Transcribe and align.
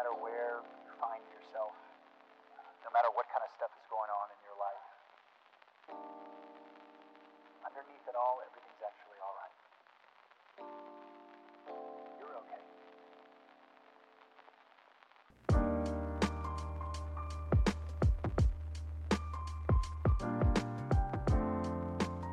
matter 0.00 0.16
where 0.16 0.64
you 0.64 0.92
find 0.96 1.20
yourself, 1.28 1.76
no 2.80 2.88
matter 2.88 3.12
what 3.12 3.28
kind 3.28 3.44
of 3.44 3.52
stuff 3.52 3.68
is 3.76 3.84
going 3.92 4.08
on 4.08 4.32
in 4.32 4.40
your 4.48 4.56
life, 4.56 4.86
underneath 7.68 8.08
it 8.08 8.16
all, 8.16 8.40
everything's 8.40 8.80
actually 8.80 9.20
all 9.20 9.36
right. 9.36 10.89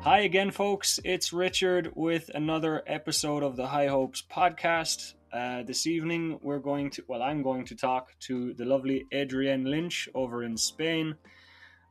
Hi 0.08 0.20
again, 0.20 0.52
folks. 0.52 0.98
It's 1.04 1.34
Richard 1.34 1.92
with 1.94 2.30
another 2.34 2.82
episode 2.86 3.42
of 3.42 3.56
the 3.56 3.66
High 3.66 3.88
Hopes 3.88 4.22
podcast. 4.22 5.12
Uh, 5.30 5.64
this 5.64 5.86
evening, 5.86 6.38
we're 6.40 6.60
going 6.60 6.88
to, 6.92 7.04
well, 7.08 7.22
I'm 7.22 7.42
going 7.42 7.66
to 7.66 7.74
talk 7.74 8.18
to 8.20 8.54
the 8.54 8.64
lovely 8.64 9.04
Adrienne 9.12 9.64
Lynch 9.64 10.08
over 10.14 10.42
in 10.44 10.56
Spain. 10.56 11.14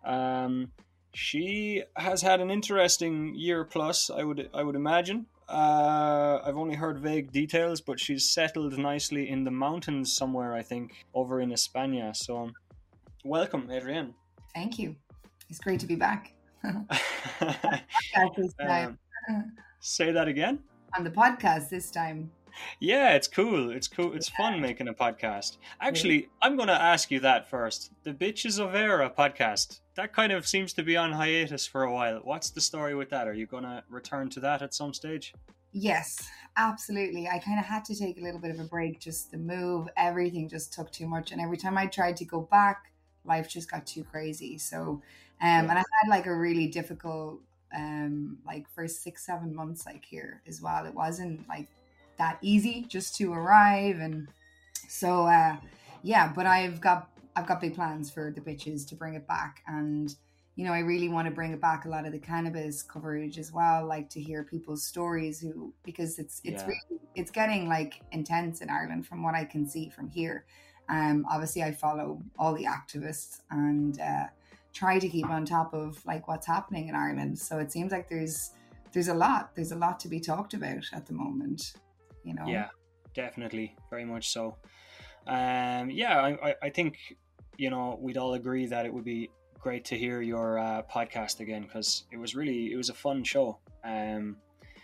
Um, 0.04 0.72
she 1.14 1.84
has 1.96 2.24
had 2.24 2.42
an 2.42 2.50
interesting 2.50 3.36
year 3.36 3.64
plus, 3.64 4.10
I 4.10 4.24
would, 4.24 4.50
I 4.52 4.64
would 4.64 4.76
imagine. 4.76 5.28
Uh, 5.48 6.40
I've 6.44 6.58
only 6.58 6.74
heard 6.74 6.98
vague 6.98 7.32
details, 7.32 7.82
but 7.82 8.00
she's 8.00 8.28
settled 8.28 8.76
nicely 8.80 9.30
in 9.30 9.44
the 9.44 9.52
mountains 9.52 10.12
somewhere, 10.12 10.56
I 10.56 10.64
think, 10.64 11.06
over 11.14 11.40
in 11.40 11.52
España. 11.52 12.16
So, 12.16 12.50
welcome, 13.24 13.70
Adrienne. 13.72 14.16
Thank 14.56 14.80
you. 14.80 14.96
It's 15.52 15.60
great 15.60 15.80
to 15.82 15.86
be 15.86 15.96
back. 15.96 16.34
um, 19.30 19.52
say 19.80 20.12
that 20.12 20.28
again 20.28 20.60
on 20.98 21.04
the 21.04 21.10
podcast 21.10 21.70
this 21.70 21.92
time. 21.92 22.32
Yeah, 22.80 23.14
it's 23.14 23.28
cool. 23.28 23.70
It's 23.70 23.88
cool. 23.88 24.14
It's 24.14 24.30
yeah. 24.32 24.38
fun 24.38 24.62
making 24.62 24.88
a 24.88 24.94
podcast. 24.94 25.58
Actually, 25.80 26.22
yeah. 26.22 26.28
I'm 26.42 26.56
going 26.56 26.70
to 26.70 26.82
ask 26.82 27.12
you 27.12 27.20
that 27.20 27.50
first. 27.50 27.92
The 28.04 28.14
Bitches 28.14 28.60
of 28.60 28.74
Era 28.74 29.12
podcast. 29.16 29.82
That 29.96 30.12
kind 30.12 30.32
of 30.32 30.48
seems 30.48 30.74
to 30.74 30.84
be 30.84 30.98
on 30.98 31.12
hiatus 31.12 31.68
for 31.68 31.84
a 31.84 31.94
while. 31.94 32.20
What's 32.24 32.50
the 32.50 32.62
story 32.62 32.96
with 32.96 33.10
that? 33.12 33.28
Are 33.28 33.34
you 33.34 33.46
going 33.46 33.64
to 33.64 33.84
return 33.90 34.30
to 34.32 34.40
that 34.40 34.64
at 34.64 34.74
some 34.74 34.94
stage? 34.94 35.34
Yes, 35.72 36.28
absolutely. 36.56 37.28
I 37.28 37.40
kind 37.40 37.60
of 37.60 37.66
had 37.66 37.86
to 37.86 37.96
take 37.96 38.18
a 38.18 38.24
little 38.24 38.40
bit 38.40 38.52
of 38.52 38.60
a 38.60 38.64
break. 38.64 39.00
Just 39.00 39.32
the 39.32 39.38
move, 39.38 39.88
everything 39.96 40.50
just 40.50 40.74
took 40.74 40.92
too 40.92 41.08
much. 41.08 41.32
And 41.32 41.40
every 41.40 41.58
time 41.58 41.78
I 41.78 41.86
tried 41.86 42.18
to 42.18 42.26
go 42.26 42.42
back, 42.42 42.92
life 43.24 43.50
just 43.50 43.70
got 43.70 43.86
too 43.86 44.04
crazy. 44.04 44.58
So 44.58 45.02
um, 45.42 45.70
and 45.70 45.74
I 45.74 45.84
had 46.02 46.10
like 46.10 46.26
a 46.26 46.36
really 46.36 46.68
difficult, 46.68 47.42
um, 47.76 48.38
like 48.46 48.68
first 48.70 49.04
six, 49.04 49.26
seven 49.26 49.54
months, 49.54 49.86
like 49.86 50.04
here 50.04 50.42
as 50.48 50.62
well. 50.62 50.86
It 50.86 50.94
wasn't 50.94 51.48
like 51.48 51.68
that 52.18 52.40
easy 52.42 52.86
just 52.88 53.16
to 53.18 53.34
arrive. 53.34 54.00
And 54.00 54.28
so, 54.88 55.28
uh, 55.28 55.58
yeah, 56.02 56.32
but 56.34 56.48
I've 56.48 56.82
got, 56.82 57.10
I've 57.36 57.46
got 57.46 57.62
big 57.62 57.76
plans 57.76 58.10
for 58.10 58.32
the 58.32 58.42
bitches 58.42 58.88
to 58.90 58.96
bring 58.96 59.14
it 59.14 59.28
back. 59.28 59.62
And, 59.68 60.16
you 60.56 60.66
know, 60.66 60.74
I 60.74 60.80
really 60.80 61.08
want 61.08 61.28
to 61.28 61.32
bring 61.32 61.52
it 61.52 61.62
back 61.62 61.86
a 61.86 61.90
lot 61.90 62.08
of 62.08 62.14
the 62.14 62.20
cannabis 62.20 62.82
coverage 62.82 63.38
as 63.38 63.52
well. 63.54 63.86
Like 63.86 64.10
to 64.12 64.20
hear 64.20 64.44
people's 64.44 64.84
stories 64.84 65.40
who, 65.40 65.72
because 65.84 66.18
it's, 66.18 66.42
it's 66.44 66.64
yeah. 66.64 66.70
really, 66.70 67.02
it's 67.14 67.30
getting 67.30 67.70
like 67.70 68.02
intense 68.12 68.62
in 68.62 68.72
Ireland 68.72 69.06
from 69.06 69.22
what 69.22 69.36
I 69.36 69.46
can 69.46 69.68
see 69.68 69.90
from 69.90 70.10
here. 70.10 70.46
Um, 70.90 71.28
obviously 71.30 71.62
I 71.62 71.74
follow 71.74 72.24
all 72.40 72.56
the 72.56 72.66
activists 72.66 73.42
and, 73.52 74.00
uh, 74.00 74.28
try 74.78 75.00
to 75.00 75.10
keep 75.10 75.28
on 75.28 75.44
top 75.44 75.74
of 75.74 76.06
like 76.06 76.28
what's 76.28 76.46
happening 76.46 76.88
in 76.88 76.96
Ireland. 76.96 77.40
So 77.40 77.58
it 77.58 77.72
seems 77.72 77.92
like 77.92 78.08
there's 78.08 78.52
there's 78.94 79.08
a 79.08 79.14
lot 79.14 79.56
there's 79.56 79.72
a 79.72 79.76
lot 79.76 80.00
to 80.02 80.08
be 80.08 80.20
talked 80.20 80.54
about 80.54 80.86
at 80.94 81.06
the 81.08 81.14
moment. 81.14 81.74
You 82.24 82.36
know. 82.36 82.46
Yeah, 82.46 82.68
definitely, 83.14 83.76
very 83.90 84.06
much 84.06 84.30
so. 84.30 84.58
Um, 85.26 85.90
yeah, 85.90 86.36
I, 86.44 86.56
I 86.62 86.70
think 86.70 86.98
you 87.58 87.70
know 87.70 87.98
we'd 88.00 88.18
all 88.18 88.36
agree 88.36 88.68
that 88.68 88.86
it 88.86 88.94
would 88.94 89.06
be 89.06 89.30
great 89.60 89.86
to 89.86 89.98
hear 89.98 90.22
your 90.22 90.60
uh, 90.60 90.84
podcast 90.84 91.40
again 91.40 91.64
because 91.64 92.04
it 92.12 92.18
was 92.18 92.36
really 92.36 92.72
it 92.72 92.78
was 92.78 92.90
a 92.90 92.94
fun 92.94 93.24
show. 93.24 93.58
Um, 93.84 94.38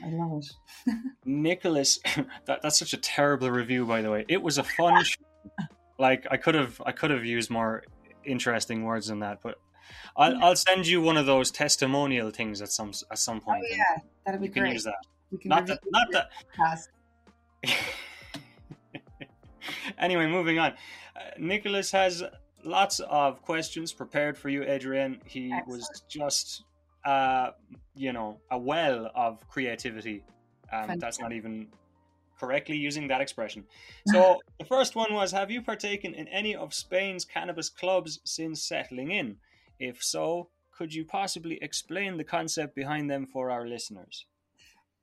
I 0.03 0.09
love 0.09 0.41
it. 0.41 0.95
Nicholas, 1.25 1.99
that 2.45 2.61
that's 2.63 2.79
such 2.79 2.93
a 2.93 2.97
terrible 2.97 3.51
review, 3.51 3.85
by 3.85 4.01
the 4.01 4.09
way. 4.09 4.25
It 4.27 4.41
was 4.41 4.57
a 4.57 4.63
fun. 4.63 5.03
show. 5.11 5.21
Like 5.99 6.25
I 6.31 6.37
could 6.37 6.55
have 6.55 6.81
I 6.85 6.91
could 6.91 7.11
have 7.11 7.23
used 7.23 7.51
more 7.51 7.83
interesting 8.25 8.83
words 8.83 9.07
than 9.07 9.19
that, 9.19 9.39
but 9.43 9.59
I'll, 10.15 10.43
I'll 10.43 10.55
send 10.55 10.87
you 10.87 11.01
one 11.01 11.17
of 11.17 11.25
those 11.25 11.51
testimonial 11.51 12.31
things 12.31 12.61
at 12.61 12.69
some 12.69 12.91
at 13.11 13.19
some 13.19 13.41
point. 13.41 13.63
Oh, 13.65 13.75
yeah, 13.75 14.01
that'd 14.25 14.41
be 14.41 14.47
you 14.47 14.53
great. 14.53 14.63
can 14.65 14.73
use 14.73 14.83
that. 14.83 14.95
Can 15.41 15.49
not 15.49 15.67
that. 15.67 15.79
Not 15.91 16.07
that. 16.11 16.29
anyway, 19.97 20.27
moving 20.27 20.59
on. 20.59 20.71
Uh, 21.15 21.19
Nicholas 21.37 21.91
has 21.91 22.23
lots 22.63 22.99
of 22.99 23.41
questions 23.41 23.91
prepared 23.93 24.37
for 24.37 24.49
you, 24.49 24.63
Adrienne. 24.63 25.21
He 25.25 25.51
Excellent. 25.51 25.67
was 25.67 26.03
just, 26.09 26.63
uh, 27.05 27.51
you 27.95 28.13
know, 28.13 28.39
a 28.51 28.57
well 28.57 29.11
of 29.15 29.47
creativity. 29.47 30.23
Um, 30.71 30.97
that's 30.97 31.19
not 31.19 31.33
even 31.33 31.67
correctly 32.39 32.75
using 32.75 33.07
that 33.07 33.21
expression. 33.21 33.63
So 34.07 34.41
the 34.59 34.65
first 34.65 34.95
one 34.95 35.13
was 35.13 35.31
Have 35.31 35.49
you 35.49 35.61
partaken 35.61 36.13
in 36.13 36.27
any 36.27 36.55
of 36.55 36.73
Spain's 36.73 37.25
cannabis 37.25 37.69
clubs 37.69 38.19
since 38.25 38.61
settling 38.61 39.11
in? 39.11 39.37
If 39.83 40.01
so, 40.01 40.47
could 40.71 40.93
you 40.93 41.03
possibly 41.03 41.59
explain 41.61 42.15
the 42.15 42.23
concept 42.23 42.73
behind 42.73 43.11
them 43.11 43.25
for 43.25 43.51
our 43.51 43.67
listeners? 43.67 44.25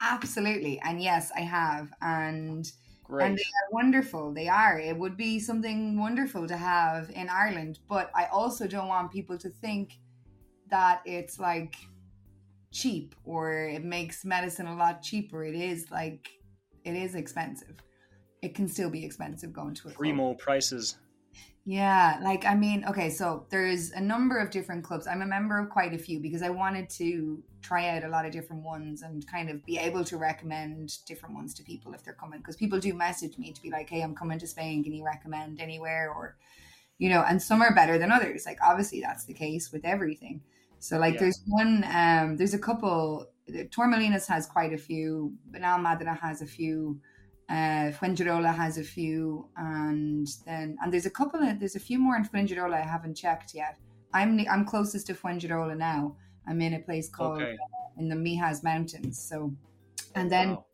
Absolutely. 0.00 0.80
And 0.82 1.02
yes, 1.02 1.30
I 1.36 1.40
have. 1.40 1.92
And 2.00 2.70
Great. 3.04 3.26
and 3.26 3.36
they 3.36 3.42
are 3.42 3.70
wonderful. 3.72 4.32
They 4.32 4.48
are. 4.48 4.78
It 4.78 4.96
would 4.96 5.18
be 5.18 5.38
something 5.38 5.98
wonderful 5.98 6.46
to 6.48 6.56
have 6.56 7.10
in 7.10 7.28
Ireland, 7.28 7.80
but 7.88 8.10
I 8.14 8.24
also 8.32 8.66
don't 8.66 8.88
want 8.88 9.12
people 9.12 9.36
to 9.36 9.50
think 9.50 9.98
that 10.70 11.02
it's 11.04 11.38
like 11.38 11.76
cheap 12.72 13.14
or 13.24 13.52
it 13.52 13.84
makes 13.84 14.24
medicine 14.24 14.66
a 14.66 14.76
lot 14.76 15.02
cheaper. 15.02 15.44
It 15.44 15.56
is 15.56 15.90
like 15.90 16.30
it 16.84 16.94
is 16.94 17.14
expensive. 17.14 17.76
It 18.40 18.54
can 18.54 18.66
still 18.66 18.88
be 18.88 19.04
expensive 19.04 19.52
going 19.52 19.74
to 19.74 19.88
a 19.88 19.90
primo 19.90 20.32
prices. 20.32 20.96
Yeah, 21.66 22.18
like 22.22 22.46
I 22.46 22.54
mean, 22.54 22.84
okay, 22.88 23.10
so 23.10 23.46
there's 23.50 23.90
a 23.92 24.00
number 24.00 24.38
of 24.38 24.50
different 24.50 24.82
clubs. 24.82 25.06
I'm 25.06 25.22
a 25.22 25.26
member 25.26 25.58
of 25.58 25.68
quite 25.68 25.92
a 25.92 25.98
few 25.98 26.18
because 26.18 26.42
I 26.42 26.48
wanted 26.48 26.88
to 26.90 27.42
try 27.62 27.88
out 27.90 28.02
a 28.02 28.08
lot 28.08 28.24
of 28.24 28.32
different 28.32 28.62
ones 28.62 29.02
and 29.02 29.26
kind 29.26 29.50
of 29.50 29.64
be 29.66 29.76
able 29.76 30.02
to 30.04 30.16
recommend 30.16 31.04
different 31.06 31.34
ones 31.34 31.52
to 31.54 31.62
people 31.62 31.92
if 31.92 32.02
they're 32.02 32.14
coming. 32.14 32.38
Because 32.38 32.56
people 32.56 32.80
do 32.80 32.94
message 32.94 33.36
me 33.36 33.52
to 33.52 33.62
be 33.62 33.70
like, 33.70 33.90
hey, 33.90 34.00
I'm 34.00 34.14
coming 34.14 34.38
to 34.38 34.46
Spain. 34.46 34.82
Can 34.82 34.94
you 34.94 35.04
recommend 35.04 35.60
anywhere? 35.60 36.10
Or, 36.10 36.36
you 36.98 37.10
know, 37.10 37.22
and 37.28 37.40
some 37.42 37.60
are 37.60 37.74
better 37.74 37.98
than 37.98 38.10
others. 38.10 38.46
Like, 38.46 38.58
obviously, 38.64 39.02
that's 39.02 39.24
the 39.26 39.34
case 39.34 39.70
with 39.70 39.84
everything. 39.84 40.40
So, 40.78 40.98
like, 40.98 41.14
yeah. 41.14 41.20
there's 41.20 41.42
one, 41.46 41.84
um, 41.94 42.36
there's 42.38 42.54
a 42.54 42.58
couple, 42.58 43.28
Torremolinos 43.50 44.26
has 44.28 44.46
quite 44.46 44.72
a 44.72 44.78
few, 44.78 45.34
Benalmádena 45.50 46.18
has 46.18 46.40
a 46.40 46.46
few. 46.46 47.00
Uh, 47.50 47.90
Fuengirola 47.90 48.54
has 48.54 48.78
a 48.78 48.84
few, 48.84 49.48
and 49.56 50.28
then 50.46 50.76
and 50.80 50.92
there's 50.92 51.06
a 51.06 51.10
couple 51.10 51.42
of 51.42 51.58
there's 51.58 51.74
a 51.74 51.80
few 51.80 51.98
more 51.98 52.14
in 52.14 52.24
Fuengirola 52.24 52.74
I 52.74 52.86
haven't 52.86 53.16
checked 53.16 53.54
yet. 53.54 53.76
I'm 54.14 54.38
I'm 54.48 54.64
closest 54.64 55.08
to 55.08 55.14
Fuengirola 55.14 55.76
now. 55.76 56.16
I'm 56.46 56.60
in 56.60 56.74
a 56.74 56.78
place 56.78 57.08
called 57.08 57.42
okay. 57.42 57.54
uh, 57.54 57.98
in 58.00 58.08
the 58.08 58.14
Mijas 58.14 58.62
Mountains. 58.62 59.18
So, 59.20 59.52
and 60.14 60.30
then 60.30 60.50
wow. 60.50 60.64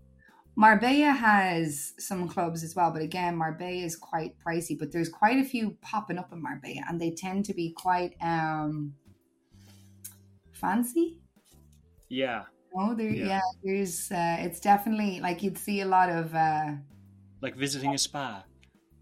Marbella 0.54 1.12
has 1.12 1.94
some 1.98 2.28
clubs 2.28 2.62
as 2.62 2.76
well, 2.76 2.91
but 2.91 3.00
again, 3.00 3.36
Marbella 3.36 3.84
is 3.84 3.97
quite 3.97 4.34
pricey. 4.47 4.78
But 4.78 4.92
there's 4.92 5.09
quite 5.09 5.38
a 5.38 5.44
few 5.44 5.78
popping 5.81 6.19
up 6.19 6.31
in 6.31 6.42
Marbella, 6.42 6.82
and 6.91 7.00
they 7.00 7.12
tend 7.12 7.47
to 7.47 7.54
be 7.54 7.72
quite 7.75 8.16
um 8.20 8.92
fancy. 10.53 11.16
Yeah, 12.10 12.44
Oh, 12.76 12.94
there, 12.94 13.09
yeah. 13.09 13.26
yeah 13.26 13.41
there's. 13.62 14.10
Uh, 14.12 14.37
it's 14.41 14.60
definitely 14.60 15.21
like 15.21 15.42
you'd 15.42 15.59
see 15.59 15.80
a 15.80 15.86
lot 15.86 16.10
of. 16.10 16.34
Uh, 16.34 16.72
like 17.41 17.56
visiting 17.56 17.95
a 17.95 17.98
spa. 17.98 18.45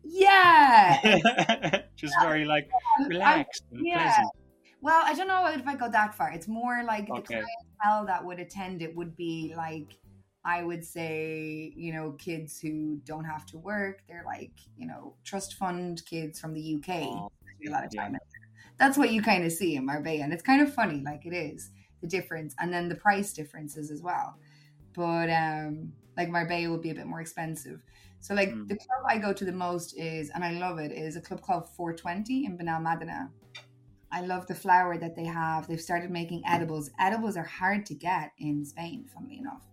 Yeah. 0.05 1.83
Just 1.97 2.15
very 2.21 2.45
like 2.45 2.69
relaxed 3.09 3.65
I, 3.73 3.77
and 3.77 3.87
yeah. 3.87 4.03
pleasant. 4.03 4.31
Well, 4.81 5.03
I 5.03 5.15
don't 5.15 5.29
know 5.29 5.47
if 5.47 5.67
I 5.67 5.77
go 5.77 5.89
that 5.89 6.15
far. 6.15 6.31
It's 6.31 6.47
more 6.47 6.83
like 6.85 7.09
okay. 7.09 7.19
the 7.19 7.25
clientele 7.25 8.07
that 8.07 8.25
would 8.25 8.39
attend 8.39 8.83
it 8.83 8.95
would 8.95 9.17
be 9.17 9.55
like, 9.57 9.97
I 10.45 10.63
would 10.63 10.85
say, 10.85 11.73
you 11.75 11.93
know, 11.95 12.13
kids 12.13 12.61
who 12.61 13.01
don't 13.07 13.25
have 13.25 13.47
to 13.47 13.59
work. 13.59 14.03
They're 14.07 14.25
like, 14.27 14.53
you 14.77 14.87
know, 14.87 15.15
trust 15.25 15.55
fund 15.55 16.03
kids 16.05 16.39
from 16.39 16.53
the 16.53 16.77
UK. 16.77 17.03
Oh, 17.05 17.33
a 17.67 17.71
lot 17.71 17.85
of 17.85 17.97
time. 17.97 18.13
Yeah. 18.13 18.19
That's 18.79 18.99
what 18.99 19.11
you 19.11 19.23
kind 19.23 19.45
of 19.45 19.53
see 19.53 19.77
in 19.77 19.87
Marbella, 19.87 20.25
and 20.25 20.33
it's 20.33 20.43
kind 20.43 20.61
of 20.61 20.75
funny, 20.75 21.01
like 21.03 21.25
it 21.25 21.33
is 21.33 21.71
the 22.05 22.17
difference 22.17 22.55
and 22.61 22.73
then 22.73 22.89
the 22.89 22.95
price 22.95 23.33
differences 23.33 23.91
as 23.91 24.03
well. 24.03 24.37
But 24.95 25.29
um 25.31 25.93
like 26.17 26.29
Marbella 26.29 26.71
would 26.71 26.83
be 26.83 26.91
a 26.91 26.95
bit 26.95 27.07
more 27.07 27.21
expensive. 27.21 27.81
So 28.21 28.35
like 28.35 28.51
mm. 28.51 28.69
the 28.69 28.77
club 28.77 29.03
I 29.09 29.19
go 29.19 29.33
to 29.33 29.45
the 29.45 29.53
most 29.67 29.99
is 29.99 30.31
and 30.31 30.45
I 30.45 30.53
love 30.53 30.79
it 30.79 30.93
is 30.93 31.17
a 31.17 31.21
club 31.21 31.43
called 31.43 31.69
420 31.77 32.47
in 32.47 32.57
Benalmádena. 32.59 33.29
I 34.13 34.21
love 34.21 34.47
the 34.47 34.55
flower 34.55 34.97
that 34.97 35.17
they 35.17 35.25
have. 35.25 35.67
They've 35.67 35.81
started 35.81 36.11
making 36.11 36.43
edibles. 36.47 36.89
Edibles 37.01 37.37
are 37.37 37.51
hard 37.61 37.85
to 37.87 37.95
get 37.95 38.31
in 38.39 38.65
Spain, 38.65 39.07
funnily 39.13 39.39
enough. 39.39 39.67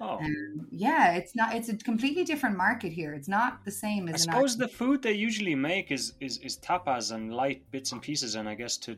Oh, 0.00 0.18
Um, 0.18 0.66
yeah, 0.70 1.12
it's 1.12 1.36
not. 1.36 1.54
It's 1.54 1.68
a 1.68 1.76
completely 1.76 2.24
different 2.24 2.56
market 2.56 2.90
here. 2.90 3.12
It's 3.14 3.28
not 3.28 3.64
the 3.64 3.70
same 3.70 4.08
I 4.08 4.12
as 4.12 4.26
an 4.26 4.32
suppose 4.32 4.56
the 4.56 4.66
food 4.66 5.02
they 5.02 5.12
usually 5.12 5.54
make 5.54 5.92
is, 5.92 6.14
is 6.20 6.38
is 6.38 6.56
tapas 6.58 7.12
and 7.12 7.32
light 7.32 7.70
bits 7.70 7.92
and 7.92 8.00
pieces, 8.02 8.34
and 8.34 8.48
I 8.48 8.54
guess 8.54 8.78
to 8.78 8.96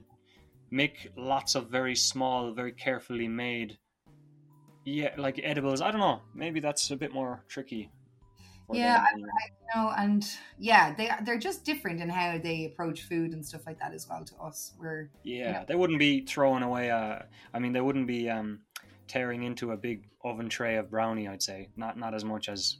make 0.70 1.10
lots 1.16 1.54
of 1.54 1.68
very 1.70 1.94
small, 1.94 2.52
very 2.52 2.72
carefully 2.72 3.28
made, 3.28 3.78
yeah, 4.84 5.14
like 5.16 5.40
edibles. 5.42 5.80
I 5.80 5.90
don't 5.90 6.00
know. 6.00 6.20
Maybe 6.34 6.60
that's 6.60 6.90
a 6.90 6.96
bit 6.96 7.12
more 7.12 7.42
tricky. 7.48 7.90
Yeah, 8.72 9.04
them. 9.12 9.20
you 9.20 9.26
know, 9.74 9.92
and 9.96 10.26
yeah, 10.58 10.94
they 10.94 11.10
they're 11.24 11.38
just 11.38 11.64
different 11.64 12.00
in 12.00 12.08
how 12.08 12.38
they 12.38 12.64
approach 12.64 13.02
food 13.02 13.32
and 13.34 13.44
stuff 13.44 13.66
like 13.66 13.78
that 13.78 13.92
as 13.92 14.08
well. 14.08 14.24
To 14.24 14.34
us, 14.36 14.72
we're 14.80 15.10
Yeah, 15.22 15.50
Yeah. 15.50 15.64
they 15.64 15.74
wouldn't 15.74 15.98
be 15.98 16.22
throwing 16.24 16.62
away 16.62 16.88
a. 16.88 17.26
I 17.52 17.58
mean, 17.58 17.72
they 17.74 17.82
wouldn't 17.82 18.06
be 18.06 18.30
um, 18.30 18.60
tearing 19.06 19.42
into 19.42 19.72
a 19.72 19.76
big 19.76 20.08
oven 20.24 20.48
tray 20.48 20.76
of 20.76 20.90
brownie. 20.90 21.28
I'd 21.28 21.42
say 21.42 21.68
not 21.76 21.98
not 21.98 22.14
as 22.14 22.24
much 22.24 22.48
as 22.48 22.78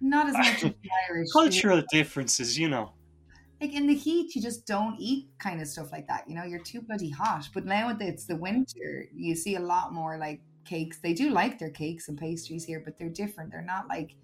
not 0.00 0.28
as 0.28 0.34
much 0.34 0.46
as 0.46 0.60
the 0.62 0.74
Irish. 1.10 1.28
cultural 1.32 1.82
differences. 1.90 2.56
You 2.56 2.68
know. 2.68 2.92
Like 3.60 3.72
in 3.72 3.86
the 3.86 3.94
heat 3.94 4.34
you 4.34 4.42
just 4.42 4.66
don't 4.66 4.96
eat 4.98 5.28
kind 5.38 5.60
of 5.60 5.68
stuff 5.68 5.92
like 5.92 6.06
that 6.08 6.28
you 6.28 6.34
know? 6.34 6.44
You're 6.44 6.60
too 6.60 6.82
bloody 6.82 7.10
hot. 7.10 7.48
But 7.54 7.64
now 7.66 7.92
that 7.92 8.06
it's 8.06 8.26
the 8.26 8.36
winter 8.36 9.06
you 9.14 9.34
see 9.34 9.56
a 9.56 9.60
lot 9.60 9.92
more 9.92 10.18
like 10.18 10.40
cakes. 10.64 10.98
They 10.98 11.14
do 11.14 11.30
like 11.30 11.58
their 11.58 11.70
cakes 11.70 12.08
and 12.08 12.18
pastries 12.18 12.64
here 12.64 12.82
but 12.84 12.98
they're 12.98 13.08
different. 13.08 13.50
They're 13.50 13.62
not 13.62 13.88
like 13.88 14.16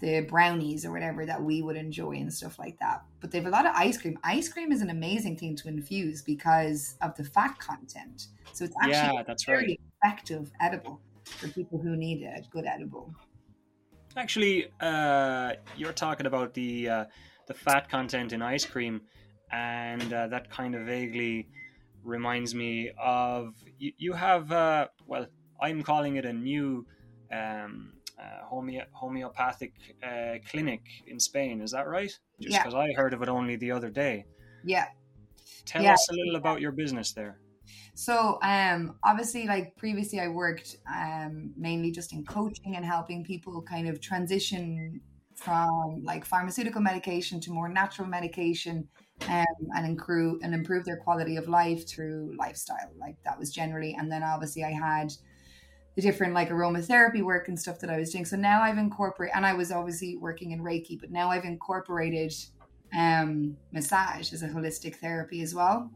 the 0.00 0.22
brownies 0.22 0.84
or 0.84 0.92
whatever 0.92 1.26
that 1.26 1.42
we 1.42 1.62
would 1.62 1.76
enjoy 1.76 2.12
and 2.12 2.32
stuff 2.32 2.58
like 2.58 2.78
that. 2.80 3.02
But 3.20 3.30
they 3.30 3.38
have 3.38 3.46
a 3.46 3.50
lot 3.50 3.66
of 3.66 3.72
ice 3.76 3.98
cream. 3.98 4.18
Ice 4.24 4.48
cream 4.48 4.72
is 4.72 4.80
an 4.80 4.90
amazing 4.90 5.36
thing 5.36 5.54
to 5.56 5.68
infuse 5.68 6.22
because 6.22 6.96
of 7.02 7.14
the 7.16 7.24
fat 7.24 7.58
content. 7.58 8.28
So 8.52 8.64
it's 8.64 8.74
actually 8.82 9.16
Yeah, 9.16 9.22
that's 9.26 9.44
very 9.44 9.66
right. 9.66 9.80
effective 10.02 10.50
edible 10.60 11.00
for 11.24 11.48
people 11.48 11.78
who 11.78 11.96
need 11.96 12.22
a 12.22 12.40
good 12.50 12.64
edible. 12.64 13.14
Actually, 14.16 14.66
uh, 14.80 15.52
you're 15.76 15.92
talking 15.92 16.26
about 16.26 16.54
the 16.54 16.88
uh, 16.88 17.04
the 17.50 17.54
fat 17.54 17.88
content 17.88 18.32
in 18.32 18.40
ice 18.42 18.64
cream, 18.64 19.00
and 19.50 20.12
uh, 20.12 20.28
that 20.28 20.48
kind 20.50 20.76
of 20.76 20.86
vaguely 20.86 21.48
reminds 22.04 22.54
me 22.54 22.90
of 22.96 23.54
you, 23.76 23.92
you 23.98 24.12
have 24.12 24.52
uh, 24.52 24.86
well, 25.04 25.26
I'm 25.60 25.82
calling 25.82 26.14
it 26.14 26.24
a 26.24 26.32
new 26.32 26.86
um, 27.32 27.92
uh, 28.16 28.46
homeo- 28.48 28.86
homeopathic 28.92 29.72
uh, 30.00 30.34
clinic 30.48 30.82
in 31.08 31.18
Spain. 31.18 31.60
Is 31.60 31.72
that 31.72 31.88
right? 31.88 32.12
Just 32.40 32.52
Yeah. 32.54 32.62
because 32.62 32.74
I 32.74 32.92
heard 32.92 33.12
of 33.14 33.20
it 33.22 33.28
only 33.28 33.56
the 33.56 33.72
other 33.72 33.90
day. 33.90 34.26
yeah 34.64 34.86
Tell 35.66 35.82
Yeah. 35.82 35.94
us 35.94 36.08
a 36.08 36.14
little 36.14 36.36
about 36.36 36.60
your 36.60 36.72
business 36.72 37.12
there. 37.12 37.40
So, 37.94 38.38
um, 38.42 38.96
obviously, 39.02 39.46
like 39.46 39.76
previously, 39.76 40.20
I 40.20 40.28
worked 40.28 40.76
um, 40.86 41.52
mainly 41.56 41.90
just 41.90 42.12
in 42.12 42.24
coaching 42.24 42.76
and 42.76 42.84
helping 42.84 43.24
people 43.24 43.60
kind 43.62 43.88
of 43.88 44.00
transition 44.00 45.00
from 45.40 46.02
like 46.04 46.24
pharmaceutical 46.24 46.82
medication 46.82 47.40
to 47.40 47.50
more 47.50 47.68
natural 47.68 48.06
medication, 48.06 48.86
um, 49.28 49.46
and 49.76 49.86
improve 49.86 50.40
and 50.42 50.54
improve 50.54 50.84
their 50.84 50.98
quality 50.98 51.36
of 51.36 51.48
life 51.48 51.88
through 51.88 52.34
lifestyle. 52.38 52.92
Like 52.98 53.16
that 53.24 53.38
was 53.38 53.50
generally, 53.50 53.96
and 53.98 54.10
then 54.12 54.22
obviously, 54.22 54.64
I 54.64 54.70
had 54.70 55.12
the 55.96 56.02
different 56.02 56.34
like 56.34 56.50
aromatherapy 56.50 57.22
work 57.22 57.48
and 57.48 57.58
stuff 57.58 57.80
that 57.80 57.90
I 57.90 57.98
was 57.98 58.12
doing. 58.12 58.24
So 58.24 58.36
now 58.36 58.62
I've 58.62 58.78
incorporated, 58.78 59.34
and 59.34 59.46
I 59.46 59.54
was 59.54 59.72
obviously 59.72 60.16
working 60.16 60.52
in 60.52 60.60
Reiki, 60.60 61.00
but 61.00 61.10
now 61.10 61.30
I've 61.30 61.44
incorporated 61.44 62.34
um, 62.96 63.56
massage 63.72 64.32
as 64.32 64.42
a 64.42 64.48
holistic 64.48 64.96
therapy 64.96 65.40
as 65.42 65.54
well, 65.54 65.90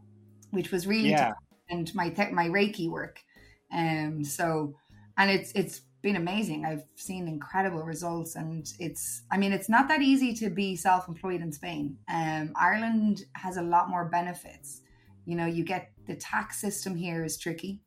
which 0.51 0.71
was 0.71 0.87
really 0.87 1.09
Yeah, 1.09 1.33
and 1.69 1.93
my 1.93 2.09
th- 2.09 2.31
my 2.31 2.47
Reiki 2.47 2.89
work. 2.89 3.19
Um, 3.71 4.23
so, 4.23 4.75
and 5.17 5.29
it's 5.29 5.51
it's 5.53 5.81
been 6.05 6.15
amazing. 6.17 6.65
I've 6.65 6.83
seen 6.95 7.27
incredible 7.27 7.81
results, 7.81 8.35
and 8.35 8.71
it's 8.79 9.23
I 9.31 9.37
mean 9.37 9.51
it's 9.51 9.67
not 9.67 9.87
that 9.87 10.03
easy 10.03 10.33
to 10.35 10.51
be 10.51 10.75
self 10.75 11.07
employed 11.07 11.41
in 11.41 11.51
Spain. 11.51 11.97
Um, 12.07 12.53
Ireland 12.55 13.23
has 13.33 13.57
a 13.57 13.63
lot 13.63 13.89
more 13.89 14.05
benefits. 14.05 14.81
You 15.25 15.35
know, 15.35 15.47
you 15.47 15.63
get 15.63 15.91
the 16.05 16.15
tax 16.15 16.61
system 16.61 16.95
here 16.95 17.25
is 17.25 17.39
tricky. 17.39 17.81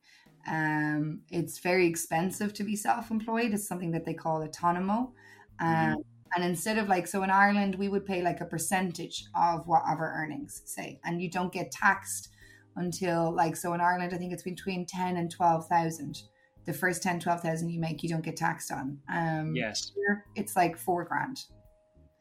Um, 0.48 1.20
it's 1.30 1.60
very 1.60 1.86
expensive 1.86 2.52
to 2.54 2.64
be 2.64 2.74
self 2.74 3.12
employed. 3.12 3.54
It's 3.54 3.68
something 3.68 3.92
that 3.92 4.04
they 4.04 4.14
call 4.14 4.46
autonomo. 4.46 5.12
Um, 5.60 5.96
And 6.34 6.44
instead 6.44 6.76
of 6.76 6.88
like, 6.88 7.06
so 7.06 7.22
in 7.22 7.30
Ireland, 7.30 7.76
we 7.76 7.88
would 7.88 8.04
pay 8.04 8.20
like 8.20 8.40
a 8.42 8.44
percentage 8.54 9.24
of 9.34 9.66
what 9.66 9.82
our 9.86 10.12
earnings, 10.20 10.60
say, 10.66 11.00
and 11.04 11.22
you 11.22 11.30
don't 11.30 11.52
get 11.52 11.70
taxed 11.70 12.28
until 12.76 13.32
like 13.42 13.56
so 13.56 13.74
in 13.74 13.80
Ireland 13.80 14.12
I 14.14 14.18
think 14.18 14.32
it's 14.32 14.42
between 14.54 14.86
10 14.86 15.16
and 15.16 15.30
12,000 15.30 16.22
the 16.68 16.74
first 16.74 17.02
10 17.02 17.18
12,000 17.18 17.70
you 17.70 17.80
make 17.80 18.02
you 18.02 18.10
don't 18.10 18.22
get 18.22 18.36
taxed 18.36 18.70
on 18.70 18.98
um 19.10 19.56
yes. 19.56 19.90
it's 20.36 20.54
like 20.54 20.76
4 20.76 21.04
grand 21.04 21.40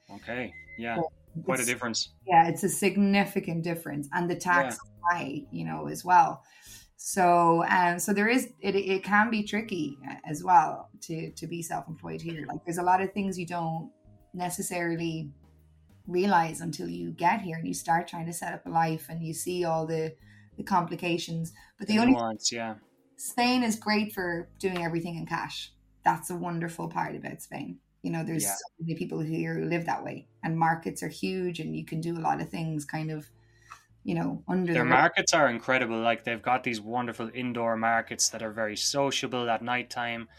Okay. 0.09 0.53
Yeah, 0.79 1.01
quite 1.43 1.59
a 1.59 1.65
difference. 1.65 2.13
yeah 2.25 2.47
it's 2.47 2.63
a 2.63 2.69
significant 2.69 3.61
difference 3.61 4.07
and 4.13 4.29
the 4.29 4.35
tax 4.35 4.75
is 4.75 4.81
high 5.11 5.41
you 5.51 5.65
know 5.65 5.87
as 5.87 6.05
well 6.05 6.41
so 6.95 7.65
um 7.69 7.99
so 7.99 8.13
there 8.13 8.29
is 8.29 8.47
it, 8.61 8.75
it 8.75 9.03
can 9.03 9.29
be 9.29 9.43
tricky 9.43 9.97
uh, 10.09 10.15
as 10.25 10.43
well 10.45 10.89
to 11.01 11.29
to 11.31 11.45
be 11.45 11.61
self-employed 11.61 12.21
here 12.21 12.45
like 12.47 12.63
there's 12.65 12.77
a 12.77 12.89
lot 12.91 13.01
of 13.01 13.11
things 13.11 13.37
you 13.37 13.45
don't 13.45 13.91
necessarily 14.33 15.29
realize 16.07 16.61
until 16.61 16.87
you 16.87 17.11
get 17.11 17.41
here 17.41 17.57
and 17.57 17.67
you 17.67 17.73
start 17.73 18.07
trying 18.07 18.25
to 18.25 18.33
set 18.33 18.53
up 18.53 18.65
a 18.65 18.69
life 18.69 19.07
and 19.09 19.21
you 19.21 19.33
see 19.33 19.65
all 19.65 19.85
the 19.85 20.15
the 20.55 20.63
complications 20.63 21.53
but 21.77 21.87
the 21.87 21.99
only 21.99 22.13
nuance. 22.13 22.51
Yeah. 22.51 22.75
Spain 23.17 23.63
is 23.63 23.75
great 23.77 24.13
for 24.13 24.49
doing 24.59 24.83
everything 24.83 25.15
in 25.17 25.25
cash. 25.25 25.73
That's 26.03 26.29
a 26.29 26.35
wonderful 26.35 26.89
part 26.89 27.15
about 27.15 27.41
Spain. 27.41 27.79
You 28.03 28.11
know, 28.11 28.23
there's 28.23 28.45
Yeah. 28.45 28.55
so 28.57 28.65
many 28.79 28.95
people 28.97 29.19
here 29.19 29.55
who 29.55 29.65
live 29.65 29.85
that 29.85 30.03
way, 30.03 30.29
and 30.43 30.57
markets 30.57 31.03
are 31.03 31.09
huge, 31.09 31.59
and 31.59 31.75
you 31.75 31.85
can 31.85 31.99
do 32.01 32.17
a 32.17 32.21
lot 32.21 32.41
of 32.41 32.49
things 32.49 32.85
kind 32.85 33.11
of, 33.11 33.31
you 34.03 34.15
know, 34.15 34.43
under 34.47 34.73
Their 34.73 34.85
the 34.85 34.85
markets 34.85 35.33
are 35.33 35.49
incredible. 35.49 35.99
Like 35.99 36.23
they've 36.23 36.41
got 36.41 36.63
these 36.63 36.79
wonderful 36.81 37.29
indoor 37.33 37.75
markets 37.77 38.29
that 38.29 38.41
are 38.43 38.51
very 38.51 38.75
sociable 38.77 39.49
at 39.49 39.61
nighttime, 39.61 40.29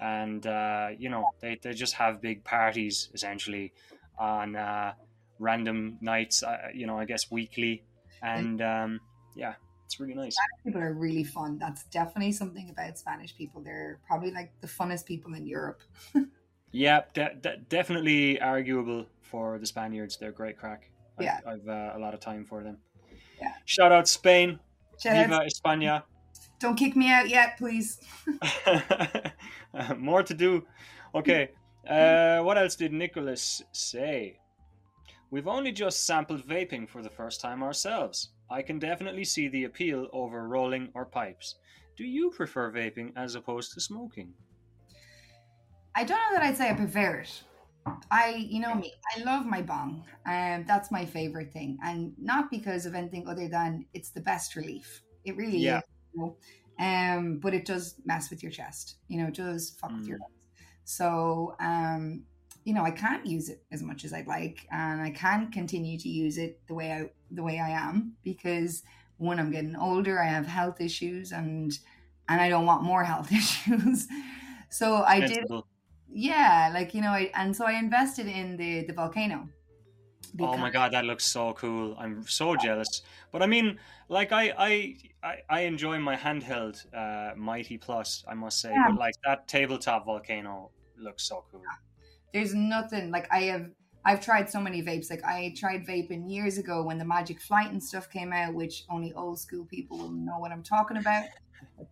and 0.00 0.46
uh, 0.46 0.90
you 0.98 1.08
know 1.08 1.32
they, 1.40 1.56
they 1.62 1.72
just 1.74 1.94
have 1.94 2.20
big 2.20 2.44
parties 2.44 3.10
essentially 3.14 3.74
on 4.18 4.56
uh, 4.56 4.94
random 5.38 5.98
nights. 6.00 6.42
Uh, 6.42 6.68
you 6.74 6.86
know, 6.86 6.98
I 6.98 7.06
guess 7.06 7.30
weekly, 7.30 7.84
and 8.22 8.60
um, 8.62 9.00
yeah, 9.34 9.56
it's 9.90 9.98
really 9.98 10.14
nice. 10.14 10.36
people 10.64 10.80
are 10.80 10.92
really 10.92 11.24
fun. 11.24 11.58
That's 11.58 11.82
definitely 11.86 12.30
something 12.30 12.70
about 12.70 12.96
Spanish 12.96 13.36
people. 13.36 13.60
They're 13.60 13.98
probably 14.06 14.30
like 14.30 14.52
the 14.60 14.68
funnest 14.68 15.04
people 15.04 15.34
in 15.34 15.46
Europe. 15.46 15.80
Yeah, 16.72 17.00
de- 17.14 17.34
de- 17.40 17.56
definitely 17.68 18.40
arguable 18.40 19.04
for 19.22 19.58
the 19.58 19.66
Spaniards. 19.66 20.16
They're 20.16 20.30
great 20.30 20.56
crack. 20.56 20.88
I've, 21.18 21.24
Yeah. 21.24 21.38
I've 21.44 21.66
uh, 21.68 21.96
a 21.96 21.98
lot 21.98 22.14
of 22.14 22.20
time 22.20 22.44
for 22.44 22.62
them. 22.62 22.76
Yeah. 23.42 23.54
Shout 23.64 23.90
out 23.90 24.06
Spain, 24.06 24.60
Shout 25.02 25.16
out- 25.16 25.30
Viva 25.30 25.40
España. 25.52 26.04
Don't 26.60 26.76
kick 26.76 26.94
me 26.94 27.10
out 27.10 27.28
yet, 27.28 27.58
please. 27.58 27.98
More 29.98 30.22
to 30.22 30.32
do. 30.32 30.64
Okay. 31.12 31.50
Uh, 31.88 32.38
what 32.42 32.56
else 32.56 32.76
did 32.76 32.92
Nicholas 32.92 33.62
say? 33.72 34.38
We've 35.32 35.48
only 35.48 35.72
just 35.72 36.06
sampled 36.06 36.46
vaping 36.46 36.88
for 36.88 37.02
the 37.02 37.10
first 37.10 37.40
time 37.40 37.64
ourselves. 37.64 38.28
I 38.50 38.60
can 38.60 38.78
definitely 38.78 39.24
see 39.24 39.48
the 39.48 39.64
appeal 39.64 40.08
over 40.12 40.46
rolling 40.46 40.92
or 40.94 41.06
pipes. 41.06 41.56
Do 41.96 42.04
you 42.04 42.30
prefer 42.30 42.70
vaping 42.70 43.14
as 43.16 43.34
opposed 43.34 43.72
to 43.72 43.80
smoking? 43.80 44.34
I 45.94 46.04
don't 46.04 46.18
know 46.18 46.38
that 46.38 46.42
I'd 46.42 46.56
say 46.56 46.70
I 46.70 46.74
prefer 46.74 47.18
it. 47.20 47.42
I, 48.10 48.34
you 48.34 48.60
know 48.60 48.74
me, 48.74 48.92
I 49.16 49.22
love 49.22 49.46
my 49.46 49.62
bong. 49.62 50.06
Um, 50.26 50.64
that's 50.66 50.90
my 50.92 51.06
favorite 51.06 51.52
thing, 51.52 51.78
and 51.82 52.16
not 52.18 52.50
because 52.50 52.86
of 52.86 52.94
anything 52.94 53.26
other 53.28 53.48
than 53.48 53.86
it's 53.94 54.10
the 54.10 54.20
best 54.20 54.54
relief. 54.56 55.02
It 55.24 55.36
really 55.36 55.66
Yeah. 55.66 55.80
is. 55.80 55.82
You 56.12 56.20
know? 56.20 56.38
Um, 56.78 57.38
but 57.40 57.54
it 57.54 57.64
does 57.66 58.00
mess 58.04 58.30
with 58.30 58.42
your 58.42 58.52
chest. 58.52 58.96
You 59.08 59.18
know, 59.18 59.28
it 59.28 59.34
does 59.34 59.70
fuck 59.70 59.96
with 59.96 60.08
your 60.08 60.18
Mm. 60.18 60.20
lungs. 60.20 60.48
So, 60.84 61.56
um, 61.60 62.26
you 62.64 62.74
know, 62.74 62.84
I 62.84 62.90
can't 62.90 63.24
use 63.26 63.48
it 63.48 63.62
as 63.72 63.82
much 63.82 64.04
as 64.04 64.12
I'd 64.12 64.26
like, 64.26 64.66
and 64.70 65.00
I 65.00 65.10
can't 65.10 65.52
continue 65.52 65.98
to 65.98 66.08
use 66.08 66.38
it 66.38 66.60
the 66.66 66.74
way 66.74 66.92
I 66.92 67.10
the 67.30 67.42
way 67.42 67.58
I 67.58 67.70
am 67.70 68.16
because 68.22 68.82
one, 69.18 69.38
I'm 69.38 69.50
getting 69.50 69.76
older. 69.76 70.20
I 70.20 70.26
have 70.26 70.46
health 70.46 70.80
issues, 70.80 71.32
and 71.32 71.72
and 72.28 72.40
I 72.40 72.48
don't 72.48 72.66
want 72.66 72.82
more 72.82 73.04
health 73.12 73.32
issues. 73.32 74.08
So 74.70 75.02
I 75.02 75.20
did 75.20 75.44
yeah 76.12 76.70
like 76.74 76.92
you 76.92 77.00
know 77.00 77.10
I, 77.10 77.30
and 77.34 77.54
so 77.54 77.64
i 77.66 77.74
invested 77.74 78.26
in 78.26 78.56
the 78.56 78.84
the 78.84 78.92
volcano 78.92 79.48
Oh 80.38 80.56
my 80.56 80.70
god, 80.70 80.92
that 80.92 81.04
looks 81.04 81.26
so 81.26 81.52
cool! 81.54 81.96
I'm 81.98 82.24
so 82.26 82.54
jealous. 82.54 83.02
But 83.32 83.42
I 83.42 83.46
mean, 83.46 83.78
like 84.08 84.30
I 84.30 84.54
I 84.56 84.96
I, 85.22 85.36
I 85.48 85.60
enjoy 85.62 85.98
my 85.98 86.14
handheld 86.14 86.86
uh, 86.94 87.34
Mighty 87.36 87.78
Plus, 87.78 88.24
I 88.28 88.34
must 88.34 88.60
say. 88.60 88.70
Yeah. 88.70 88.90
But 88.90 88.98
like 88.98 89.14
that 89.24 89.48
tabletop 89.48 90.06
volcano 90.06 90.70
looks 90.96 91.24
so 91.24 91.44
cool. 91.50 91.62
There's 92.32 92.54
nothing 92.54 93.10
like 93.10 93.26
i 93.32 93.42
have 93.42 93.70
i've 94.04 94.20
tried 94.20 94.48
so 94.50 94.60
many 94.60 94.82
vapes 94.82 95.10
like 95.10 95.22
i 95.24 95.54
tried 95.56 95.86
vaping 95.86 96.30
years 96.30 96.58
ago 96.58 96.82
when 96.82 96.98
the 96.98 97.04
magic 97.04 97.40
flight 97.40 97.70
and 97.70 97.82
stuff 97.82 98.08
came 98.10 98.32
out 98.32 98.54
which 98.54 98.84
only 98.88 99.12
old 99.14 99.38
school 99.38 99.64
people 99.66 99.98
will 99.98 100.10
know 100.10 100.38
what 100.38 100.52
i'm 100.52 100.62
talking 100.62 100.96
about 100.96 101.24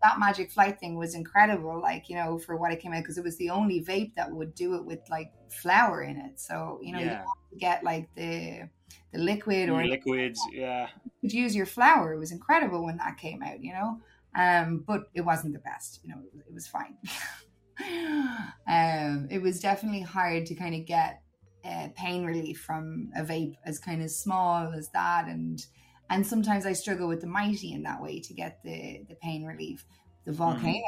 that 0.02 0.18
Magic 0.18 0.50
Flight 0.50 0.78
thing 0.78 0.97
was 0.97 1.14
incredible. 1.14 1.80
Like 1.80 2.09
you 2.09 2.16
know, 2.16 2.38
for 2.38 2.57
what 2.57 2.73
it 2.73 2.80
came 2.80 2.92
out 2.92 3.02
because 3.02 3.18
it 3.18 3.25
was 3.25 3.37
the 3.37 3.50
only 3.50 3.83
vape 3.85 4.14
that 4.14 4.30
would 4.30 4.54
do 4.54 4.75
it 4.75 4.85
with 4.85 5.00
like 5.11 5.33
flower 5.49 6.02
in 6.02 6.16
it. 6.16 6.38
So 6.40 6.80
you 6.83 6.92
know, 6.92 7.00
you 7.00 7.11
Yeah. 7.11 7.25
to 7.50 7.57
get 7.59 7.85
like 7.85 8.09
the 8.14 8.68
the 9.12 9.18
liquid 9.18 9.68
or 9.68 9.85
liquids. 9.85 10.40
Yeah, 10.52 10.88
you 11.04 11.11
could 11.21 11.33
use 11.33 11.57
your 11.57 11.66
flower. 11.66 12.12
It 12.12 12.18
was 12.18 12.33
incredible 12.33 12.85
when 12.85 12.99
that 12.99 13.18
came 13.18 13.42
out. 13.42 13.62
You 13.62 13.73
know, 13.73 14.00
um, 14.35 14.85
but 14.87 15.09
it 15.14 15.23
wasn't 15.23 15.54
the 15.54 15.61
best. 15.61 16.00
You 16.02 16.11
know, 16.11 16.21
it 16.21 16.33
was, 16.33 16.42
it 16.47 16.54
was 16.54 16.68
fine. 16.68 16.97
um, 17.80 19.28
it 19.30 19.40
was 19.40 19.61
definitely 19.61 20.00
hard 20.00 20.47
to 20.47 20.54
kind 20.54 20.75
of 20.75 20.87
get 20.87 21.23
uh, 21.64 21.88
pain 21.97 22.25
relief 22.25 22.61
from 22.61 23.11
a 23.16 23.23
vape 23.23 23.54
as 23.64 23.78
kind 23.78 24.02
of 24.02 24.11
small 24.11 24.73
as 24.73 24.88
that, 24.90 25.26
and 25.26 25.64
and 26.11 26.26
sometimes 26.26 26.66
I 26.66 26.73
struggle 26.73 27.08
with 27.08 27.20
the 27.20 27.26
mighty 27.26 27.73
in 27.73 27.82
that 27.85 28.02
way 28.02 28.20
to 28.20 28.35
get 28.35 28.58
the 28.64 29.04
the 29.08 29.16
pain 29.16 29.44
relief. 29.44 29.85
The 30.25 30.32
volcano, 30.32 30.82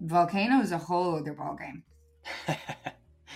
volcano 0.00 0.60
is 0.60 0.72
a 0.72 0.78
whole 0.78 1.16
other 1.16 1.34
ballgame. 1.34 1.82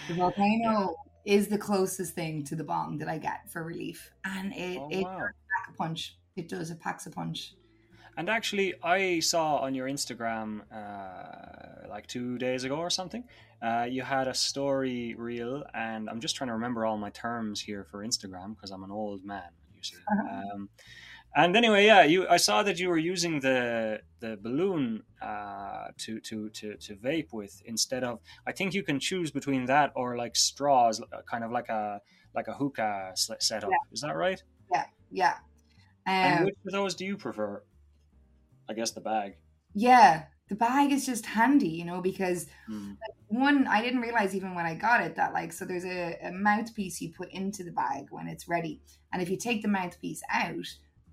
The 0.08 0.14
volcano 0.14 0.96
is 1.24 1.48
the 1.48 1.58
closest 1.58 2.14
thing 2.14 2.44
to 2.44 2.56
the 2.56 2.64
bong 2.64 2.98
that 2.98 3.08
I 3.08 3.18
get 3.18 3.50
for 3.52 3.62
relief, 3.62 4.10
and 4.24 4.52
it 4.52 4.78
Oh, 4.80 4.88
it 4.90 5.02
wow. 5.04 5.18
does 5.18 5.68
a 5.68 5.76
punch. 5.76 6.18
It 6.36 6.48
does. 6.48 6.70
It 6.70 6.80
packs 6.80 7.06
a 7.06 7.10
punch. 7.10 7.54
And 8.16 8.28
actually, 8.28 8.74
I 8.82 9.20
saw 9.20 9.56
on 9.56 9.74
your 9.74 9.88
Instagram 9.88 10.60
uh, 10.72 11.88
like 11.88 12.06
two 12.06 12.38
days 12.38 12.64
ago 12.64 12.76
or 12.76 12.90
something, 12.90 13.24
uh, 13.62 13.86
you 13.88 14.02
had 14.02 14.28
a 14.28 14.34
story 14.34 15.14
reel, 15.14 15.64
and 15.72 16.10
I'm 16.10 16.20
just 16.20 16.36
trying 16.36 16.48
to 16.48 16.54
remember 16.54 16.84
all 16.84 16.98
my 16.98 17.10
terms 17.10 17.60
here 17.60 17.84
for 17.90 18.04
Instagram 18.04 18.54
because 18.54 18.70
I'm 18.70 18.82
an 18.82 18.90
old 18.90 19.24
man, 19.24 19.50
you 19.74 19.82
see. 19.82 19.96
Um, 20.30 20.68
and 21.34 21.56
anyway, 21.56 21.86
yeah, 21.86 22.02
you 22.02 22.28
I 22.28 22.36
saw 22.36 22.62
that 22.62 22.78
you 22.78 22.90
were 22.90 22.98
using 22.98 23.40
the 23.40 24.00
the 24.20 24.36
balloon 24.36 25.02
uh, 25.22 25.86
to, 25.98 26.20
to 26.20 26.50
to 26.50 26.76
to 26.76 26.94
vape 26.96 27.32
with 27.32 27.62
instead 27.64 28.04
of. 28.04 28.18
I 28.46 28.52
think 28.52 28.74
you 28.74 28.82
can 28.82 29.00
choose 29.00 29.30
between 29.30 29.64
that 29.66 29.92
or 29.94 30.16
like 30.18 30.36
straws, 30.36 31.00
uh, 31.00 31.22
kind 31.22 31.44
of 31.44 31.50
like 31.50 31.70
a 31.70 32.00
like 32.34 32.48
a 32.48 32.52
hookah 32.52 33.12
setup. 33.14 33.70
Is 33.92 34.02
that 34.02 34.16
right? 34.16 34.42
Yeah. 34.70 34.84
Yeah. 35.10 35.36
And 36.06 36.40
Um, 36.40 36.44
which 36.46 36.56
of 36.66 36.72
those 36.72 36.94
do 36.94 37.06
you 37.06 37.16
prefer? 37.16 37.62
I 38.68 38.74
guess 38.74 38.90
the 38.92 39.00
bag. 39.00 39.36
yeah. 39.74 40.24
The 40.48 40.56
bag 40.56 40.92
is 40.92 41.06
just 41.06 41.24
handy, 41.24 41.68
you 41.68 41.84
know, 41.86 42.02
because 42.02 42.46
Hmm. 42.66 42.92
one, 43.28 43.66
I 43.66 43.80
didn't 43.80 44.00
realize 44.02 44.34
even 44.36 44.54
when 44.54 44.66
I 44.66 44.74
got 44.74 45.00
it 45.02 45.16
that 45.16 45.32
like, 45.32 45.50
so 45.52 45.64
there's 45.64 45.84
a, 45.86 46.18
a 46.22 46.30
mouthpiece 46.30 47.00
you 47.00 47.10
put 47.16 47.30
into 47.32 47.64
the 47.64 47.70
bag 47.72 48.08
when 48.10 48.28
it's 48.28 48.48
ready. 48.48 48.82
And 49.12 49.22
if 49.22 49.30
you 49.30 49.38
take 49.38 49.62
the 49.62 49.68
mouthpiece 49.68 50.20
out, 50.30 50.66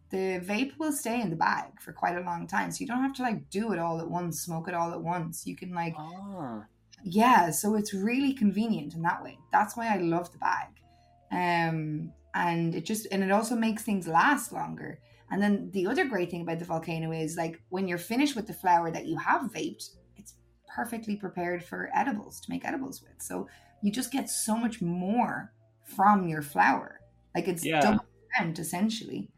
the 0.10 0.42
vape 0.44 0.78
will 0.78 0.92
stay 0.92 1.22
in 1.22 1.30
the 1.30 1.38
bag 1.38 1.80
for 1.80 1.94
quite 1.94 2.18
a 2.18 2.22
long 2.22 2.48
time. 2.48 2.72
So 2.72 2.82
you 2.82 2.88
don't 2.88 3.02
have 3.04 3.14
to 3.14 3.22
like 3.22 3.50
do 3.50 3.72
it 3.72 3.80
all 3.80 4.02
at 4.02 4.10
once, 4.10 4.42
smoke 4.42 4.68
it 4.68 4.74
all 4.74 4.92
at 4.92 5.02
once. 5.02 5.48
You 5.48 5.56
can 5.56 5.74
like 5.74 5.96
Ah. 5.98 6.66
yeah 7.06 7.50
so 7.52 7.76
it's 7.76 7.94
really 7.94 8.34
convenient 8.34 8.94
in 8.94 9.02
that 9.04 9.24
way 9.24 9.38
that's 9.54 9.78
why 9.78 9.88
i 9.88 9.96
love 9.98 10.30
the 10.34 10.38
bag 10.40 10.68
um 11.32 12.12
and 12.36 12.76
it 12.76 12.84
just 12.86 13.08
and 13.12 13.24
it 13.24 13.32
also 13.32 13.56
makes 13.56 13.84
things 13.84 14.06
last 14.06 14.52
longer 14.52 15.00
and 15.32 15.42
then 15.42 15.70
the 15.72 15.88
other 15.88 16.06
great 16.06 16.30
thing 16.32 16.42
about 16.42 16.60
the 16.60 16.66
volcano 16.66 17.12
is 17.12 17.38
like 17.38 17.62
when 17.70 17.88
you're 17.88 17.98
finished 17.98 18.36
with 18.36 18.48
the 18.48 18.54
flower 18.54 18.92
that 18.92 19.06
you 19.06 19.18
have 19.18 19.44
vaped 19.52 19.90
it's 20.16 20.36
perfectly 20.76 21.16
prepared 21.16 21.64
for 21.64 21.90
edibles 21.96 22.40
to 22.42 22.52
make 22.52 22.66
edibles 22.66 23.02
with. 23.02 23.22
So 23.22 23.48
you 23.82 23.92
just 23.92 24.12
get 24.12 24.30
so 24.30 24.56
much 24.56 24.82
more 24.82 25.52
from 25.86 26.28
your 26.28 26.42
flower 26.42 27.02
like 27.36 27.48
it's 27.48 27.66
Yeah. 27.66 27.80
double 27.82 28.06
essentially. 28.58 29.30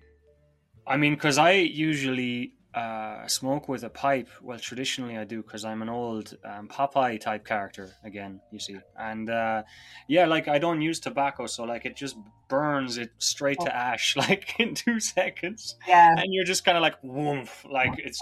I 0.87 0.97
mean, 0.97 1.13
because 1.13 1.37
I 1.37 1.51
usually 1.51 2.53
uh, 2.73 3.27
smoke 3.27 3.67
with 3.67 3.83
a 3.83 3.89
pipe. 3.89 4.29
Well, 4.41 4.59
traditionally 4.59 5.17
I 5.17 5.23
do 5.23 5.41
because 5.41 5.65
I'm 5.65 5.81
an 5.81 5.89
old 5.89 6.37
um, 6.43 6.67
Popeye 6.67 7.19
type 7.19 7.45
character 7.45 7.91
again, 8.03 8.41
you 8.51 8.59
see. 8.59 8.77
And 8.97 9.29
uh, 9.29 9.63
yeah, 10.07 10.25
like 10.25 10.47
I 10.47 10.59
don't 10.59 10.81
use 10.81 10.99
tobacco, 10.99 11.47
so 11.47 11.63
like 11.63 11.85
it 11.85 11.95
just 11.95 12.17
burns 12.47 12.97
it 12.97 13.11
straight 13.17 13.59
to 13.61 13.75
ash 13.75 14.15
like 14.17 14.59
in 14.59 14.75
two 14.75 14.99
seconds, 14.99 15.75
yeah 15.87 16.13
and 16.17 16.33
you're 16.33 16.45
just 16.45 16.65
kind 16.65 16.77
of 16.77 16.81
like 16.81 16.95
woof, 17.03 17.65
like 17.69 17.97
it's 17.97 18.21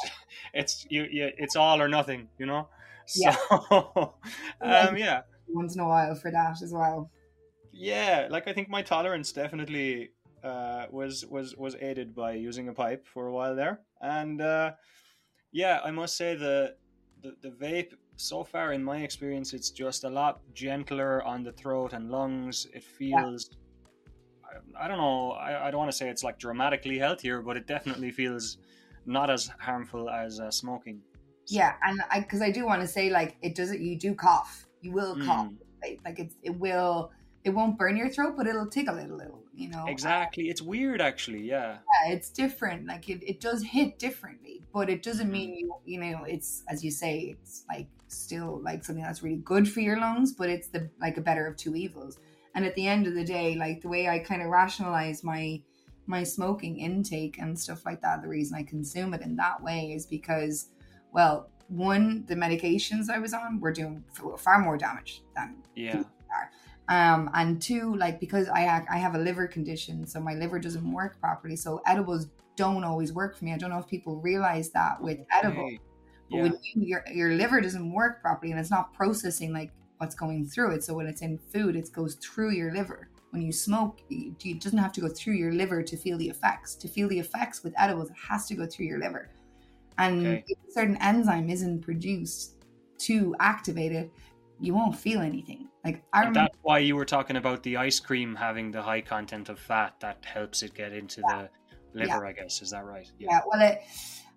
it's 0.54 0.86
you, 0.90 1.06
you 1.10 1.30
it's 1.38 1.56
all 1.56 1.82
or 1.82 1.88
nothing, 1.88 2.28
you 2.38 2.46
know. 2.46 2.68
So 3.06 3.30
um, 4.62 4.98
yeah, 4.98 5.22
once 5.48 5.76
in 5.76 5.82
a 5.82 5.88
while 5.88 6.16
for 6.16 6.32
that 6.32 6.62
as 6.62 6.72
well 6.74 7.10
yeah, 7.72 8.28
like 8.30 8.48
I 8.48 8.54
think 8.54 8.70
my 8.70 8.82
tolerance 8.82 9.32
definitely 9.32 10.10
uh, 10.44 10.86
was 10.92 11.26
was 11.26 11.56
was 11.58 11.76
aided 11.76 12.14
by 12.16 12.34
using 12.34 12.70
a 12.70 12.74
pipe 12.74 13.06
for 13.08 13.28
a 13.28 13.32
while 13.32 13.56
there, 13.56 13.82
and 14.02 14.42
uh, 14.42 14.72
yeah, 15.52 15.80
I 15.84 15.92
must 15.92 16.16
say 16.18 16.36
the, 16.36 16.76
the 17.22 17.36
the 17.42 17.50
vape 17.50 17.94
so 18.16 18.44
far 18.44 18.74
in 18.74 18.84
my 18.84 18.98
experience, 18.98 19.54
it's 19.54 19.70
just 19.72 20.04
a 20.04 20.10
lot 20.10 20.42
gentler 20.54 21.24
on 21.24 21.44
the 21.44 21.52
throat 21.54 21.94
and 21.94 22.10
lungs. 22.12 22.68
It 22.74 22.84
feels. 22.84 23.50
I, 24.44 24.86
I 24.86 24.88
don't 24.88 24.98
know. 24.98 25.32
I, 25.32 25.68
I 25.68 25.72
don't 25.72 25.80
want 25.80 25.92
to 25.92 25.98
say 25.98 26.10
it's 26.10 26.24
like 26.24 26.38
dramatically 26.40 26.98
healthier, 26.98 27.42
but 27.42 27.56
it 27.58 27.68
definitely 27.68 28.12
feels 28.12 28.58
not 29.06 29.30
as 29.30 29.50
harmful 29.60 30.10
as 30.10 30.40
uh, 30.40 30.52
smoking. 30.52 31.02
So- 31.46 31.56
Yeah, 31.58 31.74
and 31.84 32.02
I 32.12 32.20
because 32.20 32.42
I 32.42 32.52
do 32.52 32.66
want 32.66 32.82
to 32.82 32.88
say 32.88 33.10
like 33.10 33.38
it 33.42 33.56
doesn't. 33.56 33.82
You 33.82 33.98
do 33.98 34.14
cough. 34.16 34.68
You 34.82 34.92
will 34.92 35.16
Mm. 35.16 35.26
cough. 35.26 35.52
Right? 35.82 36.00
Like 36.06 36.20
it's 36.20 36.36
it 36.44 36.56
will. 36.60 37.12
It 37.44 37.52
won't 37.52 37.78
burn 37.78 37.96
your 37.96 38.10
throat, 38.10 38.36
but 38.38 38.48
it'll 38.48 38.68
tickle 38.68 38.98
it 38.98 39.10
a 39.10 39.16
little. 39.16 39.44
You 39.54 39.70
know. 39.70 39.86
Exactly. 39.88 40.50
It's 40.50 40.62
weird, 40.62 41.02
actually. 41.02 41.42
Yeah. 41.42 41.78
Yeah, 42.04 42.14
it's 42.14 42.30
different. 42.30 42.88
Like 42.88 43.10
it, 43.10 43.22
it 43.28 43.42
does 43.42 43.64
hit 43.64 44.00
differently, 44.00 44.64
but 44.74 44.90
it 44.90 45.04
doesn't 45.04 45.32
mean 45.32 45.52
mm-hmm. 45.52 45.90
you. 45.90 46.04
You 46.04 46.12
know, 46.12 46.24
it's 46.24 46.64
as 46.68 46.84
you 46.84 46.92
say, 46.92 47.36
it's 47.38 47.64
like 47.68 47.88
still 48.08 48.62
like 48.64 48.84
something 48.84 49.04
that's 49.04 49.24
really 49.24 49.38
good 49.38 49.70
for 49.70 49.82
your 49.82 50.00
lungs, 50.00 50.34
but 50.34 50.50
it's 50.50 50.68
the 50.68 50.90
like 51.02 51.18
a 51.18 51.22
better 51.22 51.46
of 51.46 51.58
two 51.58 51.76
evils. 51.76 52.20
And 52.56 52.66
at 52.66 52.76
the 52.76 52.88
end 52.88 53.08
of 53.08 53.14
the 53.14 53.24
day, 53.24 53.56
like 53.56 53.82
the 53.82 53.90
way 53.90 54.10
I 54.10 54.20
kind 54.20 54.42
of 54.42 54.50
rationalize 54.50 55.24
my 55.24 55.62
my 56.06 56.24
smoking 56.24 56.80
intake 56.80 57.38
and 57.40 57.58
stuff 57.58 57.86
like 57.86 58.02
that, 58.02 58.22
the 58.22 58.28
reason 58.28 58.58
I 58.58 58.64
consume 58.64 59.14
it 59.14 59.22
in 59.22 59.36
that 59.36 59.62
way 59.62 59.94
is 59.94 60.08
because, 60.08 60.70
well, 61.12 61.50
one, 61.68 62.26
the 62.28 62.36
medications 62.36 63.10
I 63.12 63.20
was 63.20 63.34
on 63.34 63.60
were 63.60 63.72
doing 63.72 64.04
far 64.38 64.60
more 64.60 64.78
damage 64.78 65.22
than 65.36 65.58
Yeah. 65.76 66.04
Um, 66.90 67.30
and 67.36 67.62
two, 67.62 67.96
like 67.96 68.20
because 68.20 68.50
I 68.50 68.86
I 68.90 68.98
have 68.98 69.16
a 69.16 69.20
liver 69.20 69.48
condition, 69.48 70.08
so 70.08 70.20
my 70.20 70.34
liver 70.36 70.60
doesn't 70.60 70.92
work 70.92 71.20
properly. 71.22 71.56
So 71.58 71.82
edibles 71.88 72.28
don't 72.58 72.84
always 72.84 73.14
work 73.14 73.38
for 73.38 73.46
me. 73.46 73.54
I 73.54 73.58
don't 73.58 73.70
know 73.72 73.80
if 73.80 73.88
people 73.88 74.18
realize 74.22 74.72
that 74.72 75.02
with 75.02 75.20
edibles. 75.32 75.66
Okay. 75.66 75.80
But 76.32 76.38
Yeah. 76.38 76.44
when 76.44 76.54
you, 76.64 76.88
your 76.88 77.04
your 77.12 77.34
liver 77.34 77.62
doesn't 77.62 77.92
work 77.94 78.22
properly 78.22 78.52
and 78.52 78.60
it's 78.60 78.72
not 78.72 78.94
processing 78.94 79.54
like 79.54 79.74
what's 79.98 80.16
going 80.16 80.48
through 80.48 80.74
it. 80.76 80.84
So 80.84 80.94
when 80.96 81.08
it's 81.08 81.22
in 81.22 81.38
food, 81.38 81.76
it 81.76 81.92
goes 81.94 82.16
through 82.16 82.52
your 82.54 82.74
liver. 82.74 83.10
When 83.32 83.42
you 83.44 83.52
smoke, 83.54 84.00
it 84.10 84.36
it 84.46 84.62
doesn't 84.62 84.80
have 84.80 84.94
to 84.94 85.02
go 85.02 85.10
through 85.10 85.36
your 85.36 85.54
liver 85.54 85.84
to 85.84 85.98
feel 85.98 86.18
the 86.18 86.30
effects. 86.30 86.76
To 86.78 86.88
feel 86.90 87.08
the 87.10 87.20
effects 87.20 87.64
with 87.64 87.74
edibles, 87.78 88.10
it 88.12 88.18
has 88.30 88.48
to 88.48 88.56
go 88.56 88.66
through 88.68 88.88
your 88.88 89.00
liver. 89.00 89.32
And 89.98 90.40
Okay. 90.40 90.44
if 90.48 90.58
a 90.68 90.72
certain 90.72 90.98
enzyme 91.02 91.50
isn't 91.50 91.82
produced 91.82 92.66
to 93.00 93.36
activate 93.40 93.92
it, 93.94 94.14
you 94.60 94.74
won't 94.74 94.98
feel 94.98 95.22
anything. 95.22 95.69
Like 95.84 96.04
I 96.14 96.20
remember, 96.20 96.40
that's 96.42 96.58
why 96.62 96.80
you 96.80 96.96
were 96.96 97.06
talking 97.06 97.38
about 97.38 97.64
the 97.64 97.78
ice 97.78 98.00
cream 98.00 98.36
having 98.36 98.72
the 98.72 98.82
high 98.82 99.02
content 99.02 99.50
of 99.50 99.60
fat 99.60 99.96
that 100.02 100.24
helps 100.26 100.62
it 100.62 100.74
get 100.74 100.92
into 100.92 101.22
the 101.22 101.50
liver, 101.94 102.26
I 102.26 102.34
guess. 102.34 102.62
Is 102.62 102.72
that 102.72 102.84
right? 102.86 103.10
yeah. 103.18 103.40
Well, 103.48 103.62
it, 103.62 103.82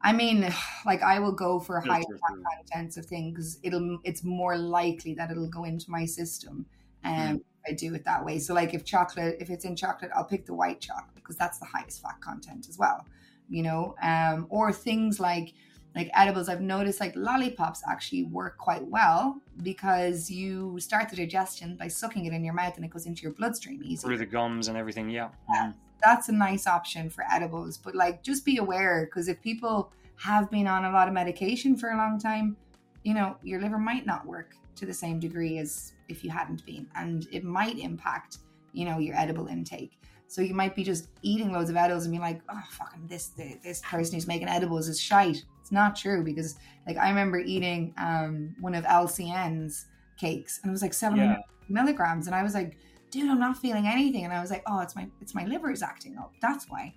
I 0.02 0.12
mean, 0.12 0.52
like 0.86 1.02
I 1.02 1.18
will 1.18 1.32
go 1.32 1.58
for 1.58 1.80
high 1.80 2.02
Filter 2.02 2.18
fat 2.18 2.56
contents 2.56 2.96
of 2.96 3.06
things. 3.06 3.58
It'll 3.62 3.98
it's 4.04 4.22
more 4.22 4.56
likely 4.56 5.14
that 5.14 5.30
it'll 5.30 5.50
go 5.50 5.64
into 5.64 5.90
my 5.90 6.04
system 6.04 6.66
um 7.04 7.42
if 7.64 7.72
I 7.72 7.74
do 7.74 7.94
it 7.94 8.04
that 8.04 8.24
way. 8.24 8.38
So 8.38 8.54
like 8.54 8.74
if 8.74 8.84
chocolate 8.84 9.36
if 9.40 9.50
it's 9.50 9.64
in 9.64 9.74
chocolate 9.74 10.12
I'll 10.14 10.24
pick 10.24 10.46
the 10.46 10.54
white 10.54 10.80
chocolate 10.80 11.16
because 11.16 11.36
that's 11.36 11.58
the 11.58 11.66
highest 11.66 12.02
fat 12.02 12.20
content 12.20 12.66
as 12.68 12.78
well 12.78 13.04
you 13.48 13.62
know? 13.62 13.94
Um 14.02 14.46
or 14.48 14.72
things 14.72 15.20
like 15.20 15.54
like 15.94 16.10
edibles 16.14 16.48
I've 16.48 16.60
noticed 16.60 17.00
like 17.00 17.14
lollipops 17.16 17.82
actually 17.88 18.24
work 18.24 18.56
quite 18.58 18.84
well 18.86 19.40
because 19.62 20.30
you 20.30 20.78
start 20.80 21.08
the 21.10 21.16
digestion 21.16 21.76
by 21.76 21.88
sucking 21.88 22.24
it 22.26 22.32
in 22.32 22.44
your 22.44 22.54
mouth 22.54 22.76
and 22.76 22.84
it 22.84 22.90
goes 22.90 23.06
into 23.06 23.22
your 23.22 23.32
bloodstream 23.32 23.80
easily 23.84 24.10
Through 24.16 24.24
the 24.24 24.30
gums 24.30 24.68
and 24.68 24.76
everything, 24.76 25.10
yeah. 25.10 25.28
Yeah. 25.52 25.68
Mhm. 25.68 25.74
that's 26.02 26.28
a 26.28 26.32
nice 26.32 26.66
option 26.66 27.08
for 27.10 27.24
edibles 27.30 27.78
but 27.78 27.94
like 27.94 28.22
just 28.22 28.44
be 28.44 28.56
aware 28.56 29.04
because 29.06 29.28
if 29.28 29.40
people 29.42 29.92
have 30.16 30.50
been 30.50 30.66
on 30.66 30.84
a 30.84 30.90
lot 30.90 31.08
of 31.08 31.14
medication 31.14 31.76
for 31.76 31.90
a 31.90 31.96
long 31.96 32.18
time 32.18 32.56
you 33.04 33.14
know 33.14 33.36
your 33.42 33.60
liver 33.60 33.78
might 33.78 34.06
not 34.06 34.26
work 34.26 34.56
to 34.76 34.86
the 34.86 34.94
same 34.94 35.20
degree 35.20 35.58
as 35.58 35.92
if 36.08 36.24
you 36.24 36.30
hadn't 36.30 36.64
been 36.66 36.86
and 36.96 37.28
it 37.32 37.44
might 37.44 37.78
impact 37.78 38.38
you 38.72 38.84
know 38.84 38.98
your 38.98 39.16
edible 39.16 39.46
intake 39.46 39.98
so 40.28 40.40
you 40.40 40.54
might 40.54 40.74
be 40.74 40.82
just 40.82 41.08
eating 41.22 41.52
loads 41.52 41.68
of 41.70 41.76
edibles 41.76 42.04
and 42.06 42.12
be 42.14 42.18
like 42.18 42.40
oh 42.48 42.62
fucking 42.70 43.06
this 43.06 43.28
this 43.62 43.82
person 43.82 44.14
who's 44.14 44.26
making 44.26 44.48
edibles 44.48 44.88
is 44.88 44.98
shite 44.98 45.44
not 45.72 45.96
true 45.96 46.22
because 46.22 46.56
like 46.86 46.96
i 46.96 47.08
remember 47.08 47.38
eating 47.38 47.92
um 47.98 48.54
one 48.60 48.74
of 48.74 48.84
lcn's 48.84 49.86
cakes 50.18 50.60
and 50.62 50.70
it 50.70 50.72
was 50.72 50.82
like 50.82 50.94
700 50.94 51.30
Yeah. 51.30 51.38
milligrams 51.68 52.26
and 52.26 52.36
i 52.36 52.42
was 52.42 52.54
like 52.54 52.76
dude 53.10 53.28
i'm 53.30 53.40
not 53.40 53.56
feeling 53.56 53.86
anything 53.86 54.24
and 54.24 54.32
i 54.32 54.40
was 54.40 54.50
like 54.50 54.62
oh 54.66 54.80
it's 54.80 54.94
my 54.94 55.08
it's 55.20 55.34
my 55.34 55.44
liver 55.46 55.70
is 55.70 55.82
acting 55.82 56.16
up 56.18 56.32
that's 56.40 56.68
why 56.68 56.94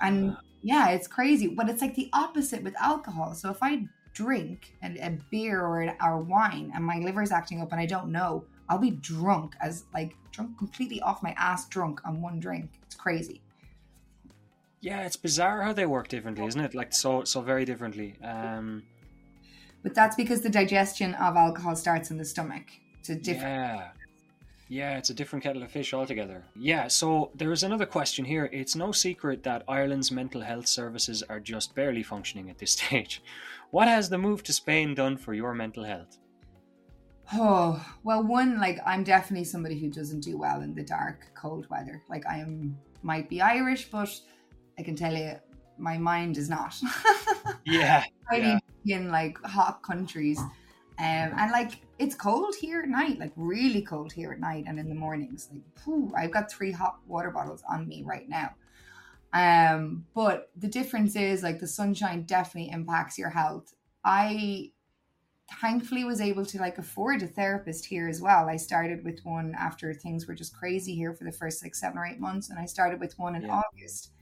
and 0.00 0.36
Yeah, 0.62 0.88
it's 0.90 1.06
crazy. 1.06 1.46
But 1.48 1.68
it's 1.68 1.80
like 1.82 1.94
the 1.94 2.10
opposite 2.12 2.62
with 2.64 2.74
alcohol. 2.80 3.34
So 3.34 3.48
if 3.50 3.58
I 3.62 3.86
drink 4.12 4.74
a, 4.82 4.88
a 4.98 5.10
beer 5.30 5.60
or, 5.64 5.80
an, 5.82 5.96
or 6.02 6.18
wine 6.18 6.72
and 6.74 6.84
my 6.84 6.98
liver 6.98 7.22
is 7.22 7.30
acting 7.30 7.60
up 7.60 7.70
and 7.70 7.80
I 7.80 7.86
don't 7.86 8.10
know, 8.10 8.44
I'll 8.68 8.78
be 8.78 8.90
drunk 8.90 9.54
as 9.60 9.84
like 9.94 10.14
drunk 10.32 10.58
completely 10.58 11.00
off 11.00 11.22
my 11.22 11.32
ass 11.38 11.68
drunk 11.68 12.00
on 12.04 12.20
one 12.20 12.40
drink. 12.40 12.70
It's 12.82 12.96
crazy. 12.96 13.40
Yeah, 14.80 15.02
it's 15.02 15.16
bizarre 15.16 15.62
how 15.62 15.72
they 15.72 15.86
work 15.86 16.08
differently, 16.08 16.46
isn't 16.46 16.60
it? 16.60 16.74
Like 16.74 16.92
so 16.92 17.24
so 17.24 17.40
very 17.40 17.64
differently. 17.64 18.14
Um 18.22 18.82
But 19.82 19.94
that's 19.94 20.16
because 20.16 20.40
the 20.42 20.50
digestion 20.50 21.14
of 21.14 21.36
alcohol 21.36 21.76
starts 21.76 22.10
in 22.10 22.18
the 22.18 22.24
stomach. 22.24 22.66
It's 22.98 23.10
a 23.10 23.14
different 23.16 23.54
Yeah. 23.54 23.88
Yeah, 24.70 24.98
it's 24.98 25.08
a 25.08 25.14
different 25.14 25.42
kettle 25.42 25.62
of 25.62 25.70
fish 25.70 25.94
altogether. 25.94 26.44
Yeah, 26.54 26.88
so 26.88 27.30
there 27.34 27.52
is 27.52 27.62
another 27.62 27.86
question 27.86 28.26
here. 28.26 28.50
It's 28.52 28.76
no 28.76 28.92
secret 28.92 29.42
that 29.44 29.64
Ireland's 29.66 30.12
mental 30.12 30.42
health 30.42 30.66
services 30.66 31.22
are 31.22 31.40
just 31.40 31.74
barely 31.74 32.02
functioning 32.02 32.50
at 32.50 32.58
this 32.58 32.72
stage. 32.78 33.22
What 33.70 33.88
has 33.88 34.10
the 34.10 34.18
move 34.18 34.42
to 34.44 34.52
Spain 34.52 34.94
done 34.94 35.16
for 35.16 35.32
your 35.32 35.54
mental 35.54 35.84
health? 35.84 36.18
Oh, 37.32 37.84
well, 38.04 38.22
one, 38.22 38.58
like, 38.58 38.78
I'm 38.86 39.04
definitely 39.04 39.44
somebody 39.44 39.78
who 39.78 39.90
doesn't 39.90 40.20
do 40.20 40.38
well 40.38 40.62
in 40.62 40.74
the 40.74 40.82
dark, 40.82 41.26
cold 41.34 41.66
weather. 41.70 42.02
Like, 42.08 42.26
I 42.26 42.38
am, 42.38 42.78
might 43.02 43.28
be 43.28 43.42
Irish, 43.42 43.90
but 43.90 44.10
I 44.78 44.82
can 44.82 44.96
tell 44.96 45.14
you, 45.14 45.34
my 45.76 45.98
mind 45.98 46.36
is 46.36 46.48
not. 46.48 46.74
Yeah. 47.64 48.04
I 48.30 48.36
yeah. 48.36 48.58
need 48.84 48.94
in 48.94 49.10
like 49.10 49.42
hot 49.44 49.82
countries. 49.82 50.38
Um, 50.38 50.46
and 50.98 51.52
like 51.52 51.82
it's 51.98 52.14
cold 52.14 52.54
here 52.54 52.80
at 52.80 52.88
night, 52.88 53.18
like 53.18 53.32
really 53.36 53.82
cold 53.82 54.10
here 54.10 54.32
at 54.32 54.40
night 54.40 54.64
and 54.66 54.78
in 54.78 54.88
the 54.88 54.94
mornings. 54.94 55.48
Like, 55.52 55.62
whew, 55.84 56.12
I've 56.16 56.32
got 56.32 56.50
three 56.50 56.72
hot 56.72 56.98
water 57.06 57.30
bottles 57.30 57.62
on 57.70 57.86
me 57.86 58.04
right 58.06 58.26
now. 58.28 58.54
Um, 59.34 60.06
but 60.14 60.50
the 60.56 60.68
difference 60.68 61.14
is 61.14 61.42
like 61.42 61.60
the 61.60 61.66
sunshine 61.66 62.22
definitely 62.22 62.70
impacts 62.70 63.18
your 63.18 63.30
health. 63.30 63.74
I 64.02 64.72
thankfully 65.60 66.04
was 66.04 66.20
able 66.20 66.44
to 66.46 66.58
like 66.58 66.78
afford 66.78 67.22
a 67.22 67.26
therapist 67.26 67.84
here 67.86 68.08
as 68.08 68.20
well. 68.22 68.48
I 68.48 68.56
started 68.56 69.04
with 69.04 69.20
one 69.24 69.54
after 69.58 69.92
things 69.92 70.26
were 70.26 70.34
just 70.34 70.56
crazy 70.56 70.94
here 70.94 71.12
for 71.12 71.24
the 71.24 71.32
first 71.32 71.62
like 71.62 71.74
seven 71.74 71.98
or 71.98 72.06
eight 72.06 72.20
months, 72.20 72.48
and 72.50 72.58
I 72.58 72.64
started 72.64 72.98
with 73.00 73.18
one 73.18 73.34
in 73.34 73.42
Yeah. 73.42 73.60
August. 73.62 74.12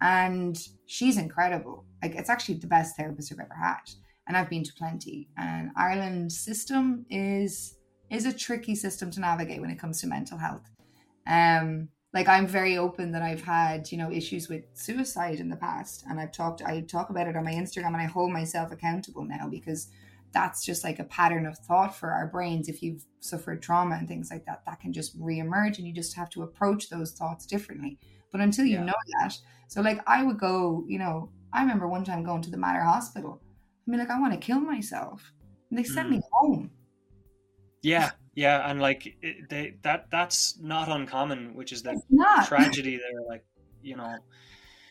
And 0.00 0.58
she's 0.86 1.18
incredible. 1.18 1.84
Like 2.02 2.14
it's 2.14 2.30
actually 2.30 2.56
the 2.56 2.66
best 2.66 2.96
therapist 2.96 3.32
I've 3.32 3.40
ever 3.40 3.54
had. 3.54 3.80
And 4.26 4.36
I've 4.36 4.50
been 4.50 4.64
to 4.64 4.72
plenty. 4.74 5.28
And 5.36 5.70
Ireland's 5.76 6.38
system 6.38 7.04
is 7.10 7.76
is 8.10 8.26
a 8.26 8.32
tricky 8.32 8.74
system 8.74 9.10
to 9.12 9.20
navigate 9.20 9.60
when 9.60 9.70
it 9.70 9.78
comes 9.78 10.00
to 10.00 10.06
mental 10.06 10.36
health. 10.36 10.68
Um, 11.26 11.88
like 12.12 12.28
I'm 12.28 12.46
very 12.46 12.76
open 12.76 13.12
that 13.12 13.22
I've 13.22 13.42
had, 13.42 13.92
you 13.92 13.98
know, 13.98 14.10
issues 14.10 14.48
with 14.48 14.64
suicide 14.74 15.38
in 15.38 15.48
the 15.48 15.56
past. 15.56 16.04
And 16.08 16.18
I've 16.18 16.32
talked 16.32 16.62
I 16.62 16.80
talk 16.80 17.10
about 17.10 17.28
it 17.28 17.36
on 17.36 17.44
my 17.44 17.52
Instagram 17.52 17.88
and 17.88 17.98
I 17.98 18.06
hold 18.06 18.32
myself 18.32 18.72
accountable 18.72 19.24
now 19.24 19.48
because 19.48 19.88
that's 20.32 20.64
just 20.64 20.84
like 20.84 20.98
a 20.98 21.04
pattern 21.04 21.46
of 21.46 21.58
thought 21.58 21.96
for 21.96 22.10
our 22.10 22.26
brains. 22.26 22.68
If 22.68 22.82
you've 22.82 23.04
suffered 23.20 23.62
trauma 23.62 23.96
and 23.96 24.08
things 24.08 24.30
like 24.30 24.44
that, 24.46 24.62
that 24.66 24.80
can 24.80 24.92
just 24.92 25.20
reemerge 25.20 25.78
and 25.78 25.86
you 25.86 25.92
just 25.92 26.16
have 26.16 26.30
to 26.30 26.42
approach 26.42 26.88
those 26.88 27.12
thoughts 27.12 27.46
differently. 27.46 27.98
But 28.32 28.40
until 28.40 28.64
you 28.66 28.78
Yeah. 28.78 28.84
know 28.84 28.94
that, 29.20 29.36
so 29.68 29.80
like 29.82 30.00
I 30.08 30.22
would 30.24 30.38
go, 30.38 30.84
you 30.88 30.98
know, 30.98 31.32
I 31.52 31.62
remember 31.62 31.88
one 31.88 32.04
time 32.04 32.24
going 32.24 32.42
to 32.42 32.50
the 32.50 32.56
Mater 32.56 32.82
Hospital. 32.82 33.42
I 33.86 33.90
mean, 33.90 34.00
like 34.00 34.10
I 34.10 34.20
want 34.20 34.32
to 34.34 34.40
kill 34.40 34.60
myself. 34.60 35.32
And 35.70 35.78
they 35.78 35.84
sent 35.84 36.08
Mm. 36.08 36.10
me 36.10 36.20
home. 36.32 36.72
Yeah, 37.82 38.10
yeah, 38.34 38.68
and 38.70 38.80
like 38.80 39.06
it, 39.22 39.48
they 39.48 39.78
that 39.82 40.10
that's 40.10 40.58
not 40.58 40.88
uncommon, 40.88 41.54
which 41.54 41.72
is 41.72 41.82
that 41.84 41.98
tragedy 42.42 42.96
there. 42.98 43.22
Like 43.26 43.44
you 43.80 43.96
know, 43.96 44.24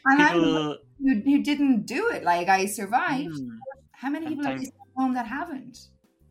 And 0.06 0.22
people. 0.28 0.76
who, 1.00 1.22
who 1.24 1.42
didn't 1.44 1.86
do 1.86 2.10
it. 2.10 2.24
Like 2.24 2.50
I 2.50 2.66
survived. 2.66 3.42
Mm, 3.42 3.64
How 3.92 4.10
many 4.10 4.28
people 4.28 4.44
have 4.46 4.56
thank- 4.56 4.58
they 4.58 4.66
sent 4.66 4.76
home 4.98 5.14
that 5.14 5.28
haven't? 5.28 5.78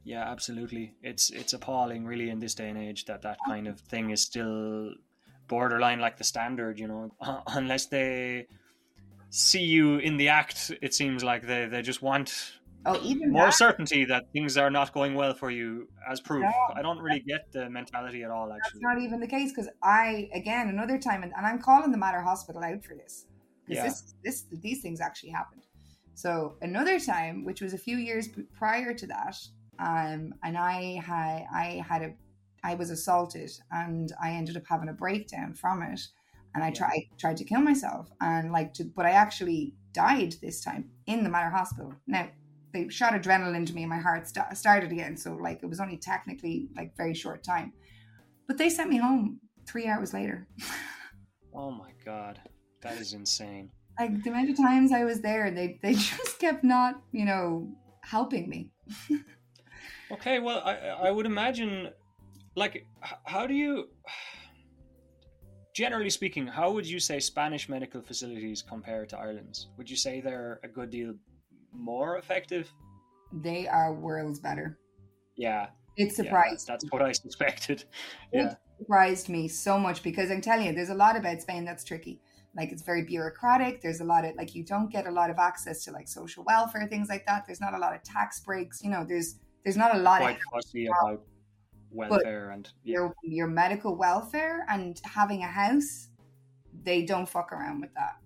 yeah, 0.04 0.24
absolutely. 0.30 0.94
It's 1.02 1.30
it's 1.30 1.52
appalling, 1.52 2.06
really, 2.06 2.30
in 2.30 2.38
this 2.38 2.54
day 2.54 2.68
and 2.68 2.78
age 2.78 3.04
that 3.06 3.22
that 3.22 3.44
kind 3.44 3.66
of 3.68 3.80
thing 3.80 4.10
is 4.10 4.22
still 4.22 4.94
borderline 5.48 6.00
like 6.00 6.16
the 6.16 6.24
standard. 6.24 6.78
You 6.78 6.88
know, 6.88 7.12
unless 7.48 7.86
they 7.86 8.46
see 9.30 9.62
you 9.62 9.98
in 9.98 10.16
the 10.16 10.28
act, 10.28 10.70
it 10.82 10.94
seems 10.94 11.24
like 11.24 11.46
they 11.46 11.66
they 11.66 11.82
just 11.82 12.02
want 12.02 12.58
Oh, 12.86 12.98
even 13.02 13.32
more 13.32 13.46
that, 13.46 13.54
certainty 13.54 14.04
that 14.06 14.32
things 14.32 14.56
are 14.56 14.70
not 14.70 14.94
going 14.94 15.14
well 15.14 15.34
for 15.34 15.50
you 15.50 15.88
as 16.08 16.20
proof. 16.20 16.44
No. 16.44 16.74
I 16.76 16.80
don't 16.80 17.00
really 17.00 17.20
get 17.20 17.50
the 17.52 17.68
mentality 17.68 18.22
at 18.22 18.30
all, 18.30 18.50
actually. 18.52 18.80
that's 18.80 18.94
not 18.94 19.02
even 19.02 19.20
the 19.20 19.26
case 19.26 19.50
because 19.52 19.68
I 19.82 20.30
again 20.32 20.68
another 20.68 20.96
time 20.98 21.22
and, 21.22 21.32
and 21.36 21.44
I'm 21.46 21.60
calling 21.60 21.90
the 21.90 21.98
Mater 21.98 22.22
Hospital 22.22 22.62
out 22.62 22.82
for 22.84 22.94
this 22.94 23.26
because 23.66 23.76
Yeah. 23.76 23.88
this 23.90 24.14
this 24.24 24.44
these 24.62 24.80
things 24.80 25.00
actually 25.00 25.30
happened. 25.30 25.62
So 26.14 26.56
another 26.62 26.98
time, 26.98 27.44
which 27.44 27.60
was 27.60 27.74
a 27.74 27.78
few 27.78 27.96
years 27.96 28.28
prior 28.56 28.94
to 28.94 29.06
that, 29.08 29.36
um, 29.78 30.34
and 30.42 30.56
I 30.56 31.00
had 31.04 31.46
I 31.52 31.84
had 31.86 32.02
a 32.02 32.14
I 32.64 32.74
was 32.74 32.90
assaulted 32.90 33.50
and 33.70 34.12
I 34.22 34.32
ended 34.32 34.56
up 34.56 34.64
having 34.68 34.88
a 34.88 34.92
breakdown 34.92 35.54
from 35.54 35.82
it, 35.82 36.00
and 36.54 36.64
I 36.64 36.70
tried 36.70 37.08
tried 37.18 37.36
to 37.38 37.44
kill 37.44 37.60
myself 37.60 38.10
and 38.20 38.52
like 38.52 38.74
to, 38.74 38.84
but 38.84 39.06
I 39.06 39.10
actually 39.12 39.74
died 39.92 40.34
this 40.42 40.60
time 40.60 40.90
in 41.06 41.24
the 41.24 41.30
Mater 41.30 41.50
Hospital. 41.50 41.94
Now 42.06 42.28
they 42.72 42.88
shot 42.88 43.14
adrenaline 43.14 43.56
into 43.56 43.74
me 43.74 43.82
and 43.82 43.90
my 43.90 43.98
heart 43.98 44.26
st- 44.28 44.56
started 44.56 44.92
again, 44.92 45.16
so 45.16 45.34
like 45.34 45.62
it 45.62 45.66
was 45.66 45.80
only 45.80 45.96
technically 45.98 46.68
like 46.76 46.96
very 46.96 47.14
short 47.14 47.42
time, 47.44 47.72
but 48.46 48.58
they 48.58 48.70
sent 48.70 48.90
me 48.90 48.98
home 48.98 49.40
three 49.66 49.86
hours 49.86 50.12
later. 50.14 50.48
Oh 51.52 51.70
my 51.70 51.92
god, 52.04 52.40
that 52.80 52.98
is 52.98 53.12
insane. 53.12 53.70
like 53.98 54.22
the 54.22 54.30
amount 54.30 54.50
of 54.50 54.56
times 54.56 54.92
I 54.92 55.04
was 55.04 55.20
there, 55.20 55.50
they 55.50 55.78
they 55.82 55.94
just 56.10 56.38
kept 56.38 56.64
not, 56.64 57.02
you 57.12 57.24
know, 57.24 57.68
helping 58.02 58.48
me. 58.48 58.70
Okay, 60.10 60.38
well, 60.38 60.60
I 60.64 60.74
I 61.08 61.10
would 61.10 61.26
imagine, 61.26 61.90
like, 62.58 62.86
how 63.24 63.46
do 63.46 63.54
you, 63.54 63.88
generally 65.74 66.10
speaking, 66.10 66.46
how 66.46 66.70
would 66.72 66.86
you 66.86 67.00
say 67.00 67.20
Spanish 67.20 67.68
medical 67.68 68.02
facilities 68.02 68.62
compare 68.62 69.06
to 69.06 69.18
Ireland's? 69.18 69.68
Would 69.76 69.88
you 69.88 69.96
say 69.96 70.20
they're 70.20 70.60
a 70.62 70.68
good 70.68 70.90
deal 70.90 71.14
more 71.72 72.18
effective? 72.18 72.70
They 73.32 73.66
are 73.68 73.94
worlds 73.94 74.40
better. 74.40 74.78
Yeah, 75.36 75.68
It 75.96 76.06
yeah, 76.06 76.12
surprised 76.12 76.66
that's 76.66 76.84
what 76.90 77.02
I 77.02 77.12
suspected. 77.12 77.84
Yeah, 78.32 78.54
surprised 78.78 79.28
me 79.28 79.48
so 79.48 79.78
much 79.78 80.02
because 80.02 80.30
I'm 80.30 80.40
telling 80.40 80.66
you, 80.66 80.72
there's 80.72 80.90
a 80.90 80.94
lot 80.94 81.16
about 81.16 81.40
Spain 81.40 81.64
that's 81.64 81.84
tricky. 81.84 82.20
Like 82.56 82.72
it's 82.72 82.82
very 82.82 83.04
bureaucratic. 83.04 83.82
There's 83.82 84.00
a 84.00 84.04
lot 84.04 84.24
of 84.24 84.34
like 84.36 84.54
you 84.54 84.64
don't 84.64 84.90
get 84.90 85.06
a 85.06 85.10
lot 85.10 85.30
of 85.30 85.38
access 85.38 85.84
to 85.84 85.92
like 85.92 86.08
social 86.08 86.44
welfare 86.44 86.86
things 86.88 87.08
like 87.08 87.24
that. 87.26 87.44
There's 87.46 87.60
not 87.60 87.74
a 87.74 87.78
lot 87.78 87.94
of 87.94 88.02
tax 88.02 88.40
breaks. 88.40 88.82
You 88.82 88.90
know, 88.90 89.04
there's 89.06 89.36
there's 89.64 89.76
not 89.76 89.94
a 89.94 89.98
lot 89.98 90.20
quite 90.20 90.36
of 90.36 91.20
welfare 91.90 92.50
and 92.50 92.68
yeah, 92.84 92.94
your 92.94 93.14
your 93.22 93.46
medical 93.46 93.96
welfare 93.96 94.64
and 94.68 95.00
having 95.04 95.42
a 95.42 95.48
house. 95.48 96.08
They 96.82 97.04
don't 97.04 97.28
fuck 97.28 97.52
around 97.52 97.80
with 97.80 97.92
that. 97.94 98.16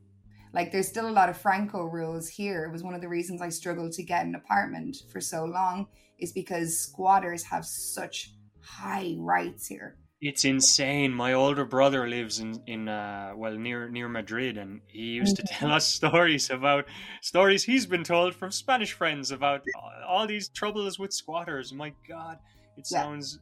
Like 0.52 0.70
there's 0.72 0.88
still 0.88 1.08
a 1.08 1.10
lot 1.10 1.28
of 1.30 1.36
Franco 1.38 1.84
rules 1.84 2.28
here. 2.28 2.64
It 2.64 2.72
was 2.72 2.82
one 2.82 2.94
of 2.94 3.00
the 3.00 3.08
reasons 3.08 3.40
I 3.40 3.48
struggled 3.48 3.92
to 3.92 4.02
get 4.02 4.26
an 4.26 4.34
apartment 4.34 4.96
for 5.10 5.20
so 5.20 5.44
long 5.44 5.86
is 6.18 6.32
because 6.32 6.78
squatters 6.78 7.42
have 7.44 7.64
such 7.64 8.32
high 8.60 9.14
rights 9.18 9.66
here. 9.66 9.96
it's 10.20 10.44
insane. 10.44 11.12
My 11.12 11.32
older 11.32 11.64
brother 11.64 12.06
lives 12.08 12.38
in 12.38 12.62
in 12.66 12.88
uh, 12.88 13.32
well 13.34 13.56
near 13.56 13.88
near 13.88 14.08
Madrid, 14.08 14.56
and 14.58 14.80
he 14.86 15.06
used 15.22 15.36
to 15.36 15.42
tell 15.42 15.72
us 15.72 15.86
stories 16.00 16.50
about 16.50 16.84
stories 17.22 17.64
he's 17.64 17.86
been 17.86 18.04
told 18.04 18.34
from 18.34 18.52
Spanish 18.52 18.92
friends 18.92 19.30
about 19.32 19.62
all 20.06 20.26
these 20.28 20.48
troubles 20.48 20.98
with 20.98 21.12
squatters. 21.12 21.72
My 21.72 21.92
God, 22.08 22.38
it 22.76 22.86
Yeah. 22.90 23.02
sounds 23.02 23.38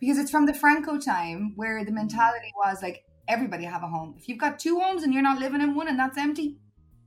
because 0.00 0.18
it's 0.18 0.30
from 0.30 0.46
the 0.46 0.54
Franco 0.54 0.98
time 0.98 1.52
where 1.56 1.84
the 1.84 1.92
mentality 1.92 2.52
was 2.56 2.82
like 2.82 3.04
everybody 3.28 3.64
have 3.64 3.82
a 3.82 3.88
home. 3.88 4.14
If 4.16 4.28
you've 4.28 4.38
got 4.38 4.58
two 4.58 4.78
homes 4.78 5.02
and 5.02 5.12
you're 5.12 5.22
not 5.22 5.38
living 5.38 5.60
in 5.60 5.74
one 5.74 5.88
and 5.88 5.98
that's 5.98 6.16
empty, 6.16 6.58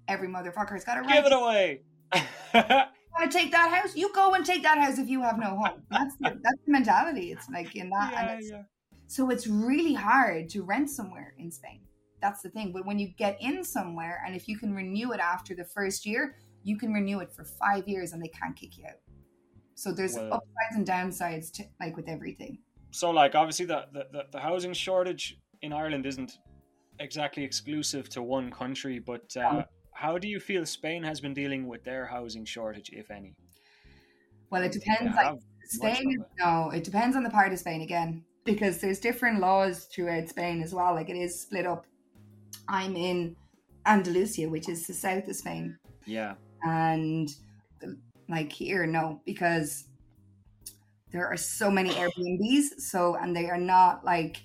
every 0.07 0.27
motherfucker's 0.27 0.83
got 0.83 0.97
a 0.97 1.01
right 1.01 1.23
give 1.23 1.25
it 1.25 1.33
away. 1.33 1.81
want 3.19 3.31
to 3.31 3.37
take 3.37 3.51
that 3.51 3.71
house. 3.71 3.95
You 3.95 4.11
go 4.13 4.33
and 4.33 4.45
take 4.45 4.63
that 4.63 4.77
house 4.77 4.97
if 4.97 5.07
you 5.07 5.21
have 5.21 5.37
no 5.37 5.57
home. 5.57 5.83
That's 5.89 6.15
the, 6.17 6.29
that's 6.41 6.61
the 6.65 6.71
mentality. 6.71 7.31
It's 7.31 7.47
like 7.49 7.75
in 7.75 7.89
that, 7.89 8.13
and 8.13 8.27
yeah, 8.27 8.37
it's, 8.37 8.49
yeah. 8.51 8.61
so 9.07 9.29
it's 9.29 9.47
really 9.47 9.93
hard 9.93 10.49
to 10.49 10.63
rent 10.63 10.89
somewhere 10.89 11.33
in 11.37 11.51
Spain. 11.51 11.81
That's 12.21 12.41
the 12.41 12.49
thing. 12.49 12.71
But 12.71 12.85
when 12.85 12.99
you 12.99 13.09
get 13.17 13.37
in 13.41 13.63
somewhere, 13.63 14.21
and 14.25 14.35
if 14.35 14.47
you 14.47 14.57
can 14.57 14.73
renew 14.73 15.11
it 15.11 15.19
after 15.19 15.55
the 15.55 15.65
first 15.65 16.05
year, 16.05 16.35
you 16.63 16.77
can 16.77 16.93
renew 16.93 17.19
it 17.19 17.31
for 17.33 17.43
five 17.43 17.87
years, 17.87 18.13
and 18.13 18.21
they 18.21 18.29
can't 18.29 18.55
kick 18.55 18.77
you 18.77 18.85
out. 18.85 18.99
So 19.75 19.91
there's 19.91 20.15
Well- 20.15 20.33
upsides 20.33 20.75
and 20.75 20.87
downsides 20.87 21.51
to 21.53 21.63
like 21.79 21.95
with 21.95 22.07
everything. 22.07 22.59
So, 22.91 23.09
like, 23.09 23.35
obviously, 23.35 23.65
the, 23.65 23.85
the 23.93 24.25
the 24.31 24.39
housing 24.39 24.73
shortage 24.73 25.37
in 25.61 25.73
Ireland 25.73 26.05
isn't 26.05 26.37
exactly 26.99 27.43
exclusive 27.43 28.09
to 28.09 28.21
one 28.21 28.51
country, 28.51 28.99
but 28.99 29.35
uh, 29.37 29.63
how 29.93 30.17
do 30.17 30.27
you 30.27 30.39
feel 30.39 30.65
Spain 30.65 31.03
has 31.03 31.19
been 31.19 31.33
dealing 31.33 31.67
with 31.67 31.83
their 31.83 32.05
housing 32.05 32.45
shortage, 32.45 32.89
if 32.93 33.09
any? 33.11 33.33
Well, 34.49 34.63
it 34.63 34.71
depends. 34.71 35.15
Like 35.15 35.39
Spain, 35.65 36.17
it? 36.19 36.27
no, 36.39 36.69
it 36.71 36.83
depends 36.83 37.15
on 37.15 37.23
the 37.23 37.29
part 37.29 37.53
of 37.53 37.59
Spain 37.59 37.81
again, 37.81 38.23
because 38.43 38.79
there's 38.79 38.99
different 38.99 39.39
laws 39.39 39.85
throughout 39.85 40.27
Spain 40.27 40.61
as 40.61 40.73
well. 40.73 40.93
Like 40.93 41.09
it 41.09 41.17
is 41.17 41.39
split 41.39 41.65
up. 41.65 41.85
I'm 42.67 42.95
in 42.95 43.35
Andalusia, 43.85 44.49
which 44.49 44.67
is 44.69 44.85
the 44.85 44.93
south 44.93 45.27
of 45.27 45.35
Spain. 45.35 45.77
Yeah. 46.05 46.33
And 46.63 47.29
like 48.29 48.51
here, 48.51 48.85
no, 48.85 49.21
because 49.25 49.85
there 51.11 51.27
are 51.27 51.37
so 51.37 51.69
many 51.69 51.89
Airbnbs. 51.91 52.79
So, 52.79 53.15
and 53.15 53.35
they 53.35 53.49
are 53.49 53.57
not 53.57 54.05
like 54.05 54.41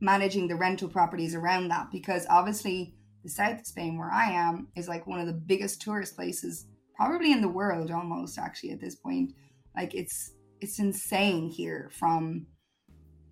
managing 0.00 0.48
the 0.48 0.56
rental 0.56 0.88
properties 0.88 1.34
around 1.34 1.68
that 1.68 1.88
because 1.92 2.26
obviously 2.30 2.94
the 3.22 3.28
south 3.28 3.60
of 3.60 3.66
Spain, 3.66 3.98
where 3.98 4.10
I 4.10 4.30
am, 4.30 4.68
is 4.76 4.88
like 4.88 5.06
one 5.06 5.20
of 5.20 5.26
the 5.26 5.32
biggest 5.32 5.82
tourist 5.82 6.16
places 6.16 6.66
probably 6.94 7.32
in 7.32 7.40
the 7.40 7.48
world 7.48 7.90
almost 7.90 8.38
actually 8.38 8.72
at 8.72 8.80
this 8.80 8.94
point. 8.94 9.34
Like 9.76 9.94
it's 9.94 10.32
it's 10.60 10.78
insane 10.78 11.48
here 11.48 11.90
from 11.92 12.46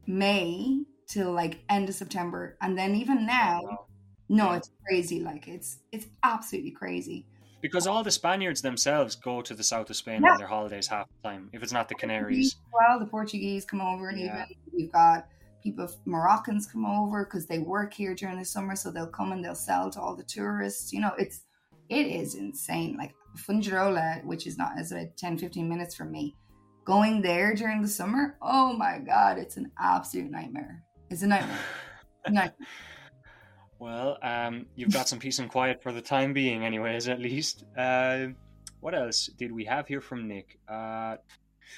May 0.07 0.85
till 1.09 1.33
like 1.33 1.61
end 1.69 1.89
of 1.89 1.95
September. 1.95 2.57
And 2.61 2.79
then 2.79 2.95
even 2.95 3.27
now, 3.27 3.61
no, 4.29 4.53
it's 4.53 4.71
crazy. 4.87 5.21
Like 5.21 5.49
it's 5.49 5.79
it's 5.93 6.07
absolutely 6.23 6.73
crazy. 6.73 7.27
Because 7.61 7.87
all 7.87 8.05
the 8.05 8.11
Spaniards 8.11 8.63
themselves 8.63 9.17
go 9.17 9.43
to 9.43 9.53
the 9.55 9.63
south 9.65 9.91
of 9.91 9.97
Spain 9.97 10.23
Yeah. 10.23 10.33
on 10.33 10.39
their 10.39 10.47
holidays 10.47 10.87
half 10.87 11.07
the 11.23 11.29
time, 11.29 11.51
if 11.53 11.63
it's 11.63 11.73
not 11.73 11.89
the 11.89 11.95
Canaries. 11.95 12.57
Well, 12.73 12.99
the 13.01 13.07
Portuguese 13.07 13.65
come 13.65 13.81
over, 13.81 14.09
and 14.11 14.19
Yeah. 14.21 14.45
even 14.45 14.57
we've 14.73 14.93
got 14.93 15.27
people, 15.63 15.89
Moroccans 16.05 16.67
come 16.67 16.87
over 16.87 17.25
because 17.25 17.47
they 17.47 17.59
work 17.59 17.93
here 17.93 18.15
during 18.15 18.39
the 18.39 18.45
summer, 18.45 18.77
so 18.77 18.91
they'll 18.93 19.09
come 19.09 19.33
and 19.33 19.45
they'll 19.45 19.55
sell 19.57 19.91
to 19.91 20.01
all 20.01 20.15
the 20.15 20.23
tourists. 20.23 20.93
You 20.93 21.01
know, 21.01 21.13
it's 21.19 21.45
it 21.89 22.07
is 22.07 22.35
insane. 22.35 22.97
Like 22.99 23.15
Fuengirola, 23.37 24.23
which 24.25 24.47
is 24.47 24.59
not 24.59 24.79
as 24.79 24.93
about 24.93 25.17
10, 25.17 25.39
15 25.39 25.67
minutes 25.69 25.95
from 25.95 26.13
me, 26.13 26.37
going 26.85 27.23
there 27.23 27.55
during 27.55 27.81
the 27.83 27.89
summer. 27.89 28.37
Oh 28.43 28.73
my 28.75 28.99
god, 28.99 29.39
it's 29.39 29.57
an 29.57 29.73
absolute 29.81 30.31
nightmare. 30.31 30.85
It's 31.11 31.23
a 31.23 31.27
nightmare. 31.27 31.59
nightmare. 32.29 32.69
Well, 33.79 34.19
um, 34.23 34.67
you've 34.75 34.93
got 34.93 35.09
some 35.09 35.19
peace 35.19 35.39
and 35.39 35.49
quiet 35.51 35.83
for 35.83 35.93
the 35.93 36.01
time 36.03 36.33
being, 36.33 36.65
anyways, 36.65 37.09
at 37.09 37.21
least. 37.21 37.65
Uh, 37.77 38.29
what 38.81 38.95
else 38.95 39.27
did 39.39 39.53
we 39.53 39.65
have 39.67 39.87
here 39.87 40.01
from 40.01 40.27
Nick? 40.27 40.59
Uh, 40.69 41.17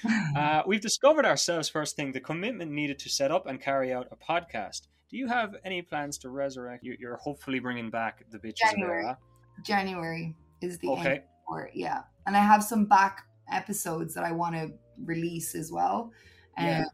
uh, 0.37 0.63
we've 0.67 0.81
discovered 0.81 1.27
ourselves, 1.27 1.69
first 1.69 1.97
thing, 1.97 2.13
the 2.13 2.21
commitment 2.21 2.71
needed 2.71 2.99
to 3.01 3.09
set 3.11 3.31
up 3.31 3.47
and 3.47 3.61
carry 3.61 3.93
out 3.93 4.09
a 4.13 4.17
podcast. 4.17 4.87
Do 5.11 5.17
you 5.19 5.27
have 5.29 5.57
any 5.65 5.83
plans 5.83 6.17
to 6.19 6.31
resurrect? 6.31 6.85
You- 6.85 6.97
You're 6.99 7.17
hopefully 7.17 7.59
bringing 7.59 7.91
back 7.91 8.25
the 8.31 8.39
bitches 8.39 8.71
January. 8.71 9.05
era. 9.05 9.19
January 9.65 10.35
is 10.63 10.79
the 10.79 10.93
end 10.93 11.01
Okay. 11.01 11.21
for 11.47 11.63
it, 11.65 11.73
yeah. 11.75 12.03
And 12.27 12.37
I 12.37 12.41
have 12.41 12.63
some 12.65 12.85
back 12.87 13.27
episodes 13.53 14.15
that 14.15 14.25
I 14.25 14.33
want 14.33 14.55
to 14.55 14.71
release 15.05 15.55
as 15.55 15.71
well. 15.73 16.13
Um, 16.57 16.67
Yeah. 16.67 16.85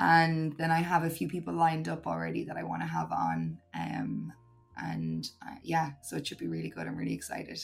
And 0.00 0.56
then 0.56 0.70
I 0.70 0.80
have 0.80 1.04
a 1.04 1.10
few 1.10 1.28
people 1.28 1.52
lined 1.52 1.88
up 1.88 2.06
already 2.06 2.44
that 2.44 2.56
I 2.56 2.62
want 2.62 2.80
to 2.80 2.88
have 2.88 3.12
on. 3.12 3.58
Um, 3.74 4.32
and 4.78 5.28
uh, 5.46 5.56
yeah, 5.62 5.90
so 6.02 6.16
it 6.16 6.26
should 6.26 6.38
be 6.38 6.46
really 6.46 6.70
good. 6.70 6.86
I'm 6.86 6.96
really 6.96 7.14
excited. 7.14 7.62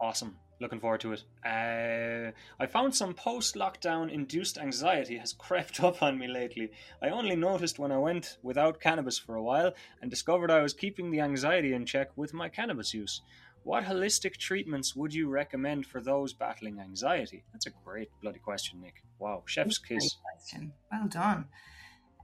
Awesome. 0.00 0.36
Looking 0.58 0.80
forward 0.80 1.00
to 1.00 1.12
it. 1.12 1.24
Uh, 1.44 2.32
I 2.58 2.66
found 2.66 2.94
some 2.94 3.14
post 3.14 3.54
lockdown 3.54 4.10
induced 4.10 4.58
anxiety 4.58 5.18
has 5.18 5.32
crept 5.38 5.82
up 5.82 6.02
on 6.02 6.18
me 6.18 6.28
lately. 6.28 6.70
I 7.02 7.10
only 7.10 7.36
noticed 7.36 7.78
when 7.78 7.92
I 7.92 7.98
went 7.98 8.38
without 8.42 8.80
cannabis 8.80 9.18
for 9.18 9.34
a 9.36 9.42
while 9.42 9.72
and 10.00 10.10
discovered 10.10 10.50
I 10.50 10.62
was 10.62 10.72
keeping 10.72 11.10
the 11.10 11.20
anxiety 11.20 11.74
in 11.74 11.84
check 11.84 12.08
with 12.16 12.32
my 12.32 12.48
cannabis 12.48 12.94
use. 12.94 13.20
What 13.62 13.84
holistic 13.84 14.36
treatments 14.36 14.96
would 14.96 15.12
you 15.12 15.28
recommend 15.28 15.86
for 15.86 16.00
those 16.00 16.32
battling 16.32 16.80
anxiety? 16.80 17.44
That's 17.52 17.66
a 17.66 17.70
great 17.84 18.08
bloody 18.22 18.38
question, 18.38 18.80
Nick. 18.80 19.02
Wow, 19.18 19.42
chef's 19.46 19.78
kiss. 19.78 20.16
question. 20.22 20.72
Well 20.90 21.08
done. 21.08 21.44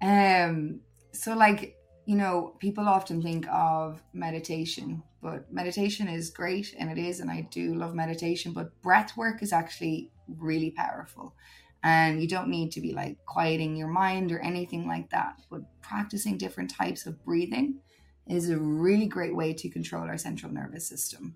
Um, 0.00 0.80
so 1.12 1.34
like 1.34 1.76
you 2.06 2.14
know, 2.14 2.54
people 2.60 2.88
often 2.88 3.20
think 3.20 3.46
of 3.50 4.00
meditation, 4.12 5.02
but 5.20 5.52
meditation 5.52 6.06
is 6.06 6.30
great, 6.30 6.72
and 6.78 6.88
it 6.88 6.98
is, 6.98 7.18
and 7.18 7.28
I 7.28 7.48
do 7.50 7.74
love 7.74 7.96
meditation. 7.96 8.52
But 8.52 8.80
breath 8.80 9.16
work 9.16 9.42
is 9.42 9.52
actually 9.52 10.12
really 10.28 10.70
powerful, 10.70 11.34
and 11.82 12.22
you 12.22 12.28
don't 12.28 12.48
need 12.48 12.70
to 12.72 12.80
be 12.80 12.92
like 12.92 13.18
quieting 13.26 13.74
your 13.74 13.88
mind 13.88 14.30
or 14.30 14.38
anything 14.38 14.86
like 14.86 15.10
that. 15.10 15.42
But 15.50 15.62
practicing 15.82 16.38
different 16.38 16.70
types 16.70 17.06
of 17.06 17.22
breathing 17.24 17.80
is 18.28 18.50
a 18.50 18.58
really 18.58 19.06
great 19.06 19.34
way 19.34 19.52
to 19.54 19.68
control 19.68 20.04
our 20.04 20.18
central 20.18 20.52
nervous 20.52 20.86
system. 20.88 21.34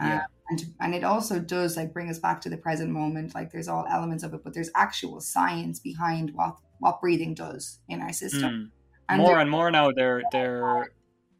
Yeah. 0.00 0.16
Uh, 0.16 0.20
and, 0.48 0.58
to, 0.58 0.66
and 0.80 0.94
it 0.94 1.04
also 1.04 1.38
does 1.38 1.76
like 1.76 1.92
bring 1.92 2.10
us 2.10 2.18
back 2.18 2.40
to 2.40 2.50
the 2.50 2.56
present 2.56 2.90
moment 2.90 3.34
like 3.34 3.52
there's 3.52 3.68
all 3.68 3.86
elements 3.88 4.24
of 4.24 4.34
it 4.34 4.42
but 4.42 4.52
there's 4.52 4.70
actual 4.74 5.20
science 5.20 5.78
behind 5.78 6.32
what 6.34 6.56
what 6.80 7.00
breathing 7.00 7.34
does 7.34 7.78
in 7.88 8.00
our 8.00 8.12
system 8.12 8.50
Mm. 8.52 8.70
and 9.08 9.22
more 9.22 9.38
and 9.38 9.50
more 9.50 9.70
now 9.70 9.90
they're 9.92 10.22
they're 10.32 10.88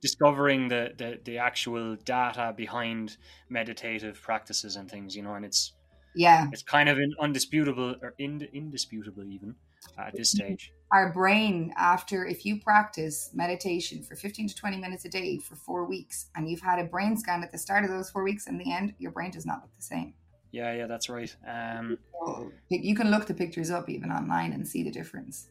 discovering 0.00 0.68
the, 0.68 0.90
the 0.96 1.18
the 1.24 1.38
actual 1.38 1.96
data 2.04 2.52
behind 2.56 3.16
meditative 3.48 4.20
practices 4.22 4.76
and 4.76 4.90
things 4.90 5.16
you 5.16 5.22
know 5.22 5.34
and 5.34 5.44
it's 5.44 5.72
yeah 6.14 6.46
it's 6.52 6.62
kind 6.62 6.88
of 6.88 6.98
in, 6.98 7.12
undisputable 7.20 7.96
or 8.02 8.14
ind, 8.18 8.42
indisputable 8.52 9.24
even 9.28 9.54
at 9.98 10.14
this 10.16 10.30
stage 10.30 10.72
our 10.92 11.10
brain 11.10 11.72
after 11.76 12.26
if 12.26 12.44
you 12.44 12.60
practice 12.60 13.30
meditation 13.32 14.02
for 14.02 14.14
15 14.14 14.48
to 14.48 14.54
20 14.54 14.76
minutes 14.76 15.04
a 15.06 15.08
day 15.08 15.38
for 15.38 15.56
four 15.56 15.86
weeks 15.86 16.26
and 16.36 16.48
you've 16.48 16.60
had 16.60 16.78
a 16.78 16.84
brain 16.84 17.16
scan 17.16 17.42
at 17.42 17.50
the 17.50 17.58
start 17.58 17.84
of 17.84 17.90
those 17.90 18.10
four 18.10 18.22
weeks 18.22 18.46
and 18.46 18.60
the 18.60 18.70
end 18.70 18.94
your 18.98 19.10
brain 19.10 19.30
does 19.30 19.46
not 19.46 19.60
look 19.62 19.74
the 19.74 19.82
same 19.82 20.14
yeah 20.52 20.72
yeah 20.74 20.86
that's 20.86 21.08
right 21.08 21.34
um 21.48 21.98
so 22.24 22.52
you 22.68 22.94
can 22.94 23.10
look 23.10 23.26
the 23.26 23.34
pictures 23.34 23.70
up 23.70 23.88
even 23.88 24.10
online 24.10 24.52
and 24.52 24.68
see 24.68 24.82
the 24.82 24.90
difference 24.90 25.48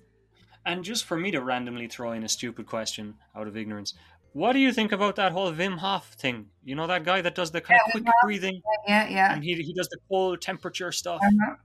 and 0.65 0.84
just 0.84 1.06
for 1.06 1.17
me 1.17 1.32
to 1.32 1.41
randomly 1.41 1.88
throw 1.88 2.12
in 2.12 2.23
a 2.23 2.30
stupid 2.30 2.67
question 2.67 3.15
out 3.36 3.47
of 3.47 3.58
ignorance 3.58 3.95
what 4.34 4.54
do 4.54 4.60
you 4.60 4.71
think 4.71 4.93
about 4.93 5.17
that 5.17 5.34
whole 5.34 5.51
Wim 5.51 5.77
Hof 5.77 6.13
thing? 6.13 6.45
You 6.63 6.75
know 6.75 6.88
that 6.88 7.04
guy 7.04 7.21
that 7.21 7.36
does 7.36 7.51
the 7.51 7.60
kind 7.60 7.82
of 7.86 7.88
Yeah, 7.88 7.99
Wim 7.99 8.04
quick 8.06 8.15
breathing 8.23 8.62
yeah 8.88 9.10
yeah 9.10 9.34
and 9.34 9.43
he 9.43 9.56
he 9.56 9.73
does 9.73 9.89
the 9.89 9.97
cold 10.10 10.39
temperature 10.41 10.91
stuff. 10.93 11.19
Uh-huh. 11.21 11.56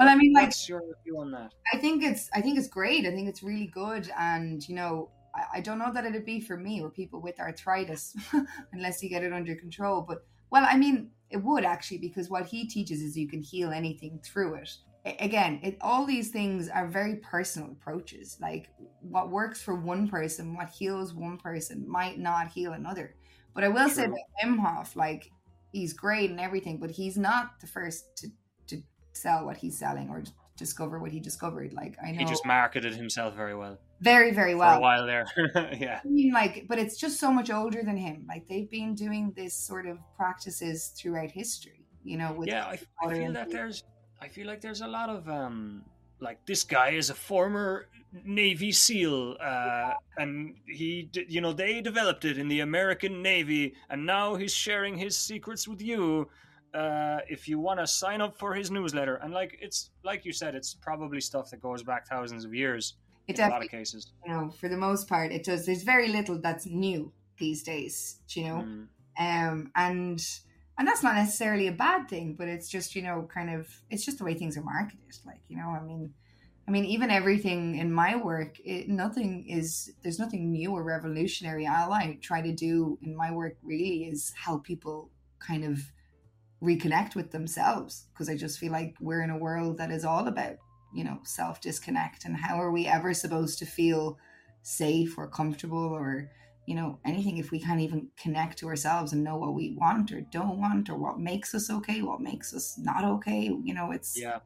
Well 0.00 0.08
i 0.08 0.16
mean 0.16 0.32
like 0.32 0.46
What's 0.46 0.68
your 0.68 0.82
view 1.04 1.18
on 1.20 1.30
that? 1.32 1.52
I 1.72 1.78
think 1.78 2.02
it's 2.02 2.28
I 2.34 2.40
think 2.40 2.58
it's 2.58 2.68
great. 2.68 3.06
I 3.06 3.10
think 3.12 3.28
it's 3.28 3.42
really 3.42 3.66
good, 3.66 4.10
and 4.18 4.66
you 4.68 4.74
know, 4.74 5.10
I, 5.34 5.58
I 5.58 5.60
don't 5.60 5.78
know 5.78 5.92
that 5.92 6.04
it'd 6.04 6.24
be 6.24 6.40
for 6.40 6.56
me 6.56 6.80
or 6.82 6.90
people 6.90 7.20
with 7.20 7.38
arthritis 7.38 8.16
unless 8.72 9.02
you 9.02 9.08
get 9.08 9.22
it 9.22 9.32
under 9.32 9.54
control. 9.54 10.02
But 10.02 10.24
well, 10.50 10.66
I 10.68 10.76
mean, 10.76 11.10
it 11.30 11.36
would 11.38 11.64
actually 11.64 11.98
because 11.98 12.28
what 12.30 12.46
he 12.46 12.66
teaches 12.66 13.00
is 13.02 13.16
you 13.16 13.28
can 13.28 13.42
heal 13.42 13.70
anything 13.70 14.20
through 14.24 14.54
it. 14.54 14.70
Again, 15.20 15.60
it, 15.62 15.78
all 15.80 16.04
these 16.04 16.30
things 16.30 16.68
are 16.68 16.86
very 16.86 17.16
personal 17.16 17.70
approaches. 17.70 18.36
Like 18.40 18.68
what 19.00 19.30
works 19.30 19.62
for 19.62 19.74
one 19.74 20.08
person, 20.08 20.54
what 20.56 20.68
heals 20.68 21.14
one 21.14 21.38
person, 21.38 21.88
might 21.88 22.18
not 22.18 22.48
heal 22.50 22.72
another. 22.72 23.14
But 23.54 23.64
I 23.64 23.68
will 23.68 23.88
say 23.88 24.06
that 24.06 24.24
Wim 24.44 24.58
Hof, 24.58 24.96
like 24.96 25.30
he's 25.72 25.92
great 25.92 26.30
and 26.30 26.40
everything, 26.40 26.78
but 26.78 26.90
he's 26.90 27.16
not 27.16 27.60
the 27.60 27.66
first 27.66 28.16
to 28.18 28.28
sell 29.12 29.44
what 29.44 29.56
he's 29.56 29.78
selling 29.78 30.08
or 30.08 30.22
discover 30.56 30.98
what 30.98 31.10
he 31.10 31.20
discovered. 31.20 31.72
Like 31.72 31.96
I 32.02 32.12
know 32.12 32.18
He 32.18 32.24
just 32.24 32.46
marketed 32.46 32.94
himself 32.94 33.34
very 33.34 33.54
well 33.54 33.78
very, 34.00 34.32
very 34.32 34.54
well. 34.54 34.74
for 34.74 34.78
a 34.78 34.80
while 34.80 35.06
there. 35.06 35.26
yeah. 35.78 36.00
I 36.04 36.08
mean, 36.08 36.32
like, 36.32 36.66
but 36.68 36.78
it's 36.78 36.96
just 36.96 37.20
so 37.20 37.32
much 37.32 37.50
older 37.50 37.82
than 37.82 37.96
him. 37.96 38.24
Like 38.28 38.48
they've 38.48 38.70
been 38.70 38.94
doing 38.94 39.32
this 39.36 39.54
sort 39.54 39.86
of 39.86 39.98
practices 40.16 40.92
throughout 40.96 41.30
history. 41.30 41.84
You 42.02 42.16
know, 42.16 42.32
with 42.32 42.48
yeah, 42.48 42.64
I, 42.64 42.78
I 43.04 43.14
feel 43.14 43.32
that 43.34 43.46
food. 43.46 43.54
there's, 43.54 43.84
I 44.20 44.28
feel 44.28 44.46
like 44.46 44.62
there's 44.62 44.80
a 44.80 44.86
lot 44.86 45.10
of 45.10 45.28
um, 45.28 45.82
like 46.18 46.44
this 46.46 46.64
guy 46.64 46.90
is 46.90 47.10
a 47.10 47.14
former 47.14 47.88
Navy 48.24 48.72
SEAL, 48.72 49.36
uh, 49.38 49.92
and 50.16 50.54
he, 50.66 51.10
you 51.28 51.42
know, 51.42 51.52
they 51.52 51.82
developed 51.82 52.24
it 52.24 52.38
in 52.38 52.48
the 52.48 52.60
American 52.60 53.22
Navy, 53.22 53.74
and 53.90 54.06
now 54.06 54.34
he's 54.34 54.54
sharing 54.54 54.96
his 54.96 55.16
secrets 55.16 55.68
with 55.68 55.82
you. 55.82 56.30
Uh, 56.74 57.18
if 57.28 57.48
you 57.48 57.58
want 57.58 57.80
to 57.80 57.86
sign 57.86 58.20
up 58.20 58.38
for 58.38 58.54
his 58.54 58.70
newsletter, 58.70 59.16
and 59.16 59.32
like 59.32 59.58
it's 59.60 59.90
like 60.04 60.24
you 60.24 60.32
said, 60.32 60.54
it's 60.54 60.74
probably 60.74 61.20
stuff 61.20 61.50
that 61.50 61.60
goes 61.60 61.82
back 61.82 62.06
thousands 62.06 62.44
of 62.44 62.54
years 62.54 62.94
it 63.26 63.38
in 63.38 63.44
a 63.44 63.48
lot 63.48 63.62
of 63.64 63.70
cases. 63.70 64.12
you 64.24 64.32
know, 64.32 64.50
for 64.50 64.68
the 64.68 64.76
most 64.76 65.08
part, 65.08 65.32
it 65.32 65.44
does. 65.44 65.66
There's 65.66 65.82
very 65.82 66.08
little 66.08 66.38
that's 66.40 66.66
new 66.66 67.12
these 67.38 67.62
days. 67.62 68.20
You 68.30 68.44
know, 68.44 68.56
Mm. 68.64 68.86
um, 69.18 69.72
and 69.74 70.24
and 70.78 70.88
that's 70.88 71.02
not 71.02 71.14
necessarily 71.16 71.66
a 71.66 71.72
bad 71.72 72.08
thing, 72.08 72.34
but 72.34 72.46
it's 72.48 72.68
just 72.68 72.94
you 72.94 73.02
know, 73.02 73.28
kind 73.32 73.50
of, 73.50 73.68
it's 73.90 74.04
just 74.04 74.18
the 74.18 74.24
way 74.24 74.34
things 74.34 74.56
are 74.56 74.62
marketed. 74.62 75.18
Like 75.26 75.40
you 75.48 75.56
know, 75.56 75.68
I 75.68 75.82
mean. 75.82 76.14
I 76.68 76.72
mean, 76.72 76.84
even 76.84 77.10
everything 77.10 77.76
in 77.78 77.92
my 77.92 78.14
work, 78.14 78.60
it, 78.60 78.88
nothing 78.88 79.48
is, 79.48 79.90
there's 80.02 80.20
nothing 80.20 80.52
new 80.52 80.70
or 80.70 80.84
revolutionary. 80.84 81.66
All 81.66 81.92
I 81.92 82.16
try 82.20 82.42
to 82.42 82.52
do 82.52 82.96
in 83.02 83.16
my 83.16 83.32
work 83.32 83.56
really 83.64 84.04
is 84.04 84.32
help 84.36 84.62
people 84.62 85.10
kind 85.40 85.64
of 85.64 85.80
reconnect 86.62 87.14
with 87.14 87.30
themselves 87.30 88.06
because 88.12 88.28
I 88.28 88.36
just 88.36 88.58
feel 88.58 88.72
like 88.72 88.94
we're 89.00 89.22
in 89.22 89.30
a 89.30 89.38
world 89.38 89.78
that 89.78 89.90
is 89.90 90.04
all 90.04 90.28
about, 90.28 90.56
you 90.94 91.04
know, 91.04 91.18
self 91.24 91.60
disconnect. 91.60 92.24
And 92.24 92.36
how 92.36 92.60
are 92.60 92.70
we 92.70 92.86
ever 92.86 93.14
supposed 93.14 93.58
to 93.60 93.66
feel 93.66 94.18
safe 94.62 95.16
or 95.16 95.28
comfortable 95.28 95.78
or, 95.78 96.30
you 96.66 96.74
know, 96.74 96.98
anything 97.04 97.38
if 97.38 97.50
we 97.50 97.60
can't 97.60 97.80
even 97.80 98.08
connect 98.18 98.58
to 98.58 98.68
ourselves 98.68 99.12
and 99.12 99.24
know 99.24 99.36
what 99.36 99.54
we 99.54 99.74
want 99.78 100.12
or 100.12 100.20
don't 100.20 100.58
want 100.58 100.90
or 100.90 100.96
what 100.96 101.18
makes 101.18 101.54
us 101.54 101.70
okay, 101.70 102.02
what 102.02 102.20
makes 102.20 102.52
us 102.54 102.78
not 102.78 103.04
okay? 103.04 103.50
You 103.64 103.74
know, 103.74 103.90
it's, 103.90 104.18
Yeah, 104.18 104.40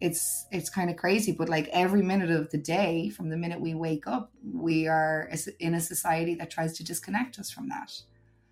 it's 0.00 0.46
it's 0.52 0.70
kind 0.70 0.90
of 0.90 0.96
crazy 0.96 1.32
but 1.32 1.48
like 1.48 1.68
every 1.72 2.02
minute 2.02 2.30
of 2.30 2.48
the 2.50 2.58
day 2.58 3.08
from 3.08 3.30
the 3.30 3.36
minute 3.36 3.60
we 3.60 3.74
wake 3.74 4.06
up 4.06 4.30
we 4.54 4.86
are 4.86 5.28
in 5.58 5.74
a 5.74 5.80
society 5.80 6.36
that 6.36 6.52
tries 6.52 6.72
to 6.76 6.84
disconnect 6.84 7.36
us 7.36 7.50
from 7.50 7.68
that 7.68 7.90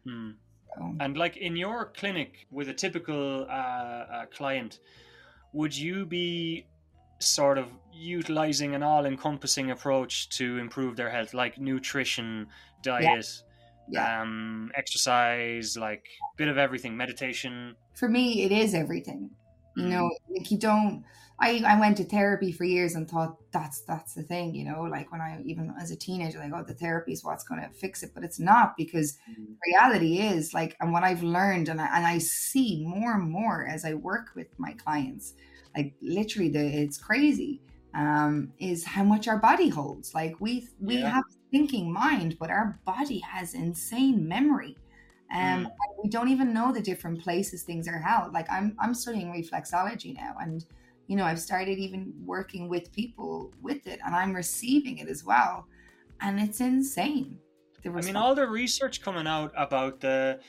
Mm. 0.06 0.36
So, 0.76 0.94
And 1.00 1.16
like 1.16 1.36
in 1.36 1.56
your 1.56 1.86
clinic 1.96 2.46
with 2.50 2.68
a 2.68 2.74
typical 2.74 3.46
uh, 3.48 3.52
uh, 3.52 4.26
client, 4.26 4.80
would 5.52 5.76
you 5.76 6.06
be 6.06 6.66
sort 7.18 7.58
of 7.58 7.68
utilizing 7.92 8.74
an 8.74 8.82
all-encompassing 8.82 9.70
approach 9.70 10.28
to 10.28 10.58
improve 10.58 10.96
their 10.96 11.10
health, 11.10 11.32
like 11.32 11.58
nutrition, 11.58 12.46
diet, 12.82 13.26
yeah. 13.88 14.20
um, 14.20 14.70
exercise, 14.74 15.76
like 15.76 16.06
bit 16.36 16.48
of 16.48 16.58
everything, 16.58 16.96
meditation? 16.96 17.74
For 17.94 18.08
me, 18.08 18.42
it 18.42 18.52
is 18.52 18.74
everything. 18.74 19.30
You 19.76 19.88
Mm. 19.88 19.90
know, 19.90 20.10
like 20.28 20.50
you 20.50 20.58
don't. 20.58 21.04
I, 21.38 21.62
I 21.66 21.78
went 21.78 21.98
to 21.98 22.04
therapy 22.04 22.50
for 22.50 22.64
years 22.64 22.94
and 22.94 23.08
thought 23.08 23.36
that's 23.52 23.82
that's 23.82 24.14
the 24.14 24.22
thing, 24.22 24.54
you 24.54 24.64
know, 24.64 24.82
like 24.82 25.12
when 25.12 25.20
I 25.20 25.42
even 25.44 25.74
as 25.80 25.90
a 25.90 25.96
teenager, 25.96 26.38
like, 26.38 26.52
oh, 26.54 26.64
the 26.66 26.74
therapy 26.74 27.12
is 27.12 27.22
what's 27.24 27.44
going 27.44 27.60
to 27.60 27.68
fix 27.74 28.02
it, 28.02 28.12
but 28.14 28.24
it's 28.24 28.40
not 28.40 28.76
because 28.76 29.18
reality 29.66 30.18
is 30.20 30.54
like, 30.54 30.76
and 30.80 30.92
what 30.92 31.02
I've 31.04 31.22
learned, 31.22 31.68
and 31.68 31.80
I, 31.80 31.86
and 31.96 32.06
I 32.06 32.18
see 32.18 32.84
more 32.86 33.14
and 33.14 33.30
more 33.30 33.66
as 33.66 33.84
I 33.84 33.94
work 33.94 34.28
with 34.34 34.48
my 34.58 34.72
clients, 34.74 35.34
like 35.76 35.94
literally, 36.00 36.48
the 36.50 36.64
it's 36.82 36.98
crazy, 36.98 37.62
um, 37.94 38.54
is 38.58 38.84
how 38.84 39.04
much 39.04 39.28
our 39.28 39.38
body 39.38 39.68
holds. 39.68 40.14
Like 40.14 40.40
we 40.40 40.68
we 40.78 41.02
Yeah. 41.02 41.10
have 41.12 41.22
thinking 41.50 41.92
mind, 41.92 42.36
but 42.38 42.50
our 42.50 42.80
body 42.86 43.20
has 43.20 43.54
insane 43.54 44.26
memory. 44.28 44.78
Um, 45.32 45.38
Mm. 45.38 45.64
and 45.64 45.70
we 46.02 46.08
don't 46.08 46.28
even 46.28 46.52
know 46.52 46.72
the 46.72 46.80
different 46.80 47.20
places 47.20 47.62
things 47.64 47.88
are 47.88 47.98
held. 47.98 48.32
Like 48.32 48.46
I'm 48.50 48.76
I'm 48.78 48.94
studying 48.94 49.32
reflexology 49.32 50.14
now, 50.14 50.36
and 50.40 50.64
you 51.08 51.16
know 51.16 51.24
I've 51.24 51.40
started 51.40 51.78
even 51.78 52.12
working 52.24 52.68
with 52.68 52.92
people 52.92 53.52
with 53.60 53.86
it, 53.86 53.98
and 54.04 54.14
I'm 54.14 54.34
receiving 54.34 54.98
it 54.98 55.08
as 55.08 55.24
well, 55.24 55.66
and 56.20 56.38
it's 56.40 56.60
insane. 56.60 57.38
I 57.84 58.00
mean, 58.00 58.16
all 58.16 58.34
the 58.34 58.48
research 58.48 59.00
coming 59.00 59.28
out 59.28 59.52
about 59.56 60.00
the, 60.00 60.40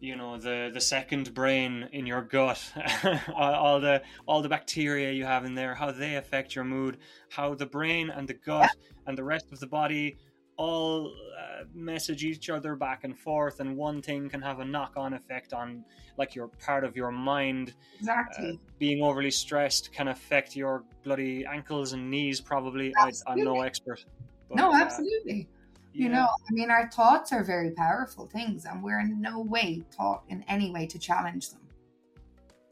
you 0.00 0.16
know, 0.16 0.38
the 0.38 0.70
the 0.72 0.80
second 0.80 1.32
brain 1.34 1.88
in 1.92 2.06
your 2.06 2.22
gut, 2.22 2.60
all 3.34 3.54
all 3.54 3.80
the 3.80 4.02
all 4.26 4.40
the 4.42 4.48
bacteria 4.48 5.12
you 5.12 5.24
have 5.24 5.44
in 5.44 5.54
there, 5.54 5.74
how 5.74 5.90
they 5.90 6.16
affect 6.16 6.54
your 6.54 6.64
mood, 6.64 6.98
how 7.30 7.54
the 7.54 7.66
brain 7.66 8.10
and 8.10 8.26
the 8.26 8.34
gut 8.34 8.70
and 9.06 9.16
the 9.18 9.24
rest 9.24 9.52
of 9.52 9.60
the 9.60 9.66
body 9.66 10.16
all 10.56 11.12
uh, 11.38 11.64
message 11.74 12.24
each 12.24 12.50
other 12.50 12.76
back 12.76 13.04
and 13.04 13.18
forth, 13.18 13.60
and 13.60 13.76
one 13.76 14.02
thing 14.02 14.28
can 14.28 14.40
have 14.42 14.60
a 14.60 14.64
knock-on 14.64 15.14
effect 15.14 15.52
on, 15.52 15.84
like, 16.18 16.34
your 16.34 16.48
part 16.48 16.84
of 16.84 16.96
your 16.96 17.10
mind. 17.10 17.74
exactly. 17.98 18.60
Being 18.78 19.02
overly 19.02 19.30
stressed 19.30 19.92
can 19.92 20.08
affect 20.08 20.54
your 20.56 20.84
bloody 21.02 21.44
ankles 21.46 21.92
and 21.92 22.10
knees. 22.10 22.40
Probably, 22.40 22.92
I, 22.98 23.10
I'm 23.26 23.42
no 23.44 23.60
expert. 23.62 24.04
but, 24.48 24.56
no, 24.56 24.70
uh, 24.72 24.76
absolutely. 24.76 25.48
you 25.94 26.06
yeah. 26.06 26.12
know 26.12 26.26
i 26.26 26.52
mean 26.52 26.70
our 26.70 26.90
thoughts 26.90 27.32
are 27.32 27.44
very 27.44 27.70
powerful 27.72 28.26
things 28.26 28.64
and 28.64 28.82
we're 28.82 29.00
in 29.00 29.20
no 29.20 29.40
way 29.40 29.82
taught 29.94 30.22
in 30.30 30.42
any 30.48 30.70
way 30.70 30.86
to 30.86 30.98
challenge 30.98 31.50
them 31.50 31.60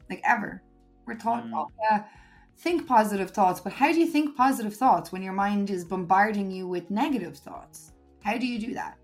like 0.09 0.21
ever 0.25 0.61
we're 1.05 1.13
taught 1.13 1.43
Mm. 1.45 1.67
yeah, 1.83 2.03
think 2.57 2.87
positive 2.87 3.31
thoughts 3.31 3.59
but 3.59 3.73
how 3.73 3.91
do 3.91 3.99
you 3.99 4.07
think 4.07 4.35
positive 4.35 4.75
thoughts 4.75 5.11
when 5.11 5.21
your 5.23 5.33
mind 5.33 5.69
is 5.69 5.83
bombarding 5.83 6.51
you 6.51 6.67
with 6.67 6.89
negative 6.91 7.37
thoughts 7.37 7.93
how 8.23 8.37
do 8.37 8.45
you 8.45 8.59
do 8.59 8.73
that 8.73 8.97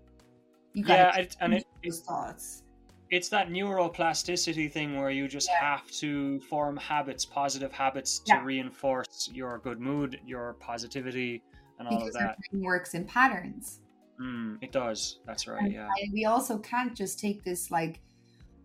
you 0.74 0.84
yeah, 0.86 1.10
gotta 1.10 1.22
it, 1.22 1.36
and 1.40 1.54
it, 1.54 1.64
those 1.84 2.00
thoughts 2.00 2.62
it's 3.10 3.28
that 3.30 3.48
neuroplasticity 3.48 4.70
thing 4.70 4.96
where 4.98 5.10
you 5.10 5.26
just 5.28 5.48
Yeah. 5.48 5.60
have 5.60 5.90
to 5.92 6.40
form 6.40 6.76
habits, 6.76 7.24
positive 7.24 7.72
habits 7.72 8.18
to 8.18 8.34
Yeah. 8.34 8.44
reinforce 8.44 9.30
your 9.32 9.58
good 9.60 9.80
mood, 9.80 10.20
your 10.26 10.52
positivity, 10.60 11.42
and 11.78 11.88
all 11.88 11.94
because 12.00 12.14
of 12.16 12.20
that. 12.20 12.36
works 12.52 12.92
in 12.92 13.06
patterns 13.06 13.80
Mm, 14.20 14.58
it 14.60 14.72
does. 14.72 15.20
That's 15.26 15.46
right. 15.46 15.62
And 15.62 15.72
Yeah. 15.72 15.88
We 16.12 16.24
also 16.24 16.58
can't 16.58 16.94
just 16.94 17.20
take 17.20 17.44
this 17.44 17.70
like, 17.70 18.00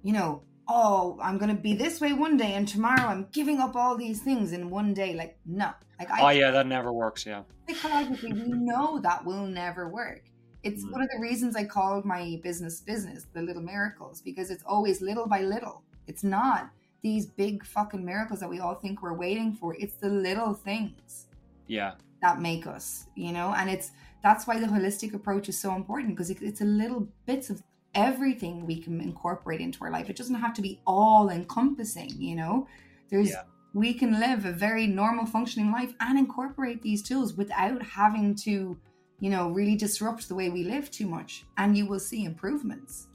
you 0.01 0.11
know, 0.11 0.43
oh, 0.67 1.19
I'm 1.21 1.37
gonna 1.37 1.53
be 1.55 1.73
this 1.75 1.99
way 2.01 2.13
one 2.13 2.37
day, 2.37 2.53
and 2.53 2.67
tomorrow 2.67 3.07
I'm 3.07 3.27
giving 3.31 3.59
up 3.59 3.75
all 3.75 3.97
these 3.97 4.21
things 4.21 4.51
in 4.53 4.69
one 4.69 4.93
day. 4.93 5.13
Like, 5.15 5.37
no, 5.45 5.71
like 5.99 6.09
Oh 6.11 6.25
I 6.25 6.33
yeah, 6.33 6.51
that 6.51 6.67
never 6.67 6.91
works. 6.93 7.25
Yeah. 7.25 7.43
psychologically 7.69 8.33
we 8.33 8.47
know 8.49 8.99
that 8.99 9.25
will 9.25 9.45
never 9.45 9.89
work. 9.89 10.23
It's 10.63 10.83
Mm. 10.85 10.91
one 10.93 11.01
of 11.01 11.09
the 11.13 11.19
reasons 11.19 11.55
I 11.55 11.65
called 11.65 12.05
my 12.05 12.39
business 12.43 12.79
business 12.81 13.25
the 13.33 13.41
little 13.41 13.61
miracles 13.61 14.21
because 14.21 14.49
it's 14.49 14.63
always 14.65 15.01
little 15.01 15.27
by 15.27 15.41
little. 15.41 15.83
It's 16.07 16.23
not 16.23 16.69
these 17.01 17.25
big 17.25 17.65
fucking 17.65 18.03
miracles 18.03 18.39
that 18.39 18.49
we 18.49 18.59
all 18.61 18.75
think 18.75 19.01
we're 19.01 19.13
waiting 19.17 19.53
for. 19.53 19.75
It's 19.77 19.95
the 19.95 20.07
little 20.09 20.53
things 20.53 21.27
Yeah. 21.67 21.95
that 22.21 22.39
make 22.39 22.65
us, 22.65 23.07
you 23.15 23.33
know, 23.33 23.53
and 23.57 23.69
it's 23.69 23.91
that's 24.21 24.47
why 24.47 24.57
the 24.57 24.67
holistic 24.67 25.13
approach 25.13 25.49
is 25.49 25.59
so 25.59 25.75
important 25.75 26.13
because 26.15 26.29
it, 26.29 26.41
it's 26.41 26.61
a 26.61 26.65
little 26.65 27.09
bits 27.25 27.49
of 27.49 27.61
everything 27.95 28.65
we 28.65 28.79
can 28.81 28.99
incorporate 29.01 29.61
into 29.61 29.83
our 29.83 29.91
life. 29.91 30.09
It 30.09 30.15
doesn't 30.15 30.35
have 30.35 30.53
to 30.55 30.61
be 30.61 30.79
all 30.85 31.29
encompassing, 31.29 32.21
you 32.21 32.35
know. 32.35 32.67
There's 33.09 33.29
Yeah. 33.31 33.43
we 33.73 33.93
can 33.93 34.19
live 34.19 34.45
a 34.45 34.51
very 34.51 34.87
normal 34.87 35.25
functioning 35.25 35.71
life 35.71 35.93
and 35.99 36.17
incorporate 36.17 36.81
these 36.81 37.01
tools 37.03 37.33
without 37.35 37.81
having 37.83 38.35
to, 38.35 38.77
you 39.19 39.29
know, 39.29 39.49
really 39.51 39.75
disrupt 39.75 40.27
the 40.27 40.35
way 40.35 40.49
we 40.49 40.63
live 40.63 40.89
too 40.91 41.07
much, 41.07 41.45
and 41.57 41.77
you 41.77 41.85
will 41.85 41.99
see 41.99 42.23
improvements. 42.25 43.07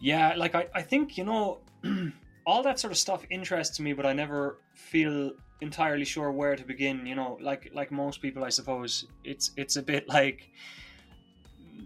Yeah. 0.00 0.34
Like 0.36 0.54
I, 0.54 0.66
I 0.74 0.82
think 0.82 1.16
you 1.16 1.24
know, 1.24 1.60
all 2.46 2.62
that 2.62 2.78
sort 2.78 2.92
of 2.92 2.98
stuff 2.98 3.24
interests 3.30 3.80
me, 3.80 3.92
but 3.92 4.06
I 4.06 4.12
never 4.12 4.58
feel 4.74 5.32
entirely 5.60 6.04
sure 6.04 6.30
where 6.30 6.56
to 6.56 6.64
begin. 6.64 7.06
You 7.06 7.14
know, 7.14 7.38
like 7.40 7.70
like 7.74 7.90
most 7.90 8.20
people, 8.20 8.44
I 8.44 8.50
suppose 8.50 9.06
it's 9.24 9.52
it's 9.56 9.76
a 9.76 9.82
bit 9.82 10.08
like 10.20 10.50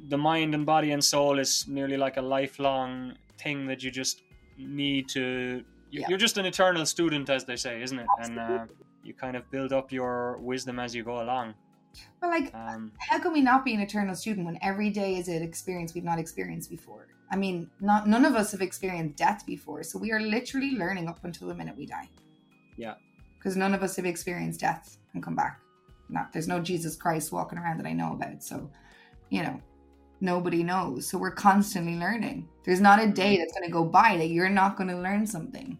the 0.08 0.18
mind 0.18 0.54
and 0.54 0.64
body 0.64 0.92
and 0.92 1.02
soul 1.02 1.38
is 1.38 1.66
nearly 1.68 1.96
like 1.96 2.16
a 2.16 2.22
lifelong 2.22 3.14
thing 3.38 3.66
that 3.66 3.82
you 3.82 3.90
just 3.90 4.22
need 4.56 5.08
to. 5.10 5.64
Yeah. 5.90 6.06
You're 6.08 6.18
just 6.18 6.36
an 6.38 6.46
eternal 6.46 6.84
student, 6.86 7.30
as 7.30 7.44
they 7.44 7.56
say, 7.56 7.82
isn't 7.82 7.98
it? 7.98 8.06
And 8.20 8.38
uh, 8.38 8.66
you 9.02 9.14
kind 9.14 9.36
of 9.36 9.50
build 9.50 9.72
up 9.72 9.90
your 9.90 10.38
wisdom 10.38 10.78
as 10.78 10.94
you 10.94 11.02
go 11.02 11.22
along. 11.22 11.54
But 12.20 12.28
like 12.28 12.54
Um, 12.54 12.92
how 12.98 13.18
can 13.18 13.32
we 13.32 13.40
not 13.40 13.64
be 13.64 13.74
an 13.74 13.80
eternal 13.80 14.14
student 14.14 14.46
when 14.46 14.58
every 14.62 14.90
day 14.90 15.16
is 15.16 15.28
an 15.28 15.42
experience 15.42 15.94
we've 15.94 16.04
not 16.04 16.18
experienced 16.18 16.70
before? 16.70 17.08
I 17.30 17.36
mean, 17.36 17.70
not 17.80 18.06
none 18.06 18.24
of 18.24 18.34
us 18.34 18.52
have 18.52 18.60
experienced 18.60 19.16
death 19.16 19.44
before, 19.46 19.82
so 19.82 19.98
we 19.98 20.12
are 20.12 20.20
literally 20.20 20.72
learning 20.72 21.08
up 21.08 21.24
until 21.24 21.48
the 21.48 21.54
minute 21.54 21.76
we 21.76 21.86
die. 21.86 22.08
Yeah. 22.76 22.94
Because 23.38 23.56
none 23.56 23.74
of 23.74 23.82
us 23.82 23.96
have 23.96 24.06
experienced 24.06 24.60
death 24.60 24.98
and 25.14 25.22
come 25.22 25.36
back. 25.36 25.60
Not 26.08 26.32
there's 26.32 26.48
no 26.48 26.60
Jesus 26.60 26.96
Christ 26.96 27.32
walking 27.32 27.58
around 27.58 27.78
that 27.78 27.86
I 27.86 27.92
know 27.92 28.12
about. 28.12 28.42
So, 28.42 28.70
you 29.30 29.42
know, 29.42 29.60
nobody 30.20 30.62
knows. 30.62 31.08
So 31.08 31.18
we're 31.18 31.30
constantly 31.30 31.96
learning. 31.96 32.48
There's 32.64 32.80
not 32.80 33.02
a 33.02 33.08
day 33.08 33.36
that's 33.38 33.52
gonna 33.52 33.70
go 33.70 33.84
by 33.84 34.16
that 34.16 34.28
you're 34.28 34.48
not 34.48 34.76
gonna 34.76 35.00
learn 35.00 35.26
something. 35.26 35.78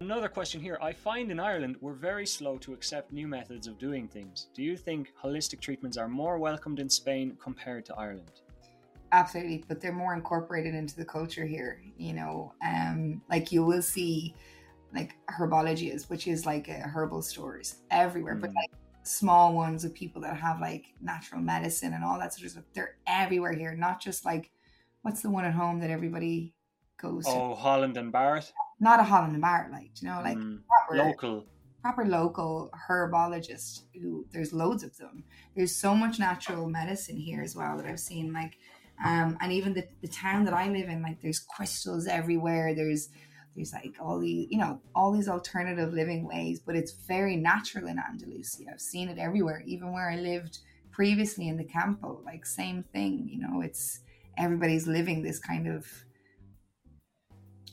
Another 0.00 0.28
question 0.28 0.60
here. 0.60 0.78
I 0.82 0.92
find 0.92 1.30
in 1.30 1.40
Ireland 1.40 1.76
we're 1.80 1.94
very 1.94 2.26
slow 2.26 2.58
to 2.58 2.74
accept 2.74 3.12
new 3.12 3.26
methods 3.26 3.66
of 3.66 3.78
doing 3.78 4.08
things. 4.08 4.48
Do 4.54 4.62
you 4.62 4.76
think 4.76 5.12
holistic 5.22 5.60
treatments 5.60 5.96
are 5.96 6.08
more 6.08 6.38
welcomed 6.38 6.80
in 6.80 6.88
Spain 6.90 7.36
compared 7.40 7.84
to 7.86 7.94
Ireland? 7.94 8.30
absolutely 9.12 9.64
but 9.68 9.80
they're 9.80 9.92
more 9.92 10.14
incorporated 10.14 10.74
into 10.74 10.96
the 10.96 11.04
culture 11.04 11.46
here 11.46 11.80
you 11.96 12.12
know 12.12 12.52
um 12.66 13.22
like 13.30 13.52
you 13.52 13.64
will 13.64 13.80
see 13.80 14.34
like 14.92 15.14
herbologies 15.30 16.10
which 16.10 16.26
is 16.26 16.44
like 16.44 16.68
uh, 16.68 16.88
herbal 16.88 17.22
stores 17.22 17.76
everywhere 17.92 18.34
but 18.34 18.50
Mm. 18.50 18.56
like 18.56 18.70
small 19.06 19.54
ones 19.54 19.84
of 19.84 19.94
people 19.94 20.22
that 20.22 20.36
have 20.36 20.60
like 20.60 20.94
natural 21.00 21.40
medicine 21.40 21.92
and 21.92 22.04
all 22.04 22.18
that 22.18 22.32
sort 22.34 22.44
of 22.46 22.50
stuff 22.52 22.64
they're 22.74 22.96
everywhere 23.06 23.52
here 23.52 23.74
not 23.74 24.00
just 24.00 24.24
like 24.24 24.50
what's 25.02 25.22
the 25.22 25.30
one 25.30 25.44
at 25.44 25.54
home 25.54 25.80
that 25.80 25.90
everybody 25.90 26.54
goes 26.98 27.24
to 27.24 27.40
Oh, 27.40 27.54
Holland 27.54 27.96
and 27.98 28.10
Barrett? 28.10 28.52
not 28.80 29.00
a 29.00 29.04
holland 29.04 29.32
and 29.32 29.42
barrett 29.42 29.72
like 29.72 29.90
you 30.00 30.08
know 30.08 30.20
like 30.22 30.38
Mm, 30.38 30.62
proper 30.68 30.96
local. 30.96 31.46
proper 31.82 32.04
local 32.04 32.70
herbologist 32.88 33.82
who 34.00 34.26
there's 34.32 34.52
loads 34.52 34.82
of 34.82 34.96
them 34.98 35.24
there's 35.54 35.74
so 35.74 35.94
much 35.94 36.18
natural 36.18 36.68
medicine 36.68 37.16
here 37.16 37.42
as 37.42 37.54
well 37.56 37.76
that 37.76 37.86
i've 37.86 38.00
seen 38.00 38.32
like 38.32 38.58
um 39.04 39.36
and 39.40 39.52
even 39.52 39.72
the, 39.72 39.86
the 40.02 40.08
town 40.08 40.44
that 40.44 40.54
i 40.54 40.68
live 40.68 40.88
in 40.88 41.02
like 41.02 41.20
there's 41.22 41.38
crystals 41.38 42.06
everywhere 42.06 42.74
there's 42.74 43.08
there's 43.56 43.72
like 43.72 43.94
all 44.00 44.20
these 44.20 44.46
you 44.50 44.58
know 44.58 44.80
all 44.94 45.10
these 45.12 45.28
alternative 45.28 45.92
living 45.92 46.26
ways 46.26 46.60
but 46.60 46.76
it's 46.76 46.92
very 46.92 47.36
natural 47.36 47.86
in 47.88 47.98
andalusia 47.98 48.64
i've 48.72 48.80
seen 48.80 49.08
it 49.08 49.18
everywhere 49.18 49.62
even 49.66 49.92
where 49.92 50.10
i 50.10 50.16
lived 50.16 50.58
previously 50.92 51.48
in 51.48 51.56
the 51.56 51.64
campo 51.64 52.20
like 52.24 52.46
same 52.46 52.82
thing 52.92 53.28
you 53.30 53.38
know 53.38 53.60
it's 53.60 54.00
everybody's 54.38 54.86
living 54.86 55.22
this 55.22 55.38
kind 55.38 55.66
of 55.66 55.86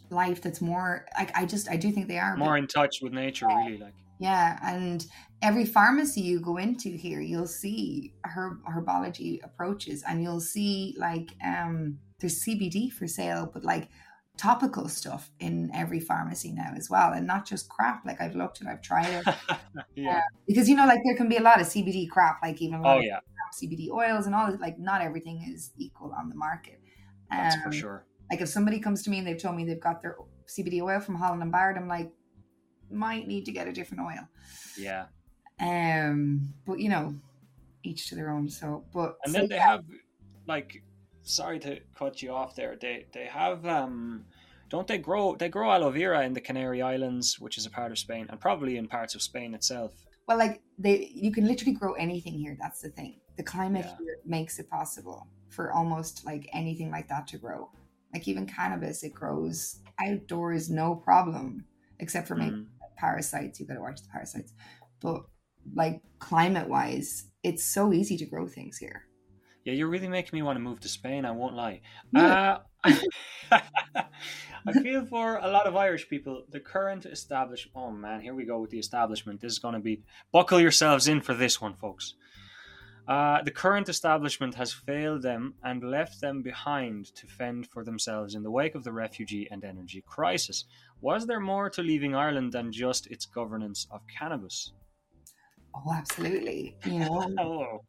life 0.10 0.42
that's 0.42 0.62
more 0.62 1.06
like 1.18 1.36
i 1.38 1.46
just 1.46 1.70
i 1.70 1.76
do 1.76 1.92
think 1.92 2.08
they 2.08 2.20
are 2.20 2.36
More 2.38 2.58
in 2.58 2.68
touch 2.68 3.02
with 3.02 3.14
nature, 3.14 3.48
really. 3.48 3.78
Like, 3.78 3.94
yeah, 4.20 4.58
and 4.64 5.06
every 5.42 5.66
pharmacy 5.66 6.22
you 6.22 6.40
go 6.40 6.58
into 6.58 6.90
here, 6.90 7.20
you'll 7.20 7.48
see 7.48 8.14
herb 8.24 8.64
herbology 8.64 9.44
approaches, 9.44 10.04
and 10.08 10.24
you'll 10.24 10.40
see 10.40 10.96
like 10.98 11.32
um 11.44 12.00
there's 12.20 12.42
CBD 12.46 12.92
for 12.92 13.08
sale, 13.08 13.50
but 13.54 13.66
like 13.66 13.90
topical 14.38 14.88
stuff 14.90 15.32
in 15.40 15.70
every 15.74 16.00
pharmacy 16.00 16.52
now 16.52 16.74
as 16.76 16.90
well, 16.90 17.14
and 17.14 17.26
not 17.28 17.46
just 17.46 17.70
crap. 17.70 18.06
Like 18.06 18.20
I've 18.22 18.36
looked 18.36 18.60
and 18.62 18.70
I've 18.70 18.82
tried 18.82 19.08
it 19.26 19.36
yeah. 19.96 20.22
because 20.48 20.68
you 20.70 20.76
know, 20.76 20.86
like 20.88 21.00
there 21.06 21.16
can 21.16 21.30
be 21.30 21.38
a 21.38 21.42
lot 21.42 21.62
of 21.62 21.68
CBD 21.68 22.10
crap, 22.10 22.42
like 22.42 22.62
even 22.62 22.82
Oh, 22.84 23.00
yeah. 23.00 23.20
CBD 23.62 23.90
oils 23.92 24.26
and 24.26 24.34
all. 24.36 24.52
that. 24.52 24.60
Like 24.60 24.80
not 24.80 25.02
everything 25.02 25.44
is 25.54 25.72
equal 25.78 26.12
on 26.18 26.30
the 26.30 26.36
market. 26.36 26.80
That's 27.30 27.56
for 27.58 27.68
Um, 27.68 27.72
sure. 27.72 28.06
Like 28.32 28.42
if 28.42 28.50
somebody 28.50 28.80
comes 28.80 29.04
to 29.04 29.10
me 29.10 29.20
and 29.20 29.28
they've 29.28 29.38
told 29.42 29.56
me 29.56 29.66
they've 29.66 29.80
got 29.80 30.02
their 30.02 30.18
CBD 30.48 30.82
oil 30.82 31.00
from 31.00 31.16
Holland 31.16 31.42
and 31.44 31.52
Barrett, 31.52 31.78
I'm 31.78 31.88
like, 31.88 32.12
might 32.92 33.28
need 33.28 33.46
to 33.46 33.52
get 33.52 33.68
a 33.68 33.72
different 33.72 34.04
oil. 34.04 34.28
Yeah. 34.78 35.06
Um, 35.60 36.54
but 36.66 36.80
you 36.80 36.90
know, 36.90 37.16
each 37.84 38.08
to 38.10 38.16
their 38.16 38.30
own. 38.32 38.50
So, 38.50 38.84
but 38.94 39.18
And 39.24 39.34
so, 39.34 39.40
then 39.40 39.50
they 39.50 39.56
yeah, 39.56 39.68
have 39.68 39.86
like 40.48 40.84
sorry 41.24 41.60
to 41.60 41.80
cut 41.98 42.22
you 42.22 42.32
off 42.32 42.56
there. 42.56 42.76
They 42.80 43.06
they 43.14 43.26
have 43.26 43.66
um 43.66 44.26
don't 44.70 44.88
they 44.88 44.98
grow 44.98 45.36
they 45.36 45.50
grow 45.50 45.72
aloe 45.72 45.92
vera 45.92 46.24
in 46.24 46.34
the 46.34 46.42
Canary 46.42 46.82
Islands, 46.82 47.40
which 47.40 47.58
is 47.58 47.66
a 47.66 47.70
part 47.70 47.92
of 47.92 48.00
Spain, 48.00 48.28
and 48.30 48.40
probably 48.40 48.78
in 48.78 48.88
parts 48.88 49.16
of 49.16 49.22
Spain 49.22 49.54
itself. 49.54 49.92
well, 50.28 50.38
like 50.38 50.62
they, 50.80 51.12
you 51.14 51.32
can 51.32 51.46
literally 51.48 51.74
grow 51.74 51.94
anything 51.94 52.34
here. 52.34 52.56
That's 52.60 52.82
the 52.82 52.90
thing. 52.90 53.20
The 53.36 53.44
climate 53.44 53.86
Yeah. 53.86 53.98
here 54.00 54.18
makes 54.26 54.58
it 54.60 54.70
possible 54.70 55.28
for 55.50 55.72
almost 55.74 56.26
like 56.26 56.50
anything 56.54 56.90
like 56.92 57.08
that 57.10 57.28
to 57.28 57.38
grow. 57.38 57.70
Like 58.14 58.28
even 58.28 58.46
cannabis, 58.48 59.04
it 59.04 59.14
grows 59.14 59.80
outdoors, 60.00 60.70
no 60.70 60.96
problem, 60.96 61.66
except 62.00 62.28
for 62.28 62.36
maybe 62.36 62.56
Mm. 62.56 62.68
parasites. 62.98 63.60
You 63.60 63.66
got 63.68 63.74
to 63.76 63.82
watch 63.82 64.02
the 64.02 64.08
parasites. 64.10 64.54
But 65.02 65.24
like 65.76 66.02
climate 66.20 66.70
wise, 66.70 67.26
it's 67.44 67.64
so 67.66 67.92
easy 67.94 68.16
to 68.18 68.26
grow 68.26 68.48
things 68.48 68.78
here. 68.78 69.08
Yeah, 69.64 69.74
you're 69.74 69.88
really 69.88 70.10
making 70.10 70.38
me 70.38 70.42
want 70.42 70.58
to 70.58 70.62
move 70.62 70.82
to 70.82 70.90
Spain. 70.90 71.26
I 71.26 71.32
won't 71.32 71.56
lie. 71.56 71.82
Yeah. 72.12 72.60
Uh, 72.84 72.94
I 74.66 74.72
feel 74.82 75.06
for 75.06 75.38
a 75.38 75.48
lot 75.48 75.68
of 75.68 75.76
Irish 75.76 76.08
people, 76.10 76.44
the 76.50 76.60
current 76.60 77.06
establishment. 77.06 77.74
Oh 77.76 77.92
man, 77.92 78.22
here 78.22 78.34
we 78.34 78.46
go 78.46 78.60
with 78.60 78.72
the 78.72 78.80
establishment. 78.80 79.42
This 79.42 79.54
is 79.54 79.60
going 79.60 79.74
to 79.74 79.80
be. 79.80 80.02
Buckle 80.32 80.60
yourselves 80.60 81.08
in 81.08 81.22
for 81.22 81.34
this 81.34 81.62
one, 81.62 81.76
folks. 81.76 82.16
Uh, 83.06 83.42
the 83.44 83.52
current 83.52 83.90
establishment 83.90 84.56
has 84.56 84.72
failed 84.72 85.22
them 85.22 85.56
and 85.64 85.84
left 85.84 86.22
them 86.22 86.42
behind 86.42 87.14
to 87.16 87.28
fend 87.28 87.68
for 87.68 87.84
themselves 87.84 88.34
in 88.34 88.44
the 88.44 88.52
wake 88.52 88.76
of 88.76 88.86
the 88.86 88.94
refugee 88.94 89.48
and 89.52 89.66
energy 89.66 90.02
crisis. 90.08 90.64
Was 91.02 91.26
there 91.26 91.42
more 91.42 91.70
to 91.72 91.84
leaving 91.84 92.16
Ireland 92.16 92.54
than 92.54 92.72
just 92.72 93.08
its 93.08 93.26
governance 93.26 93.88
of 93.92 94.02
cannabis? 94.18 94.72
Oh, 95.76 95.92
absolutely. 95.94 96.76
You 96.86 97.00
know, 97.00 97.36
Oh, 97.40 97.80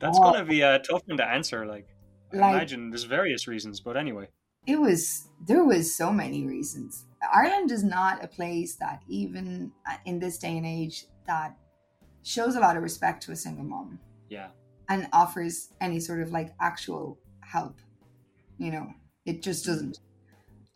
that's 0.00 0.18
going 0.18 0.38
to 0.38 0.44
be 0.44 0.60
a 0.62 0.78
tough 0.80 1.02
one 1.06 1.16
to 1.18 1.24
answer. 1.26 1.66
Like, 1.66 1.86
I 2.32 2.36
Like- 2.36 2.54
imagine 2.54 2.90
there's 2.90 3.04
various 3.04 3.48
reasons, 3.48 3.80
but 3.80 3.96
anyway. 3.96 4.28
it 4.66 4.78
was 4.78 5.28
there 5.48 5.64
was 5.64 5.94
so 5.96 6.12
many 6.12 6.46
reasons 6.46 7.06
ireland 7.32 7.70
is 7.72 7.82
not 7.82 8.22
a 8.22 8.28
place 8.28 8.76
that 8.76 9.02
even 9.08 9.72
uh, 9.90 9.96
in 10.04 10.18
this 10.18 10.36
day 10.36 10.54
and 10.58 10.66
age 10.66 11.06
that 11.26 11.56
shows 12.22 12.56
a 12.56 12.60
lot 12.60 12.76
of 12.76 12.82
respect 12.82 13.22
to 13.22 13.32
a 13.32 13.36
single 13.36 13.64
mom 13.64 13.98
Yeah, 14.28 14.48
and 14.90 15.08
offers 15.14 15.72
any 15.80 15.98
sort 15.98 16.20
of 16.20 16.30
like 16.30 16.50
actual 16.60 17.18
help 17.40 17.76
you 18.58 18.70
know 18.70 18.86
it 19.24 19.42
just 19.42 19.64
doesn't 19.64 19.98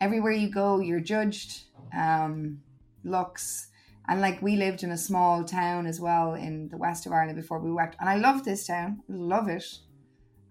everywhere 0.01 0.31
you 0.43 0.49
go 0.49 0.79
you're 0.79 0.99
judged 1.15 1.65
um 1.95 2.59
looks 3.03 3.67
and 4.07 4.21
like 4.21 4.41
we 4.41 4.55
lived 4.55 4.83
in 4.83 4.91
a 4.91 4.97
small 4.97 5.43
town 5.43 5.85
as 5.85 5.99
well 5.99 6.33
in 6.33 6.69
the 6.69 6.77
west 6.77 7.05
of 7.05 7.11
ireland 7.11 7.37
before 7.37 7.59
we 7.59 7.71
went. 7.71 7.95
And 7.99 8.09
i 8.09 8.15
love 8.15 8.43
this 8.43 8.67
town. 8.67 9.01
Love 9.07 9.47
it. 9.47 9.65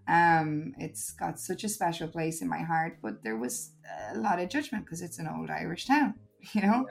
Um 0.07 0.73
it's 0.77 1.11
got 1.11 1.39
such 1.39 1.63
a 1.63 1.69
special 1.69 2.07
place 2.07 2.41
in 2.41 2.47
my 2.47 2.59
heart 2.59 2.97
but 3.01 3.23
there 3.23 3.37
was 3.37 3.71
a 4.13 4.17
lot 4.17 4.39
of 4.39 4.49
judgment 4.49 4.85
because 4.85 5.01
it's 5.01 5.19
an 5.19 5.27
old 5.27 5.49
irish 5.49 5.85
town 5.85 6.15
you 6.53 6.61
know? 6.61 6.85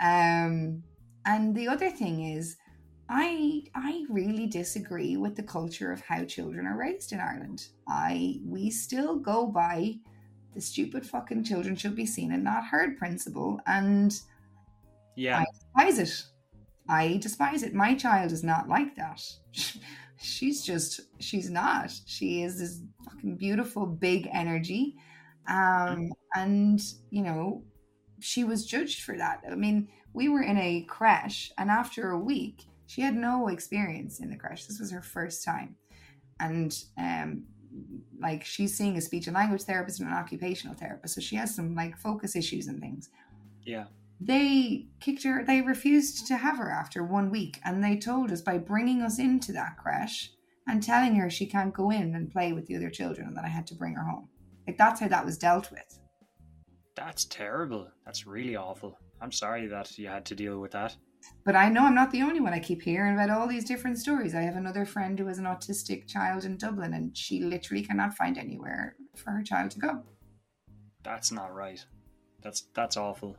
Um 0.00 0.82
and 1.24 1.54
the 1.54 1.68
other 1.68 1.90
thing 1.90 2.34
is 2.36 2.56
i 3.08 3.62
i 3.74 4.04
really 4.08 4.46
disagree 4.46 5.16
with 5.16 5.36
the 5.36 5.42
culture 5.42 5.92
of 5.92 6.00
how 6.00 6.24
children 6.24 6.66
are 6.66 6.76
raised 6.76 7.12
in 7.12 7.20
ireland. 7.20 7.68
I 7.88 8.40
we 8.44 8.70
still 8.70 9.16
go 9.16 9.46
by 9.46 9.98
the 10.54 10.60
stupid 10.60 11.06
fucking 11.06 11.44
children 11.44 11.76
should 11.76 11.96
be 11.96 12.06
seen 12.06 12.32
and 12.32 12.44
not 12.44 12.66
heard 12.66 12.98
principle. 12.98 13.60
And 13.66 14.18
yeah, 15.16 15.44
I 15.76 15.84
despise 15.84 15.98
it. 15.98 16.24
I 16.88 17.18
despise 17.18 17.62
it. 17.62 17.74
My 17.74 17.94
child 17.94 18.32
is 18.32 18.42
not 18.42 18.68
like 18.68 18.96
that. 18.96 19.22
She's 20.20 20.64
just, 20.64 21.00
she's 21.18 21.50
not. 21.50 21.90
She 22.06 22.42
is 22.44 22.60
this 22.60 22.80
fucking 23.04 23.38
beautiful, 23.38 23.86
big 23.86 24.28
energy. 24.32 24.94
Um, 25.48 26.12
and, 26.36 26.80
you 27.10 27.22
know, 27.22 27.64
she 28.20 28.44
was 28.44 28.64
judged 28.64 29.02
for 29.02 29.16
that. 29.16 29.42
I 29.50 29.56
mean, 29.56 29.88
we 30.12 30.28
were 30.28 30.42
in 30.42 30.56
a 30.58 30.86
creche, 30.88 31.50
and 31.58 31.68
after 31.70 32.10
a 32.10 32.18
week, 32.18 32.66
she 32.86 33.00
had 33.00 33.16
no 33.16 33.48
experience 33.48 34.20
in 34.20 34.30
the 34.30 34.36
creche. 34.36 34.68
This 34.68 34.78
was 34.78 34.92
her 34.92 35.02
first 35.02 35.44
time. 35.44 35.74
And, 36.38 36.72
um, 36.96 37.42
like, 38.20 38.44
she's 38.44 38.78
seeing 38.78 38.96
a 38.96 39.00
speech 39.00 39.26
and 39.26 39.34
language 39.34 39.62
therapist 39.62 39.98
and 39.98 40.08
an 40.08 40.14
occupational 40.14 40.76
therapist. 40.76 41.16
So 41.16 41.20
she 41.20 41.34
has 41.34 41.52
some, 41.52 41.74
like, 41.74 41.98
focus 41.98 42.36
issues 42.36 42.68
and 42.68 42.80
things 42.80 43.10
yeah. 43.64 43.84
They 44.24 44.86
kicked 45.00 45.24
her 45.24 45.44
they 45.44 45.60
refused 45.62 46.26
to 46.28 46.36
have 46.36 46.58
her 46.58 46.70
after 46.70 47.02
one 47.02 47.30
week 47.30 47.58
and 47.64 47.82
they 47.82 47.96
told 47.96 48.30
us 48.30 48.40
by 48.40 48.56
bringing 48.58 49.02
us 49.02 49.18
into 49.18 49.52
that 49.52 49.76
creche 49.82 50.30
and 50.68 50.82
telling 50.82 51.16
her 51.16 51.28
she 51.28 51.46
can't 51.46 51.74
go 51.74 51.90
in 51.90 52.14
and 52.14 52.30
play 52.30 52.52
with 52.52 52.66
the 52.66 52.76
other 52.76 52.90
children 52.90 53.26
and 53.28 53.36
that 53.36 53.44
i 53.44 53.48
had 53.48 53.66
to 53.66 53.74
bring 53.74 53.94
her 53.94 54.04
home 54.04 54.28
like 54.66 54.78
that's 54.78 55.00
how 55.00 55.08
that 55.08 55.24
was 55.24 55.38
dealt 55.38 55.70
with 55.72 55.98
That's 56.94 57.24
terrible. 57.24 57.88
That's 58.04 58.26
really 58.26 58.54
awful. 58.56 58.98
I'm 59.22 59.32
sorry 59.32 59.66
that 59.68 59.98
you 59.98 60.08
had 60.08 60.24
to 60.26 60.34
deal 60.34 60.60
with 60.60 60.72
that. 60.72 60.94
but 61.46 61.56
i 61.56 61.68
know 61.68 61.82
i'm 61.86 61.94
not 61.94 62.10
the 62.12 62.22
only 62.22 62.40
one 62.40 62.52
i 62.52 62.58
keep 62.68 62.82
hearing 62.82 63.14
about 63.14 63.30
all 63.30 63.46
these 63.48 63.64
different 63.64 63.98
stories 63.98 64.34
i 64.34 64.42
have 64.42 64.56
another 64.56 64.84
friend 64.94 65.18
who 65.18 65.26
has 65.26 65.38
an 65.38 65.44
autistic 65.52 66.06
child 66.14 66.44
in 66.44 66.56
dublin 66.56 66.92
and 66.94 67.16
she 67.16 67.36
literally 67.54 67.82
cannot 67.88 68.16
find 68.20 68.36
anywhere 68.38 68.96
for 69.16 69.30
her 69.30 69.42
child 69.42 69.70
to 69.70 69.78
go 69.78 70.02
That's 71.04 71.32
not 71.32 71.54
right. 71.54 71.84
That's 72.42 72.60
that's 72.74 72.96
awful. 72.96 73.36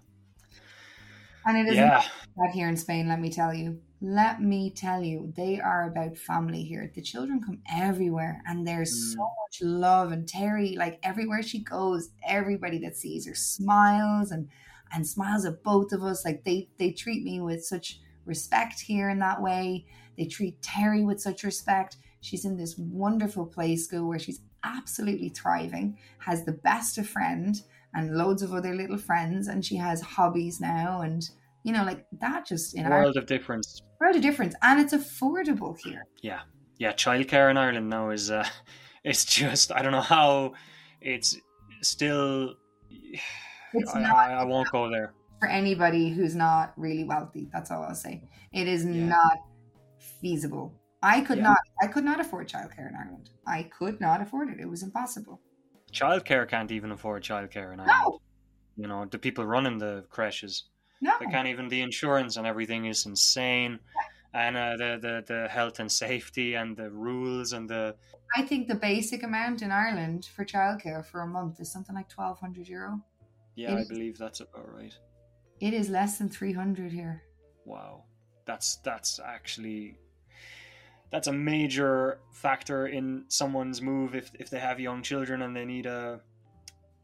And 1.46 1.58
it 1.58 1.68
is 1.72 1.76
Yeah, 1.78 2.04
that 2.38 2.52
here 2.54 2.68
in 2.70 2.78
Spain, 2.78 3.08
let 3.08 3.20
me 3.20 3.30
tell 3.32 3.54
you. 3.54 3.80
Let 4.02 4.42
me 4.42 4.70
tell 4.70 5.02
you, 5.02 5.32
they 5.36 5.62
are 5.62 5.90
about 5.90 6.18
family 6.18 6.64
here. 6.64 6.92
The 6.94 7.02
children 7.02 7.42
come 7.42 7.62
everywhere 7.72 8.42
and 8.46 8.68
there's 8.68 8.92
Mm. 8.92 9.14
so 9.16 9.22
much 9.22 9.62
love. 9.62 10.12
And 10.12 10.28
Terry, 10.28 10.76
like 10.76 11.00
everywhere 11.04 11.42
she 11.42 11.60
goes, 11.64 12.10
everybody 12.28 12.80
that 12.80 12.98
sees 12.98 13.26
her 13.28 13.36
smiles 13.36 14.32
and 14.32 14.50
and 14.92 15.08
smiles 15.08 15.46
at 15.46 15.64
both 15.64 15.92
of 15.94 16.04
us. 16.04 16.26
Like 16.26 16.44
they 16.44 16.70
they 16.78 16.92
treat 16.92 17.24
me 17.24 17.40
with 17.42 17.64
such 17.66 18.00
respect 18.26 18.80
here 18.82 19.10
in 19.10 19.20
that 19.20 19.42
way. 19.42 19.86
They 20.18 20.26
treat 20.26 20.62
Terry 20.62 21.04
with 21.04 21.22
such 21.22 21.44
respect. 21.44 21.98
She's 22.22 22.46
in 22.46 22.58
this 22.58 22.78
wonderful 22.78 23.46
play 23.46 23.76
school 23.76 24.08
where 24.08 24.20
she's 24.20 24.42
absolutely 24.64 25.30
thriving, 25.30 25.98
has 26.20 26.46
the 26.46 26.52
best 26.54 26.98
of 26.98 27.08
friend 27.08 27.62
and 27.94 28.16
loads 28.18 28.42
of 28.42 28.54
other 28.54 28.74
little 28.76 28.98
friends, 28.98 29.48
and 29.48 29.64
she 29.66 29.76
has 29.78 30.02
hobbies 30.02 30.60
now 30.60 31.02
and 31.02 31.24
you 31.66 31.72
know, 31.72 31.84
like 31.86 32.06
that 32.20 32.46
just 32.46 32.76
in 32.76 32.86
our 32.86 32.92
world 33.04 33.16
of 33.16 33.26
difference. 33.26 33.82
world 34.02 34.16
of 34.18 34.22
difference, 34.22 34.54
and 34.64 34.82
it's 34.82 34.94
affordable 34.94 35.78
here. 35.80 36.04
Yeah, 36.22 36.42
yeah. 36.78 36.92
Childcare 36.92 37.50
in 37.50 37.56
Ireland 37.58 37.90
now 37.90 38.10
is 38.10 38.30
uh, 38.30 38.46
it's 39.06 39.24
just 39.24 39.72
I 39.72 39.82
don't 39.82 39.94
know 39.94 40.02
how 40.02 40.54
it's 41.02 41.38
still. 41.82 42.56
It's 43.76 43.96
I, 43.96 44.02
not- 44.02 44.16
I, 44.16 44.34
I 44.34 44.44
won't 44.44 44.70
go 44.72 44.88
there. 44.90 45.14
For 45.40 45.48
anybody 45.50 46.10
who's 46.12 46.36
not 46.36 46.74
really 46.78 47.04
wealthy, 47.06 47.50
that's 47.52 47.72
all 47.72 47.82
I'll 47.84 47.96
say. 47.96 48.22
It 48.52 48.68
is 48.68 48.86
Yeah. 48.86 49.08
not 49.08 49.38
feasible. 50.22 50.80
I 51.02 51.22
could 51.22 51.38
Yeah. 51.38 51.44
not. 51.46 51.58
I 51.82 51.88
could 51.88 52.04
not 52.04 52.20
afford 52.20 52.48
childcare 52.50 52.88
in 52.90 52.96
Ireland. 52.96 53.30
I 53.48 53.64
could 53.64 54.00
not 54.00 54.22
afford 54.22 54.50
it. 54.50 54.60
It 54.60 54.70
was 54.70 54.84
impossible. 54.84 55.42
Childcare 55.94 56.48
can't 56.50 56.72
even 56.72 56.92
afford 56.92 57.24
childcare 57.24 57.72
in 57.74 57.80
Ireland. 57.80 57.88
No, 58.06 58.20
You 58.76 58.88
know 58.88 59.06
the 59.06 59.20
people 59.20 59.46
running 59.46 59.78
the 59.78 60.06
creches. 60.10 60.66
no. 61.02 61.12
They 61.20 61.28
can't 61.28 61.48
even 61.48 61.68
the 61.70 61.82
insurance 61.82 62.38
and 62.38 62.46
everything 62.48 62.86
is 62.86 63.06
insane, 63.06 63.80
and 64.34 64.58
uh, 64.58 64.76
the, 64.78 64.92
the 65.06 65.24
the 65.34 65.48
health 65.48 65.80
and 65.80 65.92
safety 65.92 66.56
and 66.56 66.76
the 66.76 66.90
rules 66.90 67.54
and 67.54 67.70
the 67.70 67.96
I 68.36 68.42
think 68.42 68.68
the 68.68 68.76
basic 68.92 69.22
amount 69.24 69.62
in 69.62 69.72
Ireland 69.72 70.26
for 70.36 70.44
childcare 70.44 71.06
for 71.06 71.22
a 71.22 71.28
month 71.28 71.60
is 71.60 71.72
something 71.72 71.96
like 71.96 72.10
twelve 72.10 72.40
hundred 72.40 72.68
euro. 72.68 73.02
yeah, 73.56 73.72
It 73.72 73.76
I 73.76 73.82
is- 73.82 73.88
believe 73.90 74.18
that's 74.18 74.40
about 74.42 74.68
right. 74.74 74.96
It 75.60 75.74
is 75.74 75.88
less 75.90 76.18
than 76.18 76.30
three 76.30 76.54
hundred 76.54 76.92
here. 76.92 77.22
Wow, 77.66 78.04
that's 78.46 78.78
that's 78.78 79.20
actually 79.20 79.98
that's 81.14 81.28
a 81.28 81.32
major 81.32 82.20
factor 82.32 82.88
in 82.88 83.26
someone's 83.28 83.84
move 83.84 84.16
if 84.16 84.32
if 84.40 84.50
they 84.50 84.60
have 84.60 84.80
young 84.80 85.04
children 85.04 85.44
and 85.44 85.56
they 85.56 85.64
need 85.64 85.86
a 85.86 86.20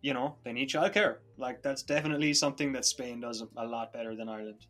you 0.01 0.16
know 0.16 0.36
they 0.43 0.51
need 0.51 0.68
childcare. 0.68 1.18
Like 1.38 1.62
that's 1.62 1.84
definitely 1.84 2.34
something 2.34 2.74
that 2.74 2.86
Spain 2.86 3.20
does 3.22 3.43
a 3.55 3.66
lot 3.66 3.93
better 3.93 4.16
than 4.16 4.28
Ireland. 4.28 4.66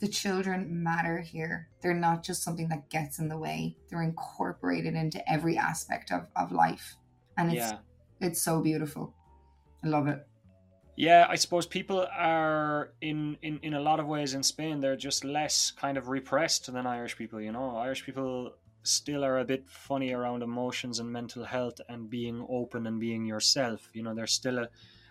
The 0.00 0.08
children 0.08 0.82
matter 0.82 1.18
here. 1.20 1.68
They're 1.82 1.92
not 2.08 2.24
just 2.24 2.42
something 2.42 2.68
that 2.70 2.88
gets 2.88 3.18
in 3.18 3.28
the 3.28 3.36
way. 3.38 3.76
They're 3.90 4.02
incorporated 4.02 4.94
into 4.94 5.20
every 5.30 5.58
aspect 5.58 6.10
of, 6.10 6.26
of 6.34 6.50
life. 6.50 6.96
And 7.36 7.52
it's 7.52 7.72
Yeah. 7.72 7.78
it's 8.22 8.40
so 8.40 8.62
beautiful. 8.62 9.14
I 9.84 9.88
love 9.88 10.06
it. 10.08 10.26
Yeah, 10.96 11.26
I 11.28 11.36
suppose 11.36 11.66
people 11.66 12.06
are 12.16 12.92
in, 13.02 13.36
in 13.42 13.58
in 13.62 13.74
a 13.74 13.80
lot 13.80 14.00
of 14.00 14.06
ways 14.06 14.32
in 14.32 14.42
Spain 14.42 14.80
they're 14.80 14.96
just 14.96 15.24
less 15.24 15.70
kind 15.70 15.98
of 15.98 16.08
repressed 16.08 16.72
than 16.72 16.86
Irish 16.86 17.16
people, 17.16 17.40
you 17.40 17.52
know. 17.52 17.76
Irish 17.76 18.04
people 18.04 18.54
still 18.82 19.24
are 19.24 19.38
a 19.38 19.44
bit 19.44 19.68
funny 19.68 20.12
around 20.12 20.42
emotions 20.42 20.98
and 20.98 21.12
mental 21.12 21.44
health 21.44 21.80
and 21.88 22.08
being 22.08 22.46
open 22.48 22.86
and 22.86 22.98
being 22.98 23.26
yourself. 23.26 23.90
You 23.92 24.04
know, 24.04 24.14
there's 24.14 24.32
still 24.32 24.58
a, 24.58 24.68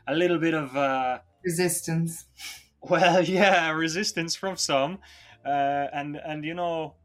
a 0.07 0.15
little 0.15 0.39
bit 0.39 0.55
of 0.55 0.75
uh, 0.75 1.19
Resistance. 1.45 2.25
well, 2.81 3.23
yeah, 3.23 3.69
resistance 3.69 4.36
from 4.36 4.57
some, 4.57 4.97
uh, 5.45 5.88
and 5.93 6.17
and 6.17 6.43
you 6.43 6.55
know, 6.55 6.95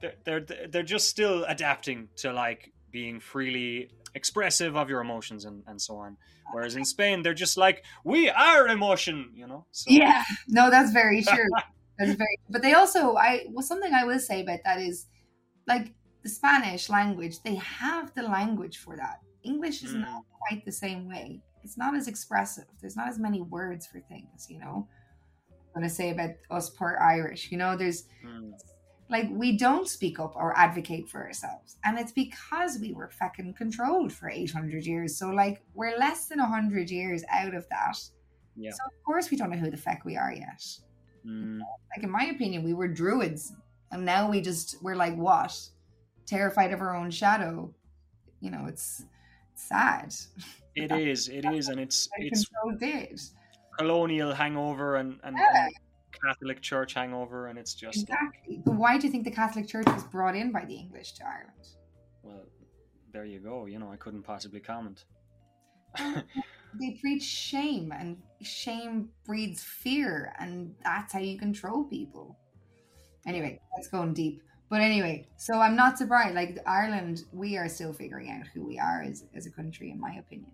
they're 0.00 0.14
they're 0.24 0.68
they're 0.68 0.82
just 0.82 1.08
still 1.08 1.44
adapting 1.44 2.08
to 2.16 2.32
like 2.32 2.72
being 2.90 3.20
freely 3.20 3.90
expressive 4.14 4.76
of 4.76 4.88
your 4.88 5.00
emotions 5.00 5.44
and 5.44 5.62
and 5.66 5.80
so 5.80 5.96
on. 5.98 6.16
Whereas 6.52 6.76
in 6.76 6.84
Spain, 6.94 7.22
they're 7.22 7.34
just 7.34 7.56
like 7.56 7.84
we 8.04 8.28
are 8.30 8.68
emotion, 8.68 9.30
you 9.34 9.46
know. 9.46 9.66
So, 9.70 9.90
Yeah, 9.90 10.22
no, 10.48 10.70
that's 10.70 10.92
very 10.92 11.22
true. 11.34 11.48
that's 11.98 12.14
very. 12.14 12.38
But 12.48 12.62
they 12.62 12.74
also, 12.74 13.16
I 13.16 13.46
well, 13.50 13.62
something 13.62 13.92
I 13.92 14.04
will 14.04 14.20
say 14.20 14.42
about 14.42 14.60
that 14.64 14.80
is, 14.80 15.06
like 15.66 15.94
the 16.22 16.28
Spanish 16.28 16.88
language, 16.88 17.42
they 17.42 17.54
have 17.56 18.14
the 18.14 18.22
language 18.22 18.78
for 18.78 18.96
that. 18.96 19.20
English 19.44 19.82
is 19.82 19.94
Mm. 19.94 20.00
not 20.00 20.22
quite 20.40 20.64
the 20.64 20.72
same 20.72 21.08
way. 21.08 21.40
It's 21.64 21.76
not 21.76 21.94
as 21.94 22.08
expressive. 22.08 22.64
There's 22.80 22.96
not 22.96 23.08
as 23.08 23.18
many 23.18 23.40
words 23.42 23.86
for 23.86 24.00
things, 24.00 24.46
you 24.48 24.58
know. 24.58 24.88
I'm 25.74 25.82
gonna 25.82 25.90
say 25.90 26.10
about 26.10 26.30
us 26.50 26.70
poor 26.70 26.98
Irish, 27.00 27.50
you 27.52 27.58
know, 27.58 27.76
there's 27.76 28.04
Mm. 28.24 28.50
Like 29.10 29.26
we 29.30 29.56
don't 29.56 29.88
speak 29.88 30.18
up 30.20 30.34
or 30.36 30.56
advocate 30.56 31.08
for 31.08 31.24
ourselves. 31.24 31.76
And 31.84 31.98
it's 31.98 32.12
because 32.12 32.78
we 32.80 32.92
were 32.92 33.10
fucking 33.10 33.54
controlled 33.54 34.12
for 34.12 34.28
800 34.28 34.84
years. 34.84 35.16
So 35.16 35.28
like 35.30 35.62
we're 35.74 35.96
less 35.98 36.26
than 36.26 36.38
100 36.38 36.90
years 36.90 37.22
out 37.30 37.54
of 37.54 37.66
that. 37.70 37.98
Yeah. 38.56 38.70
so 38.72 38.78
of 38.86 39.04
course 39.04 39.30
we 39.30 39.36
don't 39.36 39.50
know 39.50 39.56
who 39.56 39.70
the 39.70 39.76
fuck 39.76 40.04
we 40.04 40.16
are 40.16 40.32
yet. 40.32 40.62
Mm. 41.26 41.58
like 41.94 42.02
in 42.04 42.10
my 42.10 42.26
opinion 42.26 42.62
we 42.64 42.74
were 42.74 42.88
druids. 42.88 43.52
And 43.90 44.04
now 44.04 44.30
we 44.30 44.40
just 44.40 44.76
we're 44.82 44.96
like 44.96 45.16
what? 45.16 45.58
Terrified 46.26 46.72
of 46.72 46.80
our 46.80 46.94
own 46.94 47.10
shadow. 47.10 47.72
You 48.40 48.50
know 48.50 48.66
it's, 48.66 49.04
sad. 49.54 50.14
It 50.76 50.92
is, 50.92 51.28
it 51.28 51.44
is, 51.44 51.68
and 51.68 51.80
it's 51.80 52.08
it's 52.18 52.46
did. 52.78 53.20
colonial 53.78 54.32
hangover 54.32 54.96
and, 54.96 55.18
and, 55.24 55.36
Yeah. 55.36 55.64
and 55.66 55.72
Catholic 56.12 56.60
Church 56.60 56.94
hangover, 56.94 57.48
and 57.48 57.58
it's 57.58 57.74
just 57.74 58.02
exactly. 58.02 58.60
But 58.64 58.74
why 58.74 58.98
do 58.98 59.06
you 59.06 59.12
think 59.12 59.24
the 59.24 59.30
catholic 59.30 59.66
church 59.66 59.86
was 59.86 60.04
brought 60.04 60.34
in 60.34 60.52
by 60.52 60.64
the 60.64 60.74
english 60.74 61.12
to 61.14 61.26
ireland? 61.26 61.66
Well, 62.22 62.44
there 63.12 63.24
you 63.24 63.38
go. 63.38 63.66
You 63.66 63.78
know, 63.78 63.90
I 63.90 63.96
couldn't 63.96 64.22
possibly 64.22 64.60
comment. 64.60 65.04
they 65.98 66.90
preach 67.00 67.22
shame 67.22 67.92
and 67.92 68.18
shame 68.42 69.08
breeds 69.24 69.62
fear 69.62 70.34
and 70.38 70.74
that's 70.84 71.12
how 71.12 71.18
you 71.18 71.38
control 71.38 71.84
people. 71.84 72.36
Anyway 73.26 73.60
that's 73.74 73.88
going 73.88 74.14
deep. 74.14 74.42
But 74.70 74.82
anyway 74.82 75.26
so 75.38 75.60
i'm 75.60 75.74
not 75.74 75.96
surprised 75.96 76.34
like 76.34 76.58
ireland 76.66 77.24
we 77.32 77.56
are 77.56 77.70
still 77.70 77.94
figuring 77.94 78.30
out 78.30 78.46
who 78.52 78.66
we 78.66 78.78
are 78.78 79.00
as, 79.00 79.24
as 79.34 79.46
a 79.46 79.50
country 79.50 79.90
in 79.90 79.98
my 79.98 80.16
opinion 80.16 80.52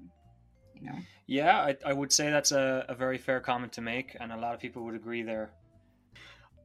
you 0.84 0.90
know 0.90 0.98
Yeah, 1.26 1.58
I, 1.60 1.76
I 1.86 1.92
would 1.92 2.12
say 2.12 2.30
that's 2.30 2.52
a, 2.52 2.84
a 2.88 2.94
very 2.94 3.18
fair 3.18 3.40
comment 3.40 3.72
to 3.74 3.80
make, 3.80 4.16
and 4.20 4.32
a 4.32 4.36
lot 4.36 4.54
of 4.54 4.60
people 4.60 4.84
would 4.84 4.94
agree 4.94 5.22
there. 5.22 5.54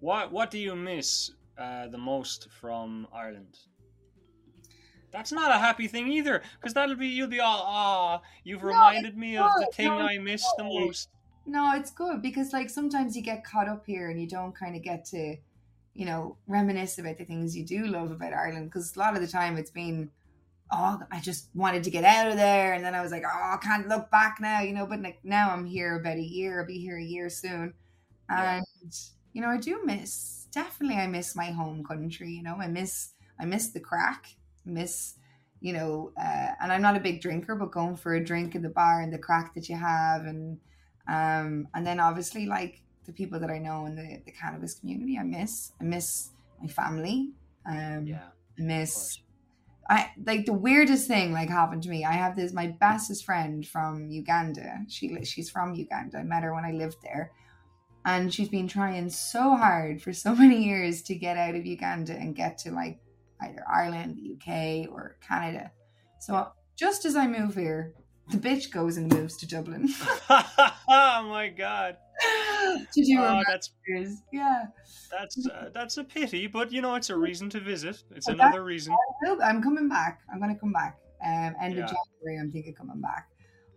What 0.01 0.31
What 0.31 0.51
do 0.51 0.57
you 0.59 0.75
miss 0.75 1.31
uh, 1.57 1.87
the 1.87 1.97
most 1.97 2.49
from 2.51 3.07
Ireland? 3.13 3.57
That's 5.11 5.31
not 5.31 5.51
a 5.51 5.59
happy 5.59 5.87
thing 5.87 6.07
either, 6.11 6.41
because 6.59 6.73
that'll 6.73 6.95
be 6.95 7.07
you'll 7.07 7.27
be 7.27 7.39
all 7.39 7.61
ah. 7.63 8.21
You've 8.43 8.63
No, 8.63 8.73
reminded 8.73 9.17
me 9.17 9.37
of 9.37 9.57
the 9.57 9.67
thing 9.67 9.87
No, 9.87 9.99
I 9.99 10.17
miss 10.17 10.53
the 10.53 10.63
most. 10.63 11.09
no 11.45 11.73
it's 11.75 11.91
good 11.91 12.21
because 12.21 12.53
like 12.53 12.69
sometimes 12.69 13.15
you 13.15 13.21
get 13.21 13.43
caught 13.43 13.67
up 13.67 13.85
here 13.85 14.09
and 14.09 14.19
you 14.21 14.27
don't 14.27 14.55
kind 14.55 14.75
of 14.75 14.81
get 14.83 15.05
to 15.05 15.37
you 15.93 16.05
know 16.05 16.37
reminisce 16.47 16.99
about 16.99 17.17
the 17.17 17.25
things 17.25 17.55
you 17.57 17.65
do 17.65 17.87
love 17.87 18.11
about 18.11 18.33
ireland 18.33 18.65
because 18.69 18.95
a 18.95 18.99
lot 18.99 19.15
of 19.15 19.21
the 19.21 19.27
time 19.27 19.57
it's 19.57 19.71
been 19.71 20.11
oh 20.71 20.99
i 21.11 21.19
just 21.19 21.47
wanted 21.55 21.83
to 21.83 21.89
get 21.89 22.03
out 22.03 22.27
of 22.29 22.35
there 22.37 22.73
and 22.73 22.83
then 22.85 22.93
i 22.95 23.01
was 23.01 23.11
like 23.11 23.23
oh 23.25 23.53
i 23.53 23.57
can't 23.61 23.87
look 23.87 24.09
back 24.11 24.37
now 24.39 24.61
you 24.61 24.73
know 24.73 24.85
but 24.85 25.01
like 25.01 25.19
now 25.23 25.51
i'm 25.51 25.65
here 25.65 25.99
about 25.99 26.17
a 26.17 26.21
year 26.21 26.59
i'll 26.61 26.67
be 26.67 26.79
here 26.79 26.97
a 26.97 27.03
year 27.03 27.29
soon 27.29 27.73
Yeah. 28.29 28.61
and 28.83 28.93
you 29.33 29.41
know 29.41 29.49
i 29.49 29.57
do 29.57 29.81
miss 29.83 30.47
definitely 30.51 30.97
i 30.97 31.07
miss 31.07 31.35
my 31.35 31.51
home 31.51 31.83
country 31.83 32.29
you 32.31 32.43
know 32.43 32.55
i 32.59 32.67
miss 32.67 33.09
i 33.39 33.45
miss 33.45 33.69
the 33.69 33.79
crack 33.79 34.35
miss 34.65 35.15
you 35.61 35.73
know 35.73 36.11
uh, 36.19 36.49
and 36.61 36.71
i'm 36.71 36.81
not 36.81 36.95
a 36.95 36.99
big 36.99 37.21
drinker 37.21 37.55
but 37.55 37.71
going 37.71 37.95
for 37.95 38.13
a 38.15 38.23
drink 38.23 38.53
in 38.55 38.61
the 38.61 38.69
bar 38.69 39.01
and 39.01 39.11
the 39.11 39.17
crack 39.17 39.53
that 39.55 39.67
you 39.69 39.75
have 39.75 40.21
and 40.25 40.59
um 41.07 41.67
and 41.73 41.85
then 41.85 41.99
obviously 41.99 42.45
like 42.45 42.81
the 43.05 43.11
people 43.13 43.39
that 43.39 43.49
i 43.49 43.57
know 43.57 43.85
in 43.87 43.95
the, 43.95 44.21
the 44.25 44.31
cannabis 44.31 44.75
community 44.75 45.17
i 45.19 45.23
miss 45.23 45.71
i 45.81 45.83
miss 45.83 46.29
my 46.61 46.67
family 46.67 47.31
um 47.65 48.05
Yeah, 48.05 48.21
I 48.57 48.61
miss. 48.61 49.19
I 49.89 50.11
like 50.23 50.45
the 50.45 50.53
weirdest 50.53 51.07
thing 51.07 51.33
like 51.33 51.49
happened 51.49 51.81
to 51.83 51.89
me. 51.89 52.05
I 52.05 52.11
have 52.11 52.35
this 52.35 52.53
my 52.53 52.67
bestest 52.67 53.25
friend 53.25 53.67
from 53.67 54.09
Uganda. 54.09 54.85
She 54.87 55.23
she's 55.25 55.49
from 55.49 55.73
Uganda. 55.73 56.19
I 56.19 56.23
met 56.23 56.43
her 56.43 56.53
when 56.53 56.63
I 56.63 56.71
lived 56.71 56.97
there, 57.01 57.31
and 58.05 58.31
she's 58.31 58.49
been 58.49 58.67
trying 58.67 59.09
so 59.09 59.55
hard 59.55 60.01
for 60.01 60.13
so 60.13 60.35
many 60.43 60.63
years 60.63 61.01
to 61.03 61.15
get 61.15 61.37
out 61.37 61.55
of 61.55 61.65
Uganda 61.65 62.13
and 62.13 62.35
get 62.35 62.59
to 62.59 62.71
like 62.71 62.99
either 63.41 63.63
Ireland, 63.71 64.17
the 64.17 64.33
UK, 64.33 64.91
or 64.91 65.17
Canada. 65.27 65.71
So 66.19 66.49
just 66.75 67.05
as 67.05 67.15
I 67.15 67.25
move 67.25 67.55
here, 67.55 67.93
the 68.29 68.37
bitch 68.37 68.71
goes 68.71 68.97
and 68.97 69.11
moves 69.13 69.37
to 69.37 69.47
Dublin 69.47 69.87
oh 70.29 70.73
my 70.87 71.49
god, 71.55 71.97
to 72.93 73.03
do 73.03 73.15
oh, 73.19 73.41
that's 73.47 73.71
masters. 73.87 74.21
Yeah, 74.31 74.65
that's 75.11 75.47
uh, 75.47 75.69
that's 75.73 75.97
a 75.97 76.03
pity, 76.03 76.47
but 76.47 76.71
you 76.71 76.81
know 76.81 76.95
it's 76.95 77.09
a 77.09 77.17
reason 77.17 77.49
to 77.51 77.59
visit. 77.59 78.03
It's 78.15 78.27
But 78.27 78.35
another 78.35 78.63
reason. 78.63 78.95
I'm 79.43 79.61
coming 79.61 79.89
back. 79.89 80.21
I'm 80.31 80.39
gonna 80.39 80.57
come 80.57 80.71
back. 80.73 80.97
Um, 81.25 81.55
end 81.61 81.75
Yeah. 81.75 81.83
of 81.85 81.89
January, 81.95 82.39
I'm 82.39 82.51
thinking 82.51 82.73
of 82.73 82.77
coming 82.77 83.01
back. 83.01 83.27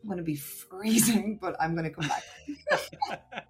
I'm 0.03 0.09
gonna 0.09 0.23
be 0.23 0.37
freezing, 0.37 1.39
but 1.41 1.57
I'm 1.61 1.75
gonna 1.75 1.91
come 1.91 2.09
back. 2.09 3.45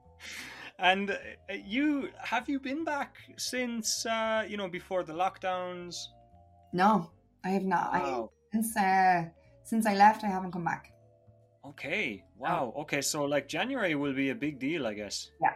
and 0.79 1.11
uh, 1.11 1.17
you 1.65 2.11
have 2.19 2.49
you 2.49 2.61
been 2.61 2.85
back 2.85 3.17
since 3.37 4.07
uh, 4.07 4.45
you 4.49 4.57
know 4.57 4.69
before 4.69 5.03
the 5.03 5.13
lockdowns? 5.15 5.97
No, 6.73 7.11
I 7.45 7.51
have 7.51 7.65
not. 7.65 7.91
I, 7.93 8.25
since 8.53 8.77
uh, 8.77 9.25
since 9.65 9.87
I 9.87 9.95
left, 9.95 10.25
I 10.25 10.29
haven't 10.29 10.53
come 10.53 10.65
back. 10.65 10.91
Okay. 11.65 12.25
Wow. 12.39 12.75
Okay. 12.79 13.01
So 13.01 13.25
like 13.25 13.49
January 13.49 13.95
will 13.95 14.13
be 14.15 14.31
a 14.31 14.35
big 14.35 14.59
deal, 14.59 14.87
I 14.87 14.95
guess. 14.95 15.31
Yeah. 15.41 15.55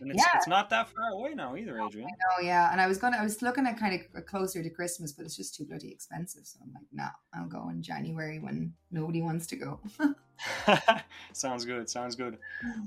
And 0.00 0.10
it's, 0.10 0.18
Yeah. 0.22 0.36
it's 0.36 0.48
not 0.48 0.70
that 0.70 0.88
far 0.88 1.10
away 1.10 1.34
now 1.34 1.56
either, 1.56 1.78
Adrienne. 1.80 2.08
Oh 2.38 2.42
yeah, 2.42 2.72
and 2.72 2.80
I 2.80 2.86
was 2.86 2.96
gonna, 2.96 3.18
I 3.18 3.22
was 3.22 3.42
looking 3.42 3.66
at 3.66 3.78
kind 3.78 4.00
of 4.14 4.24
closer 4.24 4.62
to 4.62 4.70
Christmas, 4.70 5.12
but 5.12 5.26
it's 5.26 5.36
just 5.36 5.54
too 5.54 5.66
bloody 5.66 5.90
expensive. 5.90 6.46
So 6.46 6.58
I'm 6.62 6.72
like, 6.72 6.84
nah, 6.90 7.10
I'll 7.34 7.48
go 7.48 7.68
in 7.68 7.82
January 7.82 8.38
when 8.38 8.72
nobody 8.90 9.20
wants 9.20 9.46
to 9.48 9.56
go. 9.56 9.78
sounds 11.32 11.66
good. 11.66 11.88
Sounds 11.90 12.16
good. 12.16 12.38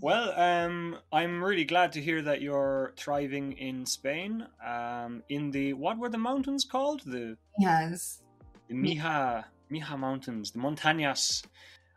Well, 0.01 0.31
um, 0.39 0.97
I'm 1.11 1.43
really 1.43 1.65
glad 1.65 1.91
to 1.93 2.01
hear 2.01 2.21
that 2.23 2.41
you're 2.41 2.93
thriving 2.97 3.53
in 3.53 3.85
Spain. 3.85 4.47
Um, 4.65 5.21
in 5.29 5.51
the 5.51 5.73
what 5.73 5.99
were 5.99 6.09
the 6.09 6.17
mountains 6.17 6.65
called? 6.65 7.01
The 7.05 7.37
yes, 7.59 8.21
the 8.67 8.73
Mija 8.73 9.43
Mija 9.71 9.99
Mountains, 9.99 10.51
the 10.51 10.59
Montañas. 10.59 11.43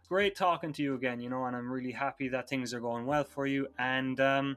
Great 0.08 0.36
talking 0.36 0.72
to 0.72 0.82
you 0.82 0.94
again, 0.94 1.20
you 1.20 1.28
know, 1.28 1.44
and 1.46 1.56
I'm 1.56 1.70
really 1.70 1.90
happy 1.90 2.28
that 2.28 2.48
things 2.48 2.72
are 2.72 2.80
going 2.80 3.06
well 3.06 3.24
for 3.24 3.46
you. 3.46 3.66
And 3.78 4.20
um, 4.20 4.56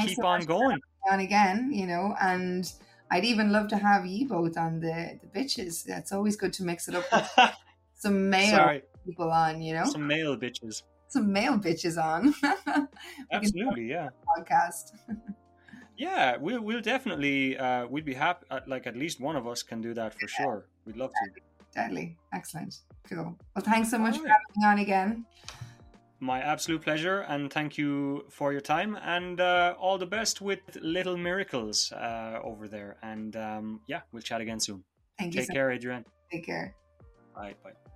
keep 0.00 0.16
so 0.16 0.26
on 0.26 0.44
going. 0.44 0.80
on 1.10 1.20
again, 1.20 1.70
you 1.72 1.86
know, 1.86 2.16
and 2.20 2.72
I'd 3.10 3.24
even 3.24 3.52
love 3.52 3.68
to 3.68 3.76
have 3.76 4.06
you 4.06 4.26
both 4.26 4.56
on 4.56 4.80
the 4.80 5.18
the 5.20 5.38
bitches. 5.38 5.86
It's 5.86 6.12
always 6.12 6.36
good 6.36 6.52
to 6.54 6.62
mix 6.64 6.88
it 6.88 6.94
up 6.94 7.04
with 7.12 7.30
some 7.94 8.30
male 8.30 8.56
Sorry, 8.56 8.82
people 9.04 9.30
on, 9.30 9.60
you 9.60 9.74
know, 9.74 9.84
some, 9.84 10.06
male 10.06 10.36
bitches. 10.36 10.82
Some 11.08 11.30
male 11.30 11.58
bitches 11.58 12.02
on 12.02 12.34
Absolutely, 13.32 13.90
yeah. 13.90 14.08
podcast. 14.26 14.92
Yeah, 15.98 16.38
we'll 16.38 16.62
we'll 16.62 16.80
definitely 16.80 17.58
uh, 17.58 17.86
we'd 17.86 18.06
be 18.06 18.14
happy. 18.14 18.46
Uh, 18.50 18.60
like 18.66 18.86
at 18.86 18.96
least 18.96 19.20
one 19.20 19.36
of 19.36 19.46
us 19.46 19.62
can 19.62 19.82
do 19.82 19.92
that 19.92 20.14
for 20.18 20.26
sure. 20.26 20.66
We'd 20.86 20.96
love 20.96 21.10
to. 21.10 21.40
Deadly, 21.74 22.16
excellent, 22.34 22.80
cool. 23.08 23.36
Well, 23.56 23.64
thanks 23.64 23.90
so 23.90 23.98
much 23.98 24.16
for 24.16 24.22
Alright. 24.22 24.32
having 24.56 24.62
me 24.62 24.66
on 24.66 24.78
again. 24.78 25.26
My 26.20 26.40
absolute 26.40 26.82
pleasure, 26.82 27.20
and 27.22 27.52
thank 27.52 27.76
you 27.76 28.26
for 28.30 28.52
your 28.52 28.60
time, 28.60 28.96
and 29.02 29.40
uh, 29.40 29.74
all 29.78 29.98
the 29.98 30.06
best 30.06 30.40
with 30.40 30.60
Little 30.80 31.16
Miracles 31.16 31.90
uh, 31.92 32.38
over 32.44 32.68
there. 32.68 32.96
And 33.02 33.34
um, 33.36 33.80
yeah, 33.88 34.02
we'll 34.12 34.22
chat 34.22 34.40
again 34.40 34.60
soon. 34.60 34.84
Thank 35.18 35.34
you. 35.34 35.40
Take 35.40 35.48
So 35.48 35.54
care, 35.54 35.72
Adrienne. 35.72 36.04
Take 36.30 36.46
care. 36.46 36.74
Bye. 37.34 37.54
Bye. 37.64 37.91